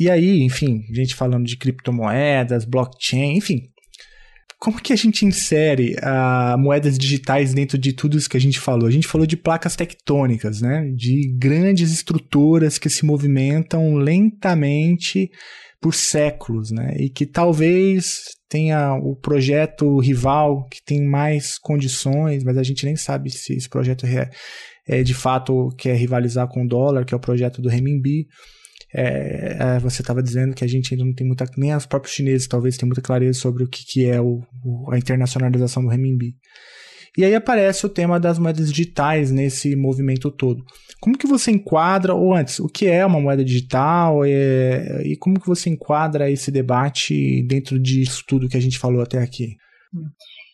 e 0.00 0.10
aí, 0.10 0.40
enfim, 0.40 0.82
gente 0.92 1.14
falando 1.14 1.44
de 1.44 1.56
criptomoedas, 1.56 2.64
blockchain, 2.64 3.36
enfim. 3.36 3.68
Como 4.58 4.80
que 4.80 4.92
a 4.92 4.96
gente 4.96 5.26
insere 5.26 5.96
uh, 5.96 6.56
moedas 6.56 6.96
digitais 6.96 7.52
dentro 7.52 7.76
de 7.76 7.92
tudo 7.92 8.16
isso 8.16 8.30
que 8.30 8.36
a 8.36 8.40
gente 8.40 8.60
falou? 8.60 8.86
A 8.86 8.92
gente 8.92 9.08
falou 9.08 9.26
de 9.26 9.36
placas 9.36 9.74
tectônicas, 9.74 10.60
né? 10.60 10.88
De 10.94 11.34
grandes 11.36 11.90
estruturas 11.90 12.78
que 12.78 12.88
se 12.88 13.04
movimentam 13.04 13.96
lentamente 13.96 15.28
por 15.82 15.92
séculos, 15.92 16.70
né? 16.70 16.94
E 16.96 17.10
que 17.10 17.26
talvez 17.26 18.20
tenha 18.48 18.94
o 18.94 19.16
projeto 19.16 19.98
rival 19.98 20.64
que 20.68 20.78
tem 20.84 21.04
mais 21.04 21.58
condições, 21.58 22.44
mas 22.44 22.56
a 22.56 22.62
gente 22.62 22.86
nem 22.86 22.94
sabe 22.94 23.30
se 23.30 23.52
esse 23.52 23.68
projeto 23.68 24.06
é, 24.06 24.30
é 24.86 25.02
de 25.02 25.12
fato 25.12 25.70
quer 25.76 25.96
rivalizar 25.96 26.46
com 26.46 26.64
o 26.64 26.68
dólar, 26.68 27.04
que 27.04 27.12
é 27.12 27.16
o 27.16 27.20
projeto 27.20 27.60
do 27.60 27.68
renminbi. 27.68 28.28
É, 28.94 29.56
é, 29.58 29.78
você 29.80 30.02
estava 30.02 30.22
dizendo 30.22 30.54
que 30.54 30.62
a 30.62 30.68
gente 30.68 30.94
ainda 30.94 31.04
não 31.04 31.14
tem 31.14 31.26
muita, 31.26 31.46
nem 31.56 31.74
os 31.74 31.86
próprios 31.86 32.14
chineses 32.14 32.46
talvez 32.46 32.76
tenham 32.76 32.88
muita 32.88 33.02
clareza 33.02 33.40
sobre 33.40 33.64
o 33.64 33.68
que, 33.68 33.82
que 33.84 34.06
é 34.06 34.20
o, 34.20 34.40
a 34.92 34.96
internacionalização 34.96 35.82
do 35.82 35.88
renminbi. 35.88 36.36
E 37.16 37.24
aí 37.24 37.34
aparece 37.34 37.84
o 37.84 37.90
tema 37.90 38.18
das 38.18 38.38
moedas 38.38 38.72
digitais 38.72 39.30
nesse 39.30 39.76
movimento 39.76 40.30
todo. 40.30 40.64
Como 40.98 41.18
que 41.18 41.26
você 41.26 41.50
enquadra, 41.50 42.14
ou 42.14 42.32
antes, 42.32 42.58
o 42.58 42.68
que 42.68 42.86
é 42.86 43.04
uma 43.04 43.20
moeda 43.20 43.44
digital 43.44 44.24
é, 44.24 45.02
e 45.04 45.16
como 45.16 45.38
que 45.38 45.46
você 45.46 45.68
enquadra 45.68 46.30
esse 46.30 46.50
debate 46.50 47.42
dentro 47.42 47.78
disso 47.78 48.24
tudo 48.26 48.48
que 48.48 48.56
a 48.56 48.60
gente 48.60 48.78
falou 48.78 49.02
até 49.02 49.18
aqui? 49.18 49.56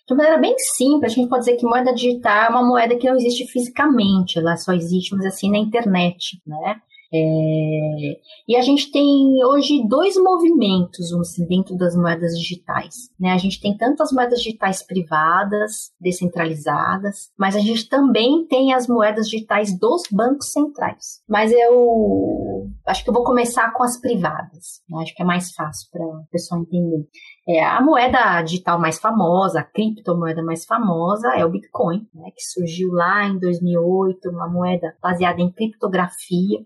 De 0.09 0.15
maneira 0.15 0.39
bem 0.39 0.55
simples, 0.59 1.13
a 1.13 1.15
gente 1.15 1.29
pode 1.29 1.45
dizer 1.45 1.59
que 1.59 1.67
moeda 1.67 1.95
digital 1.95 2.47
é 2.47 2.49
uma 2.49 2.67
moeda 2.67 2.97
que 2.97 3.07
não 3.07 3.17
existe 3.17 3.47
fisicamente, 3.47 4.39
ela 4.39 4.57
só 4.57 4.73
existe, 4.73 5.15
mas 5.15 5.27
assim, 5.27 5.51
na 5.51 5.59
internet, 5.59 6.41
né? 6.47 6.77
É, 7.13 8.21
e 8.47 8.57
a 8.57 8.61
gente 8.61 8.91
tem 8.91 9.43
hoje 9.45 9.87
dois 9.89 10.15
movimentos 10.17 11.13
assim, 11.15 11.47
dentro 11.47 11.77
das 11.77 11.97
moedas 11.97 12.39
digitais. 12.39 13.11
Né? 13.19 13.31
A 13.31 13.39
gente 13.39 13.61
tem 13.61 13.77
tanto 13.77 14.03
as 14.03 14.13
moedas 14.13 14.41
digitais 14.41 14.83
privadas, 14.83 15.91
descentralizadas, 16.01 17.31
mas 17.39 17.57
a 17.57 17.61
gente 17.61 17.89
também 17.89 18.47
tem 18.47 18.75
as 18.75 18.87
moedas 18.87 19.29
digitais 19.29 19.79
dos 19.79 20.03
bancos 20.13 20.53
centrais. 20.53 21.23
Mas 21.29 21.51
eu 21.53 22.69
acho 22.87 23.03
que 23.03 23.11
eu 23.11 23.15
vou 23.15 23.25
começar 23.25 23.73
com 23.73 23.83
as 23.83 23.99
privadas. 23.99 24.83
Né? 24.89 25.03
Acho 25.03 25.15
que 25.15 25.23
é 25.23 25.27
mais 25.27 25.53
fácil 25.53 25.89
para 25.91 26.05
o 26.05 26.25
pessoal 26.31 26.61
entender. 26.61 27.07
É, 27.49 27.65
a 27.65 27.81
moeda 27.81 28.43
digital 28.43 28.79
mais 28.79 28.99
famosa, 28.99 29.61
a 29.61 29.65
criptomoeda 29.65 30.43
mais 30.43 30.67
famosa 30.67 31.29
é 31.35 31.47
o 31.47 31.51
Bitcoin, 31.51 32.07
né, 32.15 32.31
que 32.37 32.43
surgiu 32.43 32.93
lá 32.93 33.25
em 33.25 33.39
2008, 33.39 34.29
uma 34.29 34.47
moeda 34.47 34.95
baseada 35.03 35.41
em 35.41 35.51
criptografia. 35.51 36.59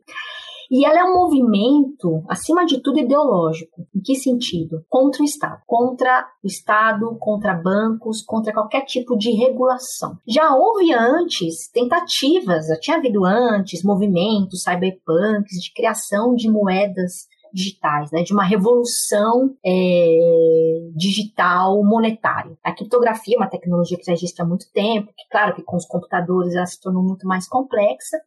E 0.73 0.87
ela 0.87 1.01
é 1.01 1.05
um 1.05 1.13
movimento, 1.13 2.25
acima 2.27 2.65
de 2.65 2.81
tudo, 2.81 2.99
ideológico. 2.99 3.87
Em 3.95 4.01
que 4.01 4.15
sentido? 4.15 4.83
Contra 4.89 5.21
o 5.21 5.25
Estado. 5.27 5.61
Contra 5.67 6.27
o 6.43 6.47
Estado, 6.47 7.15
contra 7.21 7.53
bancos, 7.53 8.23
contra 8.23 8.55
qualquer 8.55 8.87
tipo 8.87 9.15
de 9.15 9.33
regulação. 9.33 10.17
Já 10.27 10.55
houve 10.55 10.91
antes 10.95 11.71
tentativas, 11.71 12.69
já 12.69 12.81
tinha 12.81 12.97
havido 12.97 13.23
antes 13.23 13.85
movimentos 13.85 14.63
cyberpunks 14.63 15.61
de 15.61 15.75
criação 15.75 16.35
de 16.35 16.51
moedas 16.51 17.27
digitais, 17.53 18.11
né, 18.11 18.23
de 18.23 18.33
uma 18.33 18.45
revolução 18.45 19.55
é, 19.65 20.89
digital 20.97 21.85
monetária. 21.85 22.57
A 22.65 22.73
criptografia 22.73 23.37
é 23.37 23.39
uma 23.39 23.51
tecnologia 23.51 23.99
que 23.99 24.07
já 24.07 24.13
existe 24.15 24.41
há 24.41 24.45
muito 24.45 24.73
tempo, 24.73 25.13
que 25.15 25.29
claro 25.31 25.55
que 25.55 25.63
com 25.63 25.77
os 25.77 25.85
computadores 25.85 26.55
ela 26.55 26.65
se 26.65 26.81
tornou 26.81 27.03
muito 27.03 27.27
mais 27.27 27.47
complexa, 27.47 28.19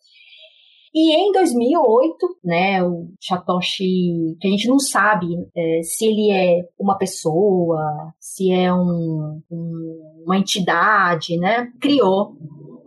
e 0.97 1.13
em 1.13 1.33
2008, 1.33 2.37
né, 2.41 2.81
o 2.81 3.09
Satoshi, 3.19 4.37
que 4.39 4.47
a 4.47 4.49
gente 4.49 4.69
não 4.69 4.79
sabe 4.79 5.27
é, 5.53 5.81
se 5.83 6.05
ele 6.05 6.31
é 6.31 6.61
uma 6.79 6.97
pessoa, 6.97 8.13
se 8.17 8.49
é 8.49 8.73
um, 8.73 9.41
um, 9.51 10.23
uma 10.25 10.37
entidade, 10.37 11.37
né, 11.37 11.69
criou 11.81 12.37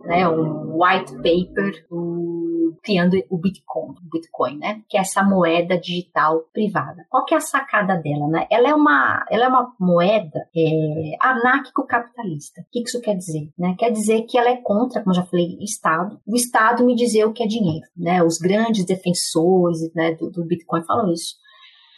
né, 0.05 0.27
um 0.27 0.73
white 0.83 1.13
paper 1.17 1.85
criando 2.81 3.21
o 3.29 3.37
Bitcoin, 3.37 3.95
Bitcoin, 4.11 4.57
né? 4.57 4.81
Que 4.89 4.97
é 4.97 5.01
essa 5.01 5.23
moeda 5.23 5.77
digital 5.77 6.41
privada. 6.53 7.05
Qual 7.09 7.25
que 7.25 7.33
é 7.33 7.37
a 7.37 7.41
sacada 7.41 7.95
dela, 7.95 8.27
né? 8.27 8.47
Ela 8.49 8.69
é 8.69 8.73
uma, 8.73 9.25
ela 9.29 9.45
é 9.45 9.47
uma 9.47 9.73
moeda 9.79 10.47
é, 10.55 11.17
anárquico-capitalista. 11.19 12.61
O 12.61 12.65
que 12.71 12.81
isso 12.81 13.01
quer 13.01 13.15
dizer? 13.15 13.49
Né? 13.57 13.75
Quer 13.77 13.91
dizer 13.91 14.23
que 14.23 14.37
ela 14.37 14.49
é 14.49 14.57
contra, 14.57 15.01
como 15.01 15.13
já 15.13 15.23
falei, 15.23 15.57
Estado. 15.61 16.19
O 16.25 16.35
Estado 16.35 16.85
me 16.85 16.95
dizer 16.95 17.25
o 17.25 17.33
que 17.33 17.43
é 17.43 17.47
dinheiro, 17.47 17.85
né? 17.95 18.23
Os 18.23 18.37
grandes 18.37 18.85
defensores 18.85 19.93
né, 19.93 20.13
do, 20.15 20.29
do 20.29 20.45
Bitcoin 20.45 20.83
falam 20.83 21.11
isso. 21.11 21.35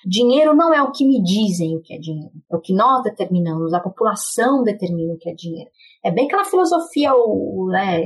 Dinheiro 0.05 0.55
não 0.55 0.73
é 0.73 0.81
o 0.81 0.91
que 0.91 1.05
me 1.05 1.21
dizem 1.21 1.75
o 1.77 1.81
que 1.81 1.93
é 1.93 1.99
dinheiro, 1.99 2.31
é 2.51 2.55
o 2.55 2.59
que 2.59 2.73
nós 2.73 3.03
determinamos, 3.03 3.71
a 3.71 3.79
população 3.79 4.63
determina 4.63 5.13
o 5.13 5.17
que 5.17 5.29
é 5.29 5.33
dinheiro. 5.33 5.69
É 6.03 6.11
bem 6.11 6.25
aquela 6.25 6.45
filosofia, 6.45 7.11
né, 7.69 8.01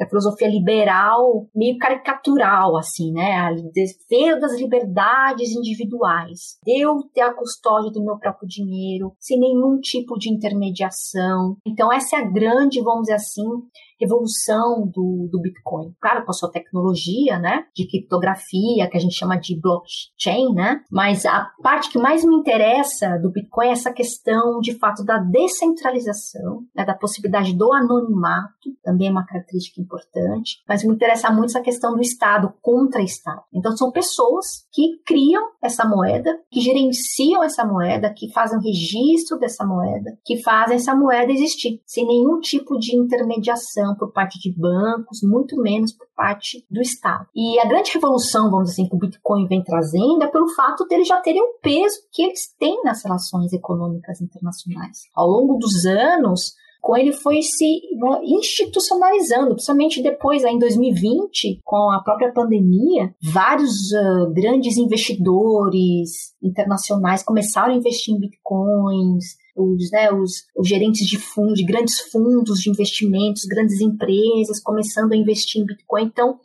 a 0.00 0.08
filosofia 0.08 0.48
liberal, 0.48 1.48
meio 1.54 1.76
caricatural, 1.78 2.76
assim, 2.76 3.12
né? 3.12 3.36
A 3.36 3.52
defesa 3.72 4.40
das 4.40 4.58
liberdades 4.58 5.50
individuais. 5.50 6.58
Eu 6.66 7.02
ter 7.12 7.22
a 7.22 7.34
custódia 7.34 7.90
do 7.90 8.04
meu 8.04 8.18
próprio 8.18 8.48
dinheiro, 8.48 9.12
sem 9.18 9.38
nenhum 9.38 9.78
tipo 9.80 10.16
de 10.18 10.30
intermediação. 10.30 11.56
Então, 11.66 11.92
essa 11.92 12.16
é 12.16 12.20
a 12.20 12.30
grande, 12.30 12.82
vamos 12.82 13.02
dizer 13.02 13.14
assim, 13.14 13.44
evolução 14.00 14.86
do, 14.86 15.28
do 15.30 15.40
Bitcoin. 15.40 15.92
Claro, 16.00 16.24
com 16.24 16.30
a 16.30 16.34
sua 16.34 16.50
tecnologia, 16.50 17.38
né, 17.38 17.64
de 17.74 17.86
criptografia, 17.86 18.88
que 18.88 18.96
a 18.96 19.00
gente 19.00 19.14
chama 19.14 19.36
de 19.36 19.60
blockchain, 19.60 20.54
né, 20.54 20.80
mas 20.90 21.26
a 21.26 21.50
parte 21.62 21.90
que 21.90 21.98
mais 21.98 22.24
me 22.24 22.34
interessa 22.34 23.18
do 23.18 23.30
Bitcoin 23.30 23.68
é 23.68 23.72
essa 23.72 23.92
questão, 23.92 24.60
de 24.60 24.78
fato, 24.78 25.04
da 25.04 25.18
descentralização, 25.18 26.62
né, 26.74 26.84
da 26.84 26.94
possibilidade 26.94 27.39
do 27.52 27.72
anonimato, 27.72 28.70
também 28.82 29.08
é 29.08 29.10
uma 29.10 29.26
característica 29.26 29.80
importante, 29.80 30.62
mas 30.68 30.84
me 30.84 30.94
interessa 30.94 31.30
muito 31.30 31.50
essa 31.50 31.60
questão 31.60 31.94
do 31.94 32.02
Estado 32.02 32.52
contra 32.60 33.02
Estado. 33.02 33.42
Então, 33.52 33.76
são 33.76 33.90
pessoas 33.90 34.66
que 34.72 35.00
criam 35.04 35.50
essa 35.62 35.86
moeda, 35.86 36.38
que 36.50 36.60
gerenciam 36.60 37.42
essa 37.42 37.64
moeda, 37.64 38.12
que 38.14 38.32
fazem 38.32 38.58
o 38.58 38.62
registro 38.62 39.38
dessa 39.38 39.64
moeda, 39.64 40.18
que 40.24 40.42
fazem 40.42 40.76
essa 40.76 40.94
moeda 40.94 41.32
existir, 41.32 41.80
sem 41.86 42.06
nenhum 42.06 42.40
tipo 42.40 42.78
de 42.78 42.96
intermediação 42.96 43.94
por 43.96 44.12
parte 44.12 44.38
de 44.38 44.52
bancos, 44.52 45.20
muito 45.22 45.56
menos 45.60 45.92
por 45.92 46.06
parte 46.14 46.64
do 46.70 46.80
Estado. 46.80 47.26
E 47.34 47.58
a 47.60 47.66
grande 47.66 47.92
revolução, 47.92 48.50
vamos 48.50 48.70
dizer 48.70 48.82
assim, 48.82 48.88
que 48.88 48.96
o 48.96 48.98
Bitcoin 48.98 49.46
vem 49.46 49.62
trazendo 49.62 50.22
é 50.22 50.26
pelo 50.26 50.48
fato 50.54 50.84
dele 50.86 51.04
já 51.04 51.16
terem 51.20 51.42
o 51.42 51.54
peso 51.62 51.98
que 52.12 52.22
eles 52.22 52.54
têm 52.58 52.82
nas 52.84 53.02
relações 53.04 53.52
econômicas 53.52 54.20
internacionais. 54.20 55.08
Ao 55.14 55.26
longo 55.26 55.56
dos 55.58 55.86
anos, 55.86 56.54
com 56.80 56.96
ele 56.96 57.12
foi 57.12 57.42
se 57.42 57.80
né, 57.92 58.20
institucionalizando, 58.24 59.54
principalmente 59.54 60.02
depois, 60.02 60.42
em 60.44 60.58
2020, 60.58 61.60
com 61.64 61.90
a 61.90 62.00
própria 62.00 62.32
pandemia, 62.32 63.14
vários 63.22 63.92
uh, 63.92 64.32
grandes 64.32 64.76
investidores 64.76 66.34
internacionais 66.42 67.22
começaram 67.22 67.72
a 67.72 67.76
investir 67.76 68.14
em 68.14 68.18
bitcoins, 68.18 69.24
os, 69.56 69.90
né, 69.90 70.10
os, 70.12 70.44
os 70.56 70.66
gerentes 70.66 71.06
de 71.06 71.18
fundos, 71.18 71.54
de 71.54 71.64
grandes 71.64 72.00
fundos 72.00 72.60
de 72.60 72.70
investimentos, 72.70 73.44
grandes 73.44 73.80
empresas 73.80 74.60
começando 74.62 75.12
a 75.12 75.16
investir 75.16 75.60
em 75.60 75.66
Bitcoin. 75.66 76.04
Então, 76.04 76.38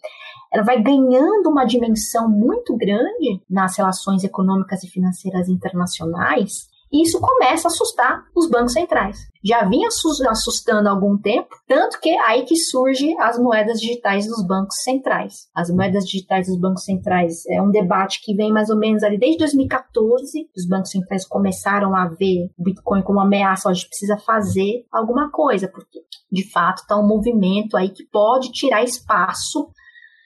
ela 0.51 0.63
vai 0.63 0.81
ganhando 0.81 1.49
uma 1.49 1.65
dimensão 1.65 2.29
muito 2.29 2.75
grande 2.75 3.41
nas 3.49 3.77
relações 3.77 4.23
econômicas 4.23 4.83
e 4.83 4.89
financeiras 4.89 5.49
internacionais 5.49 6.67
e 6.95 7.03
isso 7.03 7.19
começa 7.19 7.67
a 7.67 7.71
assustar 7.71 8.23
os 8.33 8.49
bancos 8.49 8.71
centrais. 8.71 9.17
Já 9.43 9.65
vinha 9.65 9.89
assustando 10.29 10.87
há 10.87 10.91
algum 10.91 11.17
tempo, 11.17 11.49
tanto 11.67 11.99
que 11.99 12.09
aí 12.19 12.43
que 12.45 12.55
surgem 12.55 13.19
as 13.19 13.37
moedas 13.37 13.81
digitais 13.81 14.25
dos 14.25 14.41
bancos 14.47 14.81
centrais. 14.81 15.49
As 15.53 15.69
moedas 15.69 16.05
digitais 16.05 16.47
dos 16.47 16.57
bancos 16.57 16.85
centrais 16.85 17.45
é 17.47 17.61
um 17.61 17.69
debate 17.69 18.21
que 18.23 18.33
vem 18.33 18.49
mais 18.49 18.69
ou 18.69 18.77
menos 18.77 19.03
ali 19.03 19.19
desde 19.19 19.39
2014. 19.39 20.49
Os 20.55 20.65
bancos 20.65 20.91
centrais 20.91 21.27
começaram 21.27 21.93
a 21.93 22.07
ver 22.07 22.49
o 22.57 22.63
Bitcoin 22.63 23.03
como 23.03 23.19
uma 23.19 23.25
ameaça, 23.25 23.69
a 23.69 23.73
gente 23.73 23.89
precisa 23.89 24.17
fazer 24.17 24.85
alguma 24.89 25.29
coisa, 25.29 25.67
porque 25.67 25.99
de 26.31 26.49
fato 26.49 26.77
está 26.77 26.95
um 26.95 27.05
movimento 27.05 27.75
aí 27.75 27.89
que 27.89 28.05
pode 28.05 28.53
tirar 28.53 28.83
espaço 28.83 29.67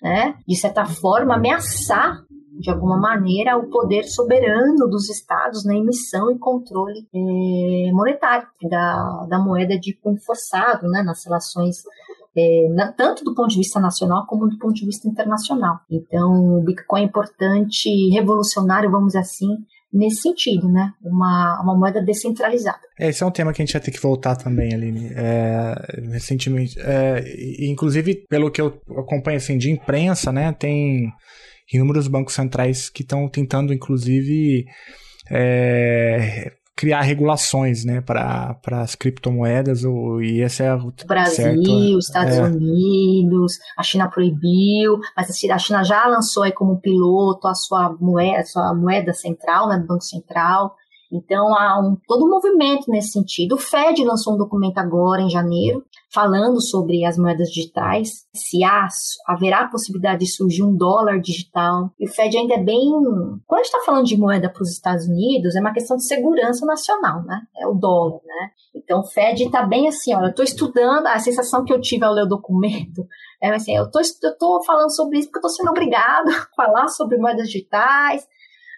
né, 0.02 0.36
de 0.48 0.56
certa 0.56 0.86
forma, 0.86 1.36
ameaçar 1.36 2.24
de 2.60 2.70
alguma 2.70 3.00
maneira, 3.00 3.58
o 3.58 3.70
poder 3.70 4.04
soberano 4.04 4.88
dos 4.90 5.10
estados 5.10 5.64
na 5.66 5.76
emissão 5.76 6.30
e 6.32 6.38
controle 6.38 7.08
é, 7.14 7.92
monetário 7.92 8.48
da, 8.70 9.26
da 9.30 9.40
moeda 9.40 9.80
de 9.80 9.94
cunho 9.94 10.20
forçado, 10.22 10.88
né, 10.90 11.02
nas 11.02 11.24
relações 11.26 11.78
é, 12.38 12.70
na, 12.74 12.92
tanto 12.92 13.24
do 13.24 13.34
ponto 13.34 13.50
de 13.50 13.58
vista 13.58 13.80
nacional 13.80 14.26
como 14.28 14.48
do 14.48 14.58
ponto 14.58 14.74
de 14.74 14.86
vista 14.86 15.08
internacional. 15.08 15.80
Então, 15.90 16.58
o 16.58 16.64
Bitcoin 16.64 17.02
é 17.02 17.06
importante, 17.06 17.90
revolucionário, 18.12 18.92
vamos 18.92 19.08
dizer 19.08 19.20
assim, 19.20 19.48
nesse 19.92 20.22
sentido, 20.22 20.70
né? 20.70 20.94
Uma, 21.04 21.62
uma 21.64 21.76
moeda 21.76 22.02
descentralizada. 22.02 22.80
É, 23.00 23.10
esse 23.10 23.24
é 23.24 23.26
um 23.26 23.32
tema 23.32 23.52
que 23.52 23.62
a 23.62 23.66
gente 23.66 23.74
vai 23.74 23.82
ter 23.82 23.92
que 23.92 24.02
voltar 24.02 24.36
também, 24.36 24.74
Aline. 24.74 25.12
É, 25.16 25.76
recentemente, 26.12 26.80
é, 26.80 27.24
inclusive, 27.66 28.26
pelo 28.30 28.52
que 28.52 28.62
eu 28.62 28.80
acompanho 28.98 29.38
assim, 29.38 29.58
de 29.58 29.72
imprensa, 29.72 30.32
né? 30.32 30.52
Tem 30.54 31.12
inúmeros 31.74 32.08
bancos 32.08 32.34
centrais 32.34 32.90
que 32.90 33.02
estão 33.02 33.28
tentando, 33.28 33.74
inclusive, 33.74 34.66
é, 35.30 36.52
criar 36.76 37.02
regulações 37.02 37.84
né, 37.84 38.00
para 38.00 38.58
as 38.72 38.96
criptomoedas. 38.96 39.84
Ou, 39.84 40.22
e 40.22 40.42
esse 40.42 40.64
é 40.64 40.74
o 40.74 40.94
Brasil, 41.06 41.36
certo, 41.36 42.00
Estados 42.00 42.38
é. 42.38 42.44
Unidos, 42.44 43.60
a 43.78 43.84
China 43.84 44.10
proibiu, 44.10 44.98
mas 45.16 45.30
a 45.30 45.58
China 45.58 45.84
já 45.84 46.08
lançou 46.08 46.44
aí 46.44 46.54
como 46.54 46.80
piloto 46.80 47.48
a 47.48 47.54
sua 47.54 47.96
moeda, 48.00 48.40
a 48.40 48.46
sua 48.46 48.74
moeda 48.74 49.14
central, 49.14 49.68
né, 49.68 49.78
do 49.78 49.88
Banco 49.88 50.04
Central. 50.04 50.74
Então 51.12 51.56
há 51.56 51.80
um, 51.80 51.98
todo 52.08 52.26
um 52.26 52.30
movimento 52.30 52.90
nesse 52.90 53.12
sentido. 53.12 53.56
O 53.56 53.58
Fed 53.58 54.04
lançou 54.04 54.34
um 54.34 54.38
documento 54.38 54.78
agora 54.78 55.22
em 55.22 55.30
janeiro 55.30 55.84
falando 56.14 56.62
sobre 56.62 57.06
as 57.06 57.18
moedas 57.18 57.50
digitais, 57.50 58.26
se 58.34 58.64
há, 58.64 58.88
haverá 59.28 59.62
a 59.62 59.68
possibilidade 59.70 60.26
de 60.26 60.32
surgir 60.32 60.64
um 60.64 60.76
dólar 60.76 61.20
digital. 61.20 61.92
E 62.00 62.08
o 62.08 62.12
Fed 62.12 62.36
ainda 62.36 62.56
é 62.56 62.64
bem. 62.64 62.90
Quando 63.46 63.60
a 63.60 63.64
gente 63.64 63.74
está 63.74 63.86
falando 63.86 64.06
de 64.06 64.18
moeda 64.18 64.50
para 64.50 64.64
os 64.64 64.72
Estados 64.72 65.08
Unidos, 65.08 65.56
é 65.56 65.60
uma 65.60 65.74
questão 65.74 65.98
de 65.98 66.08
segurança 66.08 66.66
nacional, 66.66 67.24
né? 67.24 67.42
É 67.58 67.68
o 67.68 67.74
dólar, 67.74 68.22
né? 68.26 68.50
Então 68.76 69.02
o 69.02 69.08
Fed 69.08 69.44
está 69.44 69.64
bem 69.64 69.88
assim, 69.88 70.16
olha, 70.16 70.26
eu 70.26 70.30
estou 70.30 70.46
estudando, 70.46 71.08
a 71.08 71.20
sensação 71.20 71.64
que 71.64 71.74
eu 71.74 71.82
tive 71.82 72.06
ao 72.06 72.14
ler 72.14 72.24
o 72.24 72.30
documento 72.30 73.06
é 73.42 73.50
assim, 73.50 73.76
eu 73.76 73.86
estou 73.86 74.64
falando 74.64 74.94
sobre 74.94 75.20
isso 75.20 75.28
porque 75.30 75.40
estou 75.40 75.50
sendo 75.50 75.70
obrigado 75.70 76.28
a 76.30 76.48
falar 76.56 76.88
sobre 76.88 77.18
moedas 77.18 77.48
digitais 77.48 78.28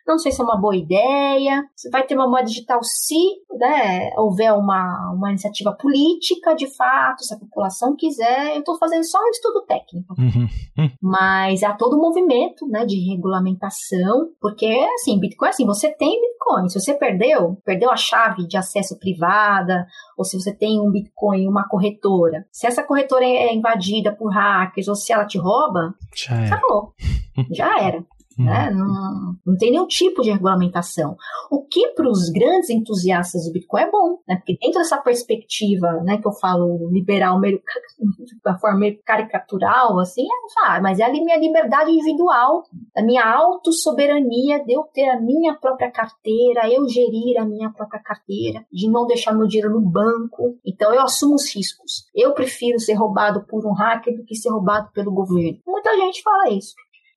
não 0.07 0.17
sei 0.17 0.31
se 0.31 0.41
é 0.41 0.43
uma 0.43 0.59
boa 0.59 0.75
ideia. 0.75 1.63
Vai 1.91 2.05
ter 2.05 2.15
uma 2.15 2.27
moeda 2.27 2.47
digital 2.47 2.79
se 2.83 3.15
né, 3.57 4.11
houver 4.17 4.53
uma, 4.53 5.11
uma 5.13 5.29
iniciativa 5.29 5.71
política, 5.73 6.53
de 6.55 6.67
fato, 6.75 7.23
se 7.23 7.33
a 7.33 7.39
população 7.39 7.95
quiser. 7.95 8.53
Eu 8.53 8.59
estou 8.59 8.77
fazendo 8.77 9.03
só 9.03 9.19
um 9.19 9.29
estudo 9.29 9.61
técnico. 9.65 10.15
Uhum. 10.17 10.91
Mas 11.01 11.63
há 11.63 11.73
todo 11.73 11.97
um 11.97 12.01
movimento 12.01 12.67
né, 12.67 12.85
de 12.85 12.97
regulamentação, 13.09 14.29
porque, 14.39 14.67
assim, 14.95 15.19
Bitcoin, 15.19 15.49
assim, 15.49 15.65
você 15.65 15.89
tem 15.89 16.19
Bitcoin. 16.21 16.69
Se 16.69 16.79
você 16.79 16.93
perdeu, 16.93 17.57
perdeu 17.63 17.91
a 17.91 17.95
chave 17.95 18.47
de 18.47 18.57
acesso 18.57 18.97
privada, 18.97 19.85
ou 20.17 20.25
se 20.25 20.39
você 20.39 20.53
tem 20.53 20.79
um 20.79 20.91
Bitcoin, 20.91 21.47
uma 21.47 21.67
corretora, 21.67 22.45
se 22.51 22.67
essa 22.67 22.83
corretora 22.83 23.25
é 23.25 23.53
invadida 23.53 24.15
por 24.15 24.31
hackers, 24.31 24.87
ou 24.87 24.95
se 24.95 25.11
ela 25.11 25.25
te 25.25 25.37
rouba, 25.37 25.93
já 26.15 26.45
acabou. 26.45 26.93
Já 27.49 27.79
era. 27.79 28.03
Né? 28.43 28.69
Uhum. 28.71 28.77
Não, 28.77 29.35
não 29.45 29.57
tem 29.57 29.71
nenhum 29.71 29.87
tipo 29.87 30.21
de 30.21 30.31
regulamentação. 30.31 31.15
O 31.49 31.65
que 31.65 31.89
para 31.89 32.09
os 32.09 32.29
grandes 32.29 32.69
entusiastas 32.69 33.45
do 33.45 33.51
Bitcoin 33.51 33.81
é 33.81 33.91
bom, 33.91 34.19
né? 34.27 34.35
porque 34.37 34.57
dentro 34.59 34.79
dessa 34.79 34.97
perspectiva 34.97 36.01
né, 36.03 36.17
que 36.17 36.27
eu 36.27 36.33
falo 36.33 36.89
liberal, 36.91 37.39
meio, 37.39 37.61
da 38.43 38.57
forma 38.57 38.79
meio 38.79 38.99
caricatural, 39.03 39.99
assim, 39.99 40.23
é, 40.23 40.65
ah, 40.65 40.81
mas 40.81 40.99
é 40.99 41.03
a 41.03 41.11
minha 41.11 41.37
liberdade 41.37 41.91
individual, 41.91 42.63
a 42.95 43.01
minha 43.01 43.23
autossoberania 43.23 44.63
de 44.63 44.73
eu 44.73 44.83
ter 44.93 45.09
a 45.09 45.19
minha 45.19 45.53
própria 45.55 45.91
carteira, 45.91 46.69
eu 46.69 46.87
gerir 46.87 47.39
a 47.39 47.45
minha 47.45 47.71
própria 47.71 48.01
carteira, 48.01 48.65
de 48.71 48.89
não 48.89 49.05
deixar 49.05 49.33
meu 49.33 49.47
dinheiro 49.47 49.73
no 49.73 49.81
banco. 49.81 50.57
Então 50.65 50.93
eu 50.93 51.01
assumo 51.01 51.35
os 51.35 51.53
riscos. 51.53 52.05
Eu 52.15 52.33
prefiro 52.33 52.79
ser 52.79 52.93
roubado 52.93 53.45
por 53.47 53.65
um 53.65 53.73
hacker 53.73 54.15
do 54.15 54.23
que 54.23 54.35
ser 54.35 54.49
roubado 54.49 54.89
pelo 54.93 55.11
governo. 55.11 55.59
Muita 55.65 55.95
gente 55.95 56.21
fala 56.21 56.49
isso. 56.49 56.73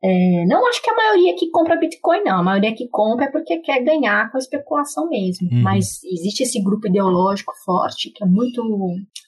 É, 0.06 0.44
não 0.46 0.68
acho 0.68 0.82
que 0.82 0.90
a 0.90 0.96
maioria 0.96 1.34
que 1.34 1.50
compra 1.50 1.78
Bitcoin, 1.78 2.22
não. 2.24 2.40
A 2.40 2.42
maioria 2.42 2.74
que 2.74 2.86
compra 2.88 3.24
é 3.24 3.30
porque 3.30 3.56
quer 3.60 3.82
ganhar 3.82 4.30
com 4.30 4.36
a 4.36 4.40
especulação 4.40 5.08
mesmo. 5.08 5.48
Uhum. 5.50 5.62
Mas 5.62 6.04
existe 6.04 6.42
esse 6.42 6.62
grupo 6.62 6.88
ideológico 6.88 7.54
forte 7.64 8.10
que 8.10 8.22
é 8.22 8.26
muito 8.26 8.62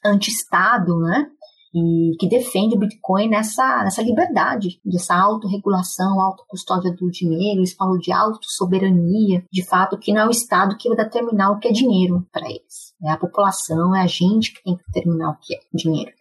anti-Estado, 0.04 0.98
né? 0.98 1.30
e 1.76 2.16
que 2.18 2.26
defende 2.26 2.74
o 2.74 2.78
Bitcoin 2.78 3.28
nessa, 3.28 3.84
nessa 3.84 4.02
liberdade, 4.02 4.80
dessa 4.82 5.14
autorregulação, 5.14 6.18
autocustódia 6.20 6.90
do 6.90 7.10
dinheiro, 7.10 7.60
eles 7.60 7.74
falam 7.74 7.98
de 7.98 8.10
autossoberania, 8.10 9.44
de 9.52 9.62
fato, 9.62 9.98
que 9.98 10.10
não 10.10 10.22
é 10.22 10.26
o 10.26 10.30
Estado 10.30 10.76
que 10.78 10.88
vai 10.88 10.96
determinar 10.96 11.50
o 11.50 11.58
que 11.58 11.68
é 11.68 11.72
dinheiro 11.72 12.26
para 12.32 12.48
eles. 12.48 12.94
É 13.02 13.10
a 13.10 13.18
população, 13.18 13.94
é 13.94 14.00
a 14.00 14.06
gente 14.06 14.54
que 14.54 14.62
tem 14.64 14.74
que 14.74 14.84
determinar 14.86 15.32
o 15.32 15.38
que 15.38 15.54
é 15.54 15.58
dinheiro. 15.74 16.12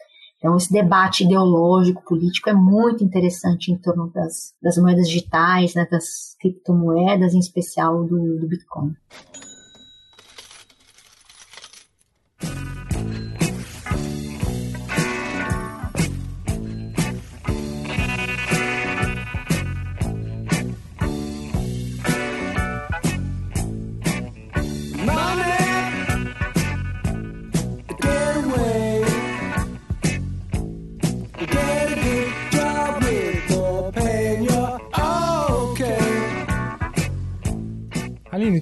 Então, 0.45 0.57
esse 0.57 0.71
debate 0.71 1.23
ideológico, 1.23 2.03
político 2.03 2.51
é 2.51 2.53
muito 2.53 3.03
interessante 3.03 3.71
em 3.71 3.77
torno 3.79 4.11
das, 4.13 4.53
das 4.61 4.77
moedas 4.77 5.07
digitais, 5.07 5.73
né, 5.73 5.87
das 5.89 6.35
criptomoedas, 6.39 7.33
em 7.33 7.39
especial 7.39 8.03
do, 8.03 8.37
do 8.37 8.47
Bitcoin. 8.47 8.93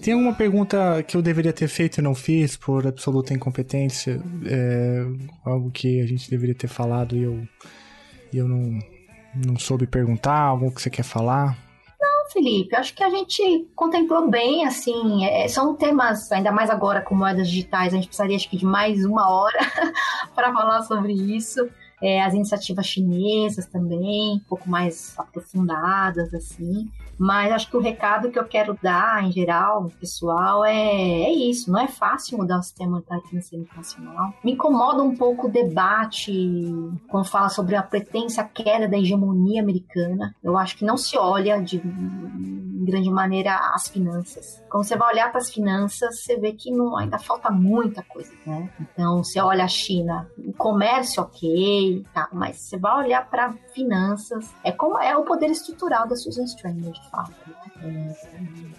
Tem 0.04 0.14
alguma 0.14 0.34
pergunta 0.34 1.02
que 1.02 1.16
eu 1.16 1.22
deveria 1.22 1.54
ter 1.54 1.70
feito 1.70 2.00
e 2.00 2.02
não 2.02 2.14
fiz 2.14 2.58
por 2.58 2.86
absoluta 2.86 3.34
incompetência? 3.34 4.22
É, 4.46 5.06
algo 5.46 5.72
que 5.72 6.02
a 6.02 6.06
gente 6.06 6.30
deveria 6.30 6.54
ter 6.54 6.68
falado 6.68 7.16
e 7.16 7.24
eu, 7.24 7.48
e 8.34 8.38
eu 8.38 8.46
não, 8.46 8.80
não 9.34 9.58
soube 9.58 9.88
perguntar? 9.88 10.38
Algo 10.38 10.70
que 10.76 10.82
você 10.82 10.90
quer 10.90 11.04
falar? 11.04 11.58
Não, 11.98 12.30
Felipe, 12.34 12.76
acho 12.76 12.94
que 12.94 13.02
a 13.02 13.10
gente 13.10 13.66
contemplou 13.74 14.30
bem, 14.30 14.66
assim, 14.66 15.26
é, 15.26 15.48
são 15.48 15.74
temas, 15.74 16.30
ainda 16.34 16.52
mais 16.52 16.70
agora 16.70 17.00
com 17.00 17.16
moedas 17.16 17.48
digitais, 17.48 17.94
a 17.94 17.96
gente 17.96 18.08
precisaria 18.08 18.36
acho 18.36 18.50
que 18.50 18.58
de 18.58 18.66
mais 18.66 19.06
uma 19.06 19.30
hora 19.30 19.58
para 20.36 20.52
falar 20.52 20.82
sobre 20.84 21.14
isso. 21.14 21.66
É, 22.02 22.22
as 22.22 22.34
iniciativas 22.34 22.86
chinesas 22.86 23.66
também, 23.68 24.36
um 24.36 24.50
pouco 24.50 24.70
mais 24.70 25.18
aprofundadas, 25.18 26.34
assim. 26.34 26.92
Mas 27.18 27.52
acho 27.52 27.70
que 27.70 27.78
o 27.78 27.82
recado 27.82 28.32
que 28.32 28.40
eu 28.40 28.46
quero 28.46 28.78
dar, 28.82 29.24
em 29.24 29.32
geral, 29.32 29.90
pessoal, 30.00 30.66
é, 30.66 30.74
é 30.74 31.32
isso. 31.32 31.72
Não 31.72 31.80
é 31.80 31.88
fácil 31.88 32.38
mudar 32.38 32.60
o 32.60 32.64
sistema 32.64 32.92
monetário 32.92 33.24
financeiro 33.24 33.64
internacional. 33.64 34.34
Me 34.44 34.54
incomoda 34.54 35.04
um 35.04 35.16
pouco 35.16 35.48
o 35.48 35.52
debate 35.52 36.32
quando 37.08 37.26
fala 37.26 37.50
sobre 37.50 37.76
a 37.76 37.84
pretensa 37.84 38.44
queda 38.44 38.88
da 38.88 38.98
hegemonia 38.98 39.62
americana. 39.62 40.36
Eu 40.44 40.58
acho 40.58 40.78
que 40.78 40.86
não 40.86 40.98
se 40.98 41.18
olha 41.18 41.62
de 41.62 41.82
grande 42.84 43.10
maneira 43.10 43.56
as 43.74 43.88
finanças. 43.88 44.62
Quando 44.70 44.84
você 44.84 44.98
vai 44.98 45.14
olhar 45.14 45.30
para 45.32 45.40
as 45.40 45.52
finanças, 45.52 46.22
você 46.22 46.38
vê 46.38 46.52
que 46.54 46.72
não, 46.72 46.98
ainda 46.98 47.18
falta 47.18 47.50
muita 47.50 48.04
coisa, 48.04 48.32
né? 48.46 48.70
Então, 48.80 49.24
você 49.24 49.40
olha 49.40 49.64
a 49.64 49.68
China, 49.68 50.28
o 50.38 50.54
comércio 50.54 51.24
ok, 51.24 52.06
tá, 52.14 52.28
mas 52.32 52.58
você 52.58 52.78
vai 52.78 53.06
olhar 53.06 53.30
para 53.30 53.54
finanças, 53.74 54.54
é 54.64 54.72
como 54.72 54.98
é 54.98 55.16
o 55.16 55.24
poder 55.24 55.48
estrutural 55.48 56.08
da 56.08 56.16
Susan 56.16 56.46
Stranger, 56.46 56.92
de 56.92 57.10
fato. 57.10 57.34
Né? 57.82 58.16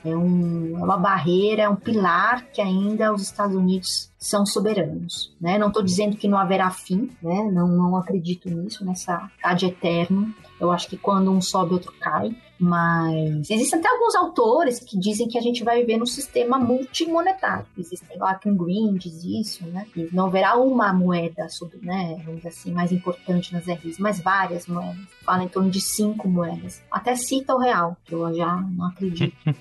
É, 0.05 0.11
é, 0.11 0.17
um, 0.17 0.79
é 0.79 0.83
uma 0.83 0.97
barreira, 0.97 1.63
é 1.63 1.69
um 1.69 1.77
pilar 1.77 2.47
que 2.53 2.61
ainda 2.61 3.13
os 3.13 3.23
Estados 3.23 3.55
Unidos 3.55 4.11
são 4.19 4.47
soberanos, 4.47 5.35
né? 5.39 5.59
Não 5.59 5.69
estou 5.69 5.83
dizendo 5.83 6.17
que 6.17 6.27
não 6.27 6.39
haverá 6.39 6.71
fim, 6.71 7.11
né? 7.23 7.51
Não, 7.53 7.69
não 7.69 7.97
acredito 7.97 8.49
nisso, 8.49 8.85
nessa 8.85 9.31
ad 9.43 9.67
eterno. 9.67 10.35
Eu 10.59 10.73
acho 10.73 10.89
que 10.89 10.97
quando 10.97 11.31
um 11.31 11.41
sobe, 11.41 11.75
outro 11.75 11.93
cai. 12.01 12.35
Mas 12.65 13.51
existem 13.51 13.79
até 13.79 13.89
alguns 13.89 14.15
autores 14.15 14.81
que 14.81 14.99
dizem 14.99 15.29
que 15.29 15.37
a 15.37 15.41
gente 15.43 15.63
vai 15.63 15.81
viver 15.81 15.99
num 15.99 16.07
sistema 16.07 16.59
multimonetário. 16.59 17.67
Existem 17.77 18.17
lá 18.17 18.35
Kim 18.37 18.57
Green 18.57 18.95
diz 18.95 19.23
isso, 19.23 19.67
né? 19.67 19.87
E 19.95 20.09
não 20.11 20.27
haverá 20.27 20.57
uma 20.57 20.91
moeda 20.91 21.47
sobre, 21.51 21.79
né, 21.83 22.23
vamos 22.25 22.37
dizer 22.37 22.49
assim, 22.49 22.73
mais 22.73 22.91
importante 22.91 23.53
nas 23.53 23.67
RIs, 23.67 23.99
mas 23.99 24.19
várias 24.19 24.67
moedas. 24.67 24.97
Fala 25.23 25.45
em 25.45 25.49
torno 25.49 25.71
de 25.71 25.81
cinco 25.81 26.27
moedas. 26.27 26.83
Até 26.91 27.15
cita 27.17 27.55
o 27.55 27.59
real, 27.59 27.99
que 28.03 28.15
eu 28.15 28.35
já 28.35 28.57
não 28.57 28.87
acredito. 28.87 29.37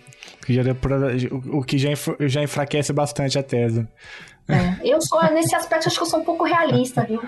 o 1.51 1.61
que 1.61 1.77
já, 1.77 1.89
já 2.21 2.41
enfraquece 2.41 2.93
bastante 2.93 3.37
a 3.37 3.43
tese. 3.43 3.85
É, 4.47 4.79
eu 4.83 5.01
sou, 5.01 5.21
nesse 5.31 5.53
aspecto, 5.55 5.87
acho 5.87 5.97
que 5.97 6.03
eu 6.03 6.07
sou 6.07 6.19
um 6.21 6.23
pouco 6.23 6.45
realista, 6.45 7.03
viu? 7.03 7.21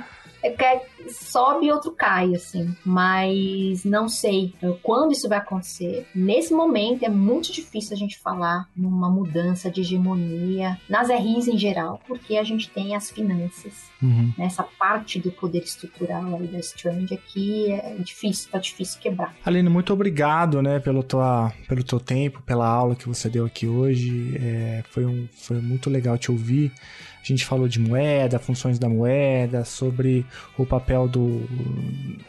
É 0.45 0.51
que 0.51 0.63
é, 0.63 0.85
sobe 1.09 1.65
e 1.65 1.71
outro 1.71 1.91
cai, 1.91 2.35
assim. 2.35 2.75
Mas 2.85 3.83
não 3.83 4.07
sei 4.07 4.53
quando 4.83 5.11
isso 5.11 5.27
vai 5.27 5.39
acontecer. 5.39 6.05
Nesse 6.13 6.53
momento 6.53 7.03
é 7.03 7.09
muito 7.09 7.51
difícil 7.51 7.93
a 7.93 7.97
gente 7.97 8.19
falar 8.19 8.69
numa 8.75 9.09
mudança 9.09 9.71
de 9.71 9.81
hegemonia 9.81 10.79
nas 10.87 11.09
RIs 11.09 11.47
em 11.47 11.57
geral, 11.57 11.99
porque 12.07 12.37
a 12.37 12.43
gente 12.43 12.69
tem 12.69 12.95
as 12.95 13.09
finanças. 13.09 13.89
Uhum. 14.01 14.31
Nessa 14.37 14.61
parte 14.63 15.19
do 15.19 15.31
poder 15.31 15.63
estrutural 15.63 16.39
da 16.39 16.59
Strange 16.59 17.13
aqui 17.13 17.71
é 17.71 17.95
difícil, 17.99 18.51
tá 18.51 18.59
difícil 18.59 18.99
quebrar. 19.01 19.35
Aline, 19.43 19.69
muito 19.69 19.91
obrigado, 19.91 20.61
né, 20.61 20.79
pelo, 20.79 21.01
tua, 21.01 21.51
pelo 21.67 21.83
teu 21.83 21.99
tempo, 21.99 22.41
pela 22.43 22.67
aula 22.67 22.95
que 22.95 23.07
você 23.07 23.29
deu 23.29 23.45
aqui 23.45 23.67
hoje. 23.67 24.37
É, 24.39 24.83
foi, 24.91 25.05
um, 25.05 25.27
foi 25.33 25.59
muito 25.59 25.89
legal 25.89 26.17
te 26.17 26.31
ouvir. 26.31 26.71
A 27.25 27.27
gente 27.27 27.43
falou 27.43 27.67
de 27.67 27.79
moeda, 27.79 28.37
funções 28.37 28.77
da 28.77 28.87
moeda, 28.87 29.65
sobre 29.65 30.23
o 30.55 30.63
papel 30.63 31.07
do, 31.07 31.39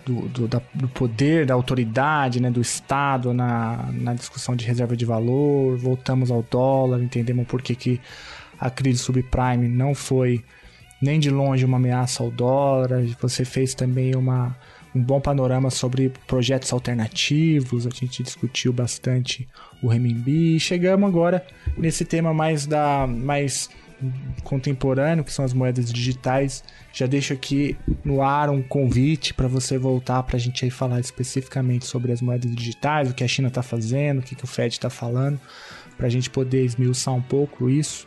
do, 0.06 0.28
do, 0.28 0.48
da, 0.48 0.62
do 0.72 0.88
poder, 0.88 1.44
da 1.44 1.52
autoridade, 1.52 2.40
né, 2.40 2.50
do 2.50 2.62
Estado 2.62 3.34
na, 3.34 3.90
na 3.92 4.14
discussão 4.14 4.56
de 4.56 4.64
reserva 4.64 4.96
de 4.96 5.04
valor. 5.04 5.76
Voltamos 5.76 6.30
ao 6.30 6.42
dólar, 6.50 7.02
entendemos 7.02 7.46
por 7.46 7.60
que, 7.60 7.74
que 7.74 8.00
a 8.58 8.70
crise 8.70 9.00
subprime 9.00 9.68
não 9.68 9.94
foi 9.94 10.42
nem 11.02 11.20
de 11.20 11.28
longe 11.28 11.62
uma 11.66 11.76
ameaça 11.76 12.22
ao 12.22 12.30
dólar. 12.30 13.04
Você 13.20 13.44
fez 13.44 13.74
também 13.74 14.16
uma, 14.16 14.56
um 14.94 15.02
bom 15.02 15.20
panorama 15.20 15.68
sobre 15.68 16.10
projetos 16.26 16.72
alternativos. 16.72 17.86
A 17.86 17.90
gente 17.90 18.22
discutiu 18.22 18.72
bastante 18.72 19.46
o 19.82 19.88
renminbi. 19.88 20.58
Chegamos 20.58 21.06
agora 21.06 21.46
nesse 21.76 22.02
tema 22.02 22.32
mais 22.32 22.66
da 22.66 23.06
mais 23.06 23.68
contemporâneo, 24.44 25.24
que 25.24 25.32
são 25.32 25.44
as 25.44 25.52
moedas 25.52 25.92
digitais. 25.92 26.62
Já 26.92 27.06
deixo 27.06 27.32
aqui 27.32 27.76
no 28.04 28.22
ar 28.22 28.50
um 28.50 28.62
convite 28.62 29.34
para 29.34 29.48
você 29.48 29.78
voltar 29.78 30.22
para 30.22 30.36
a 30.36 30.40
gente 30.40 30.64
aí 30.64 30.70
falar 30.70 31.00
especificamente 31.00 31.86
sobre 31.86 32.12
as 32.12 32.20
moedas 32.20 32.54
digitais, 32.54 33.10
o 33.10 33.14
que 33.14 33.24
a 33.24 33.28
China 33.28 33.48
está 33.48 33.62
fazendo, 33.62 34.20
o 34.20 34.22
que, 34.22 34.34
que 34.34 34.44
o 34.44 34.46
Fed 34.46 34.74
está 34.74 34.90
falando, 34.90 35.40
para 35.96 36.06
a 36.06 36.10
gente 36.10 36.30
poder 36.30 36.64
esmiuçar 36.64 37.14
um 37.14 37.22
pouco 37.22 37.68
isso. 37.68 38.06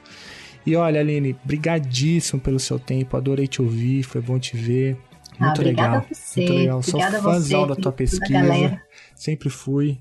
E 0.66 0.76
olha, 0.76 1.00
Aline, 1.00 1.36
brigadíssimo 1.44 2.40
pelo 2.40 2.60
seu 2.60 2.78
tempo, 2.78 3.18
adorei 3.18 3.48
te 3.48 3.62
ouvir, 3.62 4.04
foi 4.04 4.22
bom 4.22 4.38
te 4.38 4.56
ver. 4.56 4.98
Muito 5.40 5.62
ah, 5.62 5.64
legal. 5.64 6.06
Você. 6.12 6.42
Muito 6.42 6.54
legal. 6.54 6.84
Sou 6.84 7.00
fãzão 7.22 7.66
da 7.66 7.76
tua 7.76 7.92
pesquisa. 7.92 8.82
Sempre 9.16 9.50
fui 9.50 10.00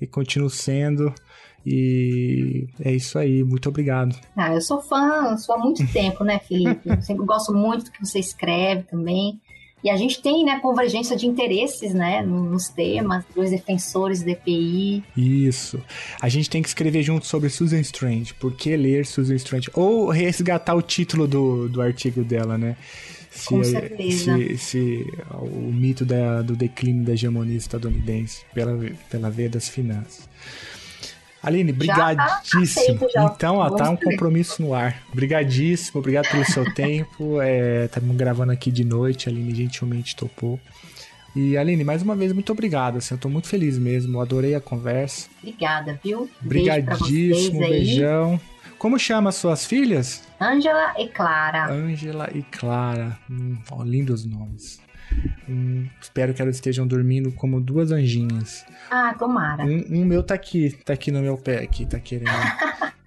e 0.00 0.06
continuo 0.06 0.48
sendo. 0.48 1.12
E 1.66 2.68
é 2.80 2.92
isso 2.92 3.18
aí, 3.18 3.42
muito 3.42 3.68
obrigado. 3.68 4.16
Ah, 4.36 4.54
eu 4.54 4.60
sou 4.60 4.80
fã, 4.80 5.36
sou 5.36 5.56
há 5.56 5.58
muito 5.58 5.84
tempo, 5.92 6.22
né, 6.22 6.38
Felipe? 6.38 6.88
Eu 6.88 7.02
sempre 7.02 7.26
gosto 7.26 7.52
muito 7.52 7.86
do 7.86 7.90
que 7.90 8.06
você 8.06 8.20
escreve 8.20 8.84
também. 8.84 9.40
E 9.82 9.90
a 9.90 9.96
gente 9.96 10.22
tem, 10.22 10.44
né, 10.44 10.58
convergência 10.60 11.16
de 11.16 11.26
interesses, 11.26 11.92
né, 11.92 12.22
nos 12.22 12.68
temas, 12.68 13.24
dois 13.34 13.50
defensores 13.50 14.22
do 14.22 14.30
EPI. 14.30 15.04
Isso. 15.16 15.82
A 16.20 16.28
gente 16.28 16.48
tem 16.48 16.62
que 16.62 16.68
escrever 16.68 17.02
junto 17.02 17.26
sobre 17.26 17.48
Susan 17.50 17.80
Strange. 17.80 18.32
Por 18.34 18.52
que 18.52 18.76
ler 18.76 19.04
Susan 19.04 19.34
Strange? 19.34 19.68
Ou 19.74 20.08
resgatar 20.08 20.74
o 20.74 20.82
título 20.82 21.26
do, 21.26 21.68
do 21.68 21.82
artigo 21.82 22.22
dela, 22.22 22.56
né? 22.56 22.76
Se, 23.30 23.48
Com 23.48 23.62
certeza. 23.62 24.36
Se, 24.36 24.58
se 24.58 25.12
o 25.30 25.72
mito 25.72 26.04
da, 26.04 26.42
do 26.42 26.56
declínio 26.56 27.04
da 27.04 27.12
hegemonia 27.12 27.56
estadunidense 27.56 28.44
pela, 28.54 28.72
pela 29.10 29.30
veia 29.30 29.50
das 29.50 29.68
finanças. 29.68 30.28
Aline, 31.46 31.72
brigadíssimo. 31.72 33.08
Já 33.14 33.24
então, 33.24 33.58
ó, 33.58 33.70
tá 33.70 33.88
um 33.88 33.96
compromisso 33.96 34.60
no 34.60 34.74
ar. 34.74 35.00
Brigadíssimo, 35.14 36.00
obrigado 36.00 36.28
pelo 36.28 36.44
seu 36.44 36.64
tempo. 36.74 37.40
Estamos 37.84 38.10
é, 38.10 38.18
gravando 38.18 38.50
aqui 38.50 38.72
de 38.72 38.84
noite, 38.84 39.28
a 39.28 39.32
Aline 39.32 39.54
gentilmente 39.54 40.16
topou. 40.16 40.58
E 41.36 41.56
Aline, 41.56 41.84
mais 41.84 42.02
uma 42.02 42.16
vez, 42.16 42.32
muito 42.32 42.50
obrigado. 42.50 42.98
Assim, 42.98 43.14
eu 43.14 43.18
tô 43.18 43.28
muito 43.28 43.46
feliz 43.46 43.78
mesmo, 43.78 44.20
adorei 44.20 44.56
a 44.56 44.60
conversa. 44.60 45.28
Obrigada, 45.40 46.00
viu? 46.02 46.28
Brigadíssimo, 46.40 47.60
Beijo 47.60 47.74
beijão. 47.74 48.40
Como 48.76 48.98
chama 48.98 49.28
as 49.28 49.36
suas 49.36 49.64
filhas? 49.64 50.24
Ângela 50.40 50.94
e 50.98 51.06
Clara. 51.08 51.70
Ângela 51.70 52.28
e 52.34 52.42
Clara. 52.42 53.16
Hum, 53.30 53.56
ó, 53.70 53.84
lindos 53.84 54.24
nomes. 54.24 54.80
Hum, 55.48 55.86
espero 56.00 56.34
que 56.34 56.42
elas 56.42 56.56
estejam 56.56 56.86
dormindo 56.86 57.30
como 57.32 57.60
duas 57.60 57.92
anjinhas. 57.92 58.64
Ah, 58.90 59.14
tomara. 59.18 59.64
Um, 59.64 59.84
um 59.90 60.04
meu 60.04 60.22
tá 60.22 60.34
aqui, 60.34 60.76
tá 60.84 60.92
aqui 60.92 61.10
no 61.10 61.20
meu 61.20 61.36
pé, 61.36 61.62
aqui, 61.62 61.86
tá 61.86 61.98
querendo. 61.98 62.30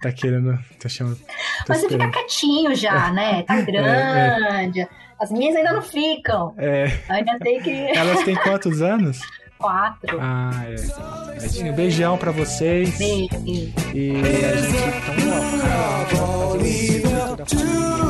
tá 0.00 0.10
querendo. 0.12 0.58
Tá 0.78 0.88
chamando. 0.88 1.18
Tá 1.18 1.64
Mas 1.68 1.80
você 1.80 1.88
fica 1.88 2.10
quietinho 2.10 2.74
já, 2.74 3.12
né? 3.12 3.42
Tá 3.42 3.60
grande. 3.60 4.88
As 5.20 5.30
minhas 5.30 5.54
ainda 5.54 5.74
não 5.74 5.82
ficam. 5.82 6.54
É, 6.56 6.86
Ainda 7.10 7.38
tem 7.40 7.60
que. 7.60 7.70
elas 7.70 8.24
têm 8.24 8.34
quantos 8.36 8.80
anos? 8.80 9.20
Quatro. 9.58 10.18
Ah, 10.18 10.64
é. 10.64 11.72
Beijão 11.72 12.16
pra 12.16 12.32
vocês. 12.32 12.96
Beijo. 12.96 13.28
E 13.94 14.14
a 14.46 14.56
gente 14.56 14.78
então, 15.02 16.24
ó, 17.36 18.09